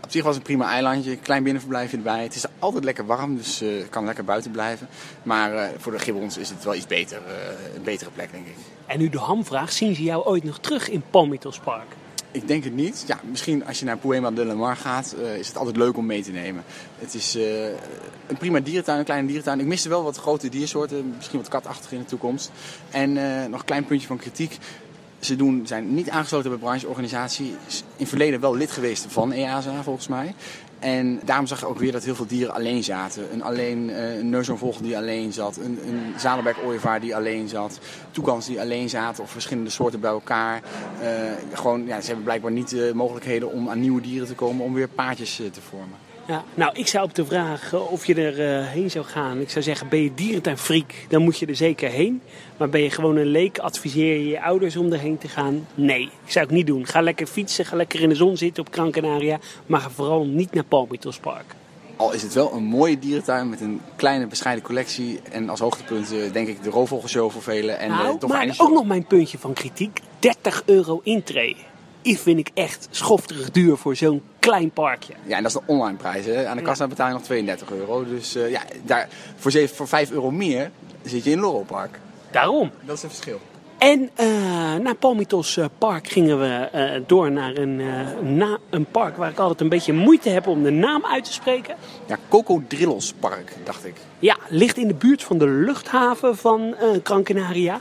Op 0.05 0.11
zich 0.11 0.23
was 0.23 0.37
het 0.37 0.49
een 0.49 0.57
prima 0.57 0.71
eilandje, 0.71 1.17
klein 1.17 1.43
binnenverblijfje 1.43 1.97
erbij. 1.97 2.23
Het 2.23 2.35
is 2.35 2.45
altijd 2.59 2.85
lekker 2.85 3.07
warm, 3.07 3.37
dus 3.37 3.63
uh, 3.63 3.85
kan 3.91 4.05
lekker 4.05 4.25
buiten 4.25 4.51
blijven. 4.51 4.89
Maar 5.23 5.55
uh, 5.55 5.65
voor 5.79 5.93
de 5.93 5.99
gibbons 5.99 6.37
is 6.39 6.49
het 6.49 6.65
wel 6.65 6.75
iets 6.75 6.87
beter, 6.87 7.19
uh, 7.19 7.75
een 7.75 7.83
betere 7.83 8.11
plek, 8.11 8.33
denk 8.33 8.47
ik. 8.47 8.55
En 8.87 8.99
nu 8.99 9.09
de 9.09 9.19
ham 9.19 9.45
vraagt, 9.45 9.75
zien 9.75 9.95
ze 9.95 10.03
jou 10.03 10.25
ooit 10.25 10.45
nog 10.45 10.59
terug 10.59 10.89
in 10.89 11.03
Palmitos 11.11 11.59
Park? 11.59 11.87
Ik 12.31 12.49
denk 12.49 12.65
het 12.65 12.75
niet. 12.75 13.05
Ja, 13.07 13.21
misschien 13.31 13.67
als 13.67 13.79
je 13.79 13.85
naar 13.85 13.97
Poema 13.97 14.31
de 14.31 14.45
la 14.45 14.55
Mar 14.55 14.77
gaat, 14.77 15.15
is 15.39 15.49
het 15.49 15.57
altijd 15.57 15.77
leuk 15.77 15.97
om 15.97 16.07
mee 16.07 16.23
te 16.23 16.31
nemen. 16.31 16.65
Het 16.99 17.15
is 17.15 17.35
een 18.27 18.37
prima 18.39 18.61
dierentuin, 18.61 18.99
een 18.99 19.05
kleine 19.05 19.27
dierentuin. 19.27 19.61
Ik 19.61 19.67
miste 19.67 19.89
wel 19.89 20.03
wat 20.03 20.17
grote 20.17 20.49
diersoorten, 20.49 21.15
misschien 21.17 21.39
wat 21.39 21.49
katachtig 21.49 21.93
in 21.93 21.99
de 21.99 22.05
toekomst. 22.05 22.51
En 22.91 23.13
nog 23.51 23.61
een 23.61 23.67
klein 23.67 23.85
puntje 23.85 24.07
van 24.07 24.17
kritiek. 24.17 24.59
Ze 25.25 25.37
doen, 25.37 25.67
zijn 25.67 25.95
niet 25.95 26.11
aangesloten 26.11 26.51
bij 26.51 26.59
brancheorganisatie. 26.59 27.47
In 27.47 27.57
het 27.97 28.09
verleden 28.09 28.41
wel 28.41 28.57
lid 28.57 28.71
geweest 28.71 29.07
van 29.09 29.33
EASA 29.33 29.83
volgens 29.83 30.09
mij. 30.09 30.35
En 30.79 31.21
daarom 31.25 31.47
zag 31.47 31.61
je 31.61 31.67
ook 31.67 31.79
weer 31.79 31.93
dat 31.93 32.05
heel 32.05 32.15
veel 32.15 32.27
dieren 32.27 32.55
alleen 32.55 32.85
zaten. 32.85 33.33
Een, 33.33 33.43
alleen, 33.43 33.89
uh, 33.89 34.19
een 34.19 34.37
die 34.81 34.97
alleen 34.97 35.33
zat. 35.33 35.57
Een, 35.57 35.79
een 35.87 36.15
Zalenberg-ooievaar 36.19 37.01
die 37.01 37.17
alleen 37.17 37.49
zat. 37.49 37.79
Toekans 38.11 38.47
die 38.47 38.61
alleen 38.61 38.89
zaten 38.89 39.23
of 39.23 39.31
verschillende 39.31 39.71
soorten 39.71 40.01
bij 40.01 40.11
elkaar. 40.11 40.63
Uh, 41.03 41.09
gewoon, 41.53 41.87
ja, 41.87 42.01
ze 42.01 42.07
hebben 42.07 42.25
blijkbaar 42.25 42.53
niet 42.53 42.69
de 42.69 42.91
mogelijkheden 42.95 43.53
om 43.53 43.69
aan 43.69 43.81
nieuwe 43.81 44.01
dieren 44.01 44.27
te 44.27 44.35
komen 44.35 44.65
om 44.65 44.75
weer 44.75 44.89
paardjes 44.89 45.41
uh, 45.41 45.51
te 45.51 45.61
vormen. 45.61 46.04
Ja, 46.27 46.45
nou, 46.55 46.73
ik 46.75 46.87
zou 46.87 47.05
op 47.05 47.15
de 47.15 47.25
vraag 47.25 47.75
of 47.75 48.07
je 48.07 48.15
er 48.15 48.61
uh, 48.61 48.69
heen 48.69 48.91
zou 48.91 49.05
gaan, 49.05 49.41
ik 49.41 49.51
zou 49.51 49.65
zeggen, 49.65 49.89
ben 49.89 50.03
je 50.03 50.15
dierentuinfreak, 50.15 50.93
dan 51.09 51.23
moet 51.23 51.39
je 51.39 51.47
er 51.47 51.57
zeker 51.57 51.91
heen. 51.91 52.23
Maar 52.57 52.69
ben 52.69 52.81
je 52.81 52.91
gewoon 52.91 53.17
een 53.17 53.27
leek, 53.27 53.59
adviseer 53.59 54.19
je 54.19 54.29
je 54.29 54.43
ouders 54.43 54.77
om 54.77 54.93
erheen 54.93 55.19
te 55.19 55.29
gaan? 55.29 55.67
Nee, 55.75 56.03
ik 56.25 56.31
zou 56.31 56.45
het 56.45 56.55
niet 56.55 56.67
doen. 56.67 56.87
Ga 56.87 57.01
lekker 57.01 57.27
fietsen, 57.27 57.65
ga 57.65 57.77
lekker 57.77 58.01
in 58.01 58.09
de 58.09 58.15
zon 58.15 58.37
zitten 58.37 58.67
op 58.67 58.73
Gran 58.73 58.91
Canaria, 58.91 59.39
maar 59.67 59.81
ga 59.81 59.91
vooral 59.91 60.25
niet 60.25 60.53
naar 60.53 60.65
Palmitos 60.65 61.19
Park. 61.19 61.55
Al 61.97 62.13
is 62.13 62.23
het 62.23 62.35
wel 62.35 62.53
een 62.53 62.65
mooie 62.65 62.99
dierentuin 62.99 63.49
met 63.49 63.61
een 63.61 63.81
kleine 63.97 64.27
bescheiden 64.27 64.65
collectie. 64.65 65.21
En 65.31 65.49
als 65.49 65.61
hoogtepunt 65.61 66.13
uh, 66.13 66.33
denk 66.33 66.49
ik 66.49 66.63
de 66.63 66.71
roofvogelshow 66.71 67.31
voor 67.31 67.43
velen. 67.43 67.79
En 67.79 67.89
nou, 67.91 68.19
de 68.19 68.27
maar 68.27 68.55
ook 68.59 68.73
nog 68.73 68.85
mijn 68.85 69.07
puntje 69.07 69.39
van 69.39 69.53
kritiek. 69.53 70.01
30 70.19 70.63
euro 70.67 71.01
intree 71.03 71.57
die 72.05 72.19
vind 72.19 72.39
ik 72.39 72.51
echt 72.55 72.89
schofterig 72.91 73.51
duur 73.51 73.77
voor 73.77 73.97
zo'n 73.97 74.23
klein 74.39 74.71
parkje. 74.71 75.13
Ja, 75.27 75.37
en 75.37 75.43
dat 75.43 75.55
is 75.55 75.61
de 75.61 75.73
online 75.73 75.97
prijs. 75.97 76.25
Hè? 76.25 76.47
Aan 76.47 76.57
de 76.57 76.63
kassa 76.63 76.87
betaal 76.87 77.07
je 77.07 77.13
nog 77.13 77.23
32 77.23 77.71
euro. 77.71 78.05
Dus 78.05 78.37
uh, 78.37 78.51
ja, 78.51 78.63
daar, 78.83 79.09
voor, 79.37 79.51
7, 79.51 79.77
voor 79.77 79.89
5 79.89 80.11
euro 80.11 80.31
meer 80.31 80.71
zit 81.03 81.25
je 81.25 81.31
in 81.31 81.41
Laurel 81.41 81.65
Park. 81.67 81.99
Daarom. 82.31 82.71
Dat 82.85 82.97
is 82.97 83.03
een 83.03 83.09
verschil. 83.09 83.41
En 83.79 84.11
uh, 84.21 84.27
naar 84.75 84.95
Palmitos 84.95 85.59
Park 85.79 86.09
gingen 86.09 86.41
we 86.41 86.69
uh, 86.75 87.03
door 87.07 87.33
naar 87.33 87.57
een, 87.57 87.77
na, 88.37 88.59
een 88.71 88.85
park 88.85 89.17
waar 89.17 89.31
ik 89.31 89.39
altijd 89.39 89.61
een 89.61 89.69
beetje 89.69 89.93
moeite 89.93 90.29
heb 90.29 90.47
om 90.47 90.63
de 90.63 90.71
naam 90.71 91.05
uit 91.07 91.25
te 91.25 91.33
spreken. 91.33 91.77
Ja, 92.07 92.19
Cocodrillos 92.29 93.13
Park, 93.21 93.53
dacht 93.65 93.85
ik. 93.85 93.95
Ja, 94.19 94.37
ligt 94.49 94.77
in 94.77 94.89
de 94.89 94.95
buurt 94.95 95.23
van 95.23 95.39
de 95.39 95.47
luchthaven 95.47 96.37
van 96.37 96.75
Gran 97.03 97.23
Canaria. 97.23 97.81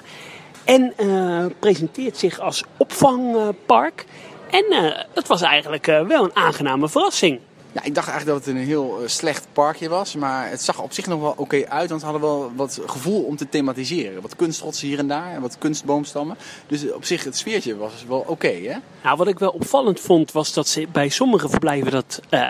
En 0.66 0.94
uh, 0.98 1.46
presenteert 1.60 2.18
zich 2.18 2.40
als 2.40 2.64
opvangpark. 2.78 4.06
En 4.50 4.66
uh, 4.70 4.92
dat 5.14 5.28
was 5.28 5.42
eigenlijk 5.42 5.88
uh, 5.88 6.02
wel 6.02 6.24
een 6.24 6.36
aangename 6.36 6.90
verrassing. 6.90 7.40
Ja, 7.74 7.84
ik 7.84 7.96
dacht 7.96 8.08
eigenlijk 8.08 8.38
dat 8.38 8.48
het 8.48 8.56
een 8.56 8.68
heel 8.68 9.00
slecht 9.06 9.48
parkje 9.54 9.90
was. 9.90 10.16
Maar 10.16 10.50
het 10.50 10.62
zag 10.62 10.82
op 10.82 10.94
zich 10.94 11.08
nog 11.08 11.20
wel 11.20 11.30
oké 11.30 11.42
okay 11.42 11.64
uit. 11.64 11.90
Want 11.90 12.02
ze 12.02 12.08
hadden 12.08 12.30
wel 12.30 12.52
wat 12.56 12.80
gevoel 12.86 13.24
om 13.24 13.36
te 13.36 13.50
thematiseren. 13.50 14.22
Wat 14.22 14.36
kunstrotsen 14.36 14.88
hier 14.88 15.00
en 15.00 15.08
daar. 15.08 15.32
En 15.34 15.42
wat 15.42 15.58
kunstboomstammen. 15.58 16.38
Dus 16.68 16.92
op 16.92 17.06
zich 17.06 17.24
het 17.24 17.38
sfeertje 17.38 17.78
was 17.78 17.92
wel 18.08 18.20
oké, 18.20 18.32
okay, 18.32 18.64
hè? 18.64 18.78
Nou, 19.04 19.18
wat 19.18 19.28
ik 19.28 19.40
wel 19.40 19.50
opvallend 19.50 20.00
vond 20.00 20.32
was 20.32 20.54
dat 20.54 20.68
ze 20.68 20.88
bij 20.92 21.10
sommige 21.10 21.50
verblijven 21.50 21.92
dat 21.92 22.20
uh, 22.30 22.42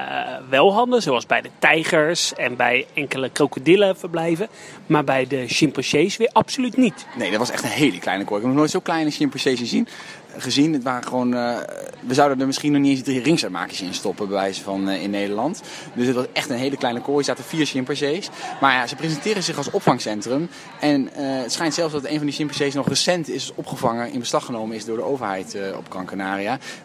wel 0.49 0.73
hadden. 0.73 1.01
Zoals 1.01 1.25
bij 1.25 1.41
de 1.41 1.49
tijgers 1.59 2.33
en 2.33 2.55
bij 2.55 2.85
enkele 2.93 3.29
krokodillenverblijven. 3.29 4.47
Maar 4.85 5.03
bij 5.03 5.27
de 5.27 5.47
chimpansees 5.47 6.17
weer 6.17 6.29
absoluut 6.31 6.77
niet. 6.77 7.05
Nee, 7.17 7.29
dat 7.29 7.39
was 7.39 7.51
echt 7.51 7.63
een 7.63 7.69
hele 7.69 7.99
kleine 7.99 8.23
kooi. 8.23 8.35
Ik 8.35 8.45
heb 8.45 8.51
nog 8.51 8.59
nooit 8.59 8.71
zo 8.71 8.79
kleine 8.79 9.11
chimpansees 9.11 9.59
gezien 9.59 9.87
gezien. 10.37 10.73
Het 10.73 10.83
waren 10.83 11.03
gewoon, 11.03 11.33
uh, 11.33 11.57
we 11.99 12.13
zouden 12.13 12.39
er 12.39 12.45
misschien 12.45 12.71
nog 12.71 12.81
niet 12.81 12.91
eens 12.91 13.01
drie 13.01 13.21
ringsuitmakers 13.21 13.81
in 13.81 13.93
stoppen, 13.93 14.27
bij 14.27 14.37
wijze 14.37 14.61
van 14.61 14.89
uh, 14.89 15.03
in 15.03 15.09
Nederland. 15.09 15.61
Dus 15.93 16.07
het 16.07 16.15
was 16.15 16.25
echt 16.33 16.49
een 16.49 16.57
hele 16.57 16.77
kleine 16.77 17.01
kooi. 17.01 17.17
Er 17.17 17.23
zaten 17.23 17.43
vier 17.43 17.65
chimpansees. 17.65 18.29
Maar 18.61 18.73
ja, 18.73 18.87
ze 18.87 18.95
presenteren 18.95 19.43
zich 19.43 19.57
als 19.57 19.71
opvangcentrum. 19.71 20.49
En 20.79 21.01
uh, 21.01 21.09
het 21.17 21.51
schijnt 21.51 21.73
zelfs 21.73 21.93
dat 21.93 22.05
een 22.05 22.17
van 22.17 22.25
die 22.25 22.35
chimpansees 22.35 22.73
nog 22.73 22.87
recent 22.87 23.29
is 23.29 23.51
opgevangen, 23.55 24.11
in 24.11 24.19
beslag 24.19 24.45
genomen 24.45 24.75
is 24.75 24.85
door 24.85 24.97
de 24.97 25.03
overheid 25.03 25.57
op 25.77 25.85
Gran. 25.89 26.21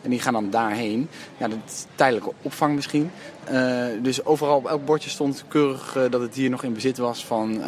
En 0.03 0.11
die 0.11 0.21
gaan 0.21 0.33
dan 0.33 0.51
daarheen. 0.51 1.09
Ja, 1.37 1.49
dat 1.49 1.59
tijdelijke 1.95 2.33
opvang 2.43 2.75
misschien. 2.75 3.11
Dus 4.03 4.25
overal 4.25 4.57
op 4.57 4.67
elk 4.67 4.85
bordje 4.85 5.11
stond 5.11 5.45
keurig 5.49 5.99
dat 6.11 6.21
het 6.21 6.35
dier 6.35 6.51
nog 6.51 6.63
in 6.63 6.73
bezit 6.73 6.99
was 6.99 7.25
van 7.25 7.61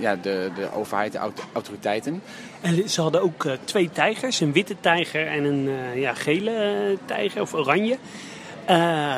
ja, 0.00 0.16
de, 0.16 0.50
de 0.54 0.68
overheid, 0.74 1.12
de 1.12 1.18
autoriteiten. 1.52 2.22
En 2.66 2.88
ze 2.88 3.00
hadden 3.00 3.22
ook 3.22 3.46
twee 3.64 3.90
tijgers, 3.92 4.40
een 4.40 4.52
witte 4.52 4.76
tijger 4.80 5.26
en 5.26 5.44
een 5.44 5.68
ja, 6.00 6.14
gele 6.14 6.96
tijger 7.04 7.40
of 7.40 7.54
oranje. 7.54 7.98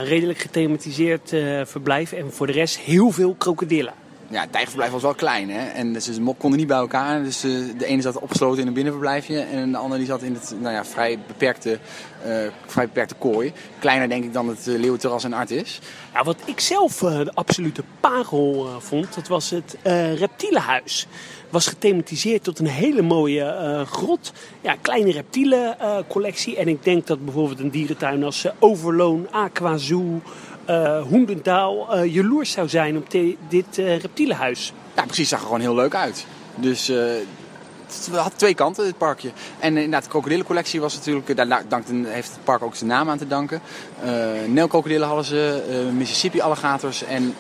redelijk 0.05 0.39
gethematiseerd 0.39 1.29
verblijf 1.65 2.13
en 2.13 2.33
voor 2.33 2.47
de 2.47 2.53
rest 2.53 2.79
heel 2.79 3.11
veel 3.11 3.35
krokodillen 3.39 3.98
ja, 4.31 4.41
het 4.41 4.53
tijgerverblijf 4.53 4.93
was 4.93 5.03
wel 5.03 5.15
klein. 5.15 5.51
Hè? 5.51 5.69
En 5.69 6.03
ze 6.03 6.35
konden 6.39 6.59
niet 6.59 6.69
bij 6.69 6.77
elkaar. 6.77 7.23
Dus 7.23 7.45
uh, 7.45 7.79
de 7.79 7.87
ene 7.87 8.03
zat 8.03 8.19
opgesloten 8.19 8.61
in 8.61 8.67
een 8.67 8.73
binnenverblijfje. 8.73 9.41
En 9.41 9.71
de 9.71 9.79
andere 9.79 9.99
die 9.99 10.09
zat 10.09 10.23
in 10.23 10.35
het 10.35 10.55
nou 10.61 10.75
ja, 10.75 10.85
vrij, 10.85 11.19
beperkte, 11.27 11.79
uh, 12.27 12.33
vrij 12.67 12.87
beperkte 12.87 13.15
kooi. 13.15 13.53
Kleiner 13.79 14.09
denk 14.09 14.25
ik 14.25 14.33
dan 14.33 14.49
het 14.49 14.67
uh, 14.67 14.79
Leeuwenterras 14.79 15.25
en 15.25 15.33
Art 15.33 15.51
is. 15.51 15.81
Ja, 16.15 16.25
wat 16.25 16.37
ik 16.45 16.61
zelf 16.61 16.99
de 16.99 17.31
absolute 17.35 17.83
parel 18.01 18.69
vond, 18.79 19.15
dat 19.15 19.29
was 19.29 19.51
het 19.51 19.77
reptielenhuis. 20.19 21.07
Was 21.51 21.67
gethematiseerd 21.67 22.45
tot 22.45 22.59
een 22.59 22.67
hele 22.67 23.03
mooie 23.03 23.85
grot. 23.91 24.33
Ja, 24.61 24.77
kleine 24.81 25.13
reptielencollectie. 25.13 26.57
en 26.57 26.69
ik 26.69 26.85
denk 26.85 27.07
dat 27.07 27.25
bijvoorbeeld 27.25 27.61
een 27.61 27.71
dierentuin 27.71 28.25
als 28.25 28.47
Overloon, 28.59 29.29
Aquazoo 29.31 30.21
uh, 30.71 31.03
Hoendendaal 31.03 31.97
uh, 31.97 32.15
jaloers 32.15 32.51
zou 32.51 32.69
zijn 32.69 32.97
op 32.97 33.11
dit 33.49 33.79
uh, 33.79 33.99
reptielenhuis. 33.99 34.73
Ja, 34.97 35.03
precies. 35.05 35.29
zag 35.29 35.39
er 35.39 35.45
gewoon 35.45 35.61
heel 35.61 35.75
leuk 35.75 35.95
uit. 35.95 36.27
Dus 36.55 36.87
het 36.87 38.17
had 38.17 38.33
twee 38.37 38.55
kanten, 38.55 38.85
dit 38.85 38.99
parkje. 38.99 39.31
En 39.59 39.77
inderdaad, 39.77 40.03
de 40.03 40.09
krokodillencollectie 40.09 40.81
was 40.81 40.95
natuurlijk, 40.95 41.37
daar 41.37 41.63
dankt, 41.69 41.91
heeft 42.05 42.31
het 42.31 42.45
park 42.45 42.63
ook 42.63 42.75
zijn 42.75 42.91
naam 42.91 43.11
aan 43.11 43.19
te 43.19 43.27
danken. 43.27 43.61
Uh, 44.05 45.01
hadden 45.03 45.25
ze, 45.25 45.63
uh, 45.71 45.93
Mississippi 45.97 46.41
alligators 46.41 47.05
en 47.05 47.35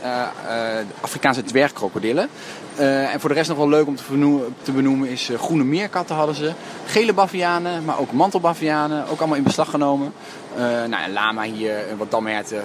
Afrikaanse 1.00 1.42
dwergkrokodillen. 1.42 2.28
en 2.76 3.20
voor 3.20 3.28
de 3.28 3.34
rest 3.34 3.48
nog 3.48 3.58
wel 3.58 3.68
leuk 3.68 3.86
om 3.86 3.96
te 4.62 4.72
benoemen, 4.72 5.08
is 5.08 5.30
groene 5.38 5.64
meerkatten 5.64 6.16
hadden 6.16 6.34
ze. 6.34 6.52
Gele 6.86 7.12
bavianen, 7.12 7.84
maar 7.84 7.98
ook 7.98 8.12
mantelbavianen, 8.12 9.08
ook 9.08 9.18
allemaal 9.18 9.36
in 9.36 9.42
beslag 9.42 9.70
genomen. 9.70 10.12
nou, 10.88 11.04
een 11.04 11.12
lama 11.12 11.42
hier, 11.42 11.74
wat 11.96 12.10
damherten, 12.10 12.62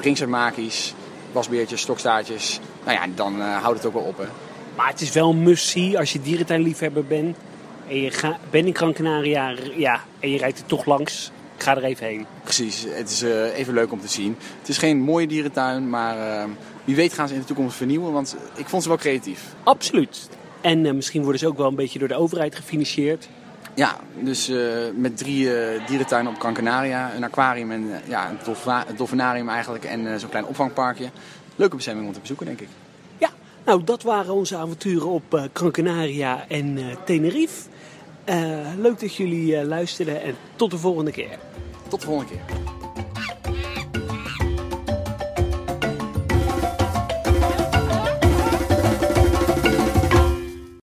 ringsermakies, 0.00 0.94
wasbeertjes, 1.32 1.80
stokstaartjes. 1.80 2.60
Nou 2.84 2.98
ja, 2.98 3.06
dan 3.14 3.38
uh, 3.38 3.62
houdt 3.62 3.76
het 3.76 3.86
ook 3.86 3.92
wel 3.92 4.02
op. 4.02 4.18
Hè. 4.18 4.24
Maar 4.76 4.88
het 4.88 5.00
is 5.00 5.12
wel 5.12 5.30
een 5.30 5.42
must-see 5.42 5.98
als 5.98 6.12
je 6.12 6.20
dierentuinliefhebber 6.20 7.04
bent. 7.04 7.36
En 7.88 8.00
je 8.00 8.10
ga, 8.10 8.38
bent 8.50 8.66
in 8.66 8.76
Gran 8.76 8.92
Canaria 8.92 9.54
ja, 9.76 10.00
en 10.20 10.30
je 10.30 10.38
rijdt 10.38 10.58
er 10.58 10.66
toch 10.66 10.84
langs. 10.84 11.30
Ik 11.56 11.62
ga 11.62 11.76
er 11.76 11.84
even 11.84 12.06
heen. 12.06 12.26
Precies, 12.42 12.86
het 12.88 13.10
is 13.10 13.22
uh, 13.22 13.58
even 13.58 13.74
leuk 13.74 13.92
om 13.92 14.00
te 14.00 14.08
zien. 14.08 14.36
Het 14.58 14.68
is 14.68 14.78
geen 14.78 15.00
mooie 15.00 15.26
dierentuin, 15.26 15.90
maar 15.90 16.16
uh, 16.16 16.50
wie 16.84 16.96
weet 16.96 17.12
gaan 17.12 17.28
ze 17.28 17.34
in 17.34 17.40
de 17.40 17.46
toekomst 17.46 17.76
vernieuwen. 17.76 18.12
Want 18.12 18.36
ik 18.54 18.68
vond 18.68 18.82
ze 18.82 18.88
wel 18.88 18.98
creatief. 18.98 19.42
Absoluut. 19.62 20.28
En 20.60 20.84
uh, 20.84 20.92
misschien 20.92 21.22
worden 21.22 21.40
ze 21.40 21.46
ook 21.46 21.56
wel 21.56 21.68
een 21.68 21.74
beetje 21.74 21.98
door 21.98 22.08
de 22.08 22.14
overheid 22.14 22.54
gefinancierd. 22.54 23.28
Ja, 23.74 23.96
dus 24.20 24.48
uh, 24.50 24.72
met 24.94 25.16
drie 25.16 25.44
uh, 25.44 25.86
dierentuinen 25.86 26.32
op 26.32 26.40
Gran 26.40 26.54
Canaria, 26.54 27.14
een 27.14 27.24
aquarium 27.24 27.70
en 27.70 27.82
uh, 27.82 27.94
ja, 28.08 28.30
een 28.30 28.96
dolfinarium 28.96 29.48
eigenlijk 29.48 29.84
en 29.84 30.20
zo'n 30.20 30.28
klein 30.28 30.46
opvangparkje. 30.46 31.10
Leuke 31.56 31.76
bestemming 31.76 32.06
om 32.06 32.12
te 32.12 32.20
bezoeken, 32.20 32.46
denk 32.46 32.60
ik. 32.60 32.68
Ja, 33.18 33.30
nou 33.64 33.84
dat 33.84 34.02
waren 34.02 34.34
onze 34.34 34.56
avonturen 34.56 35.08
op 35.08 35.48
Gran 35.52 35.70
Canaria 35.70 36.44
en 36.48 36.78
Tenerife. 37.04 37.68
leuk 38.78 39.00
dat 39.00 39.14
jullie 39.14 39.64
luisterden 39.64 40.22
en 40.22 40.36
tot 40.56 40.70
de 40.70 40.78
volgende 40.78 41.10
keer. 41.10 41.38
Tot 41.88 42.00
de 42.00 42.06
volgende 42.06 42.32
keer. 42.32 42.83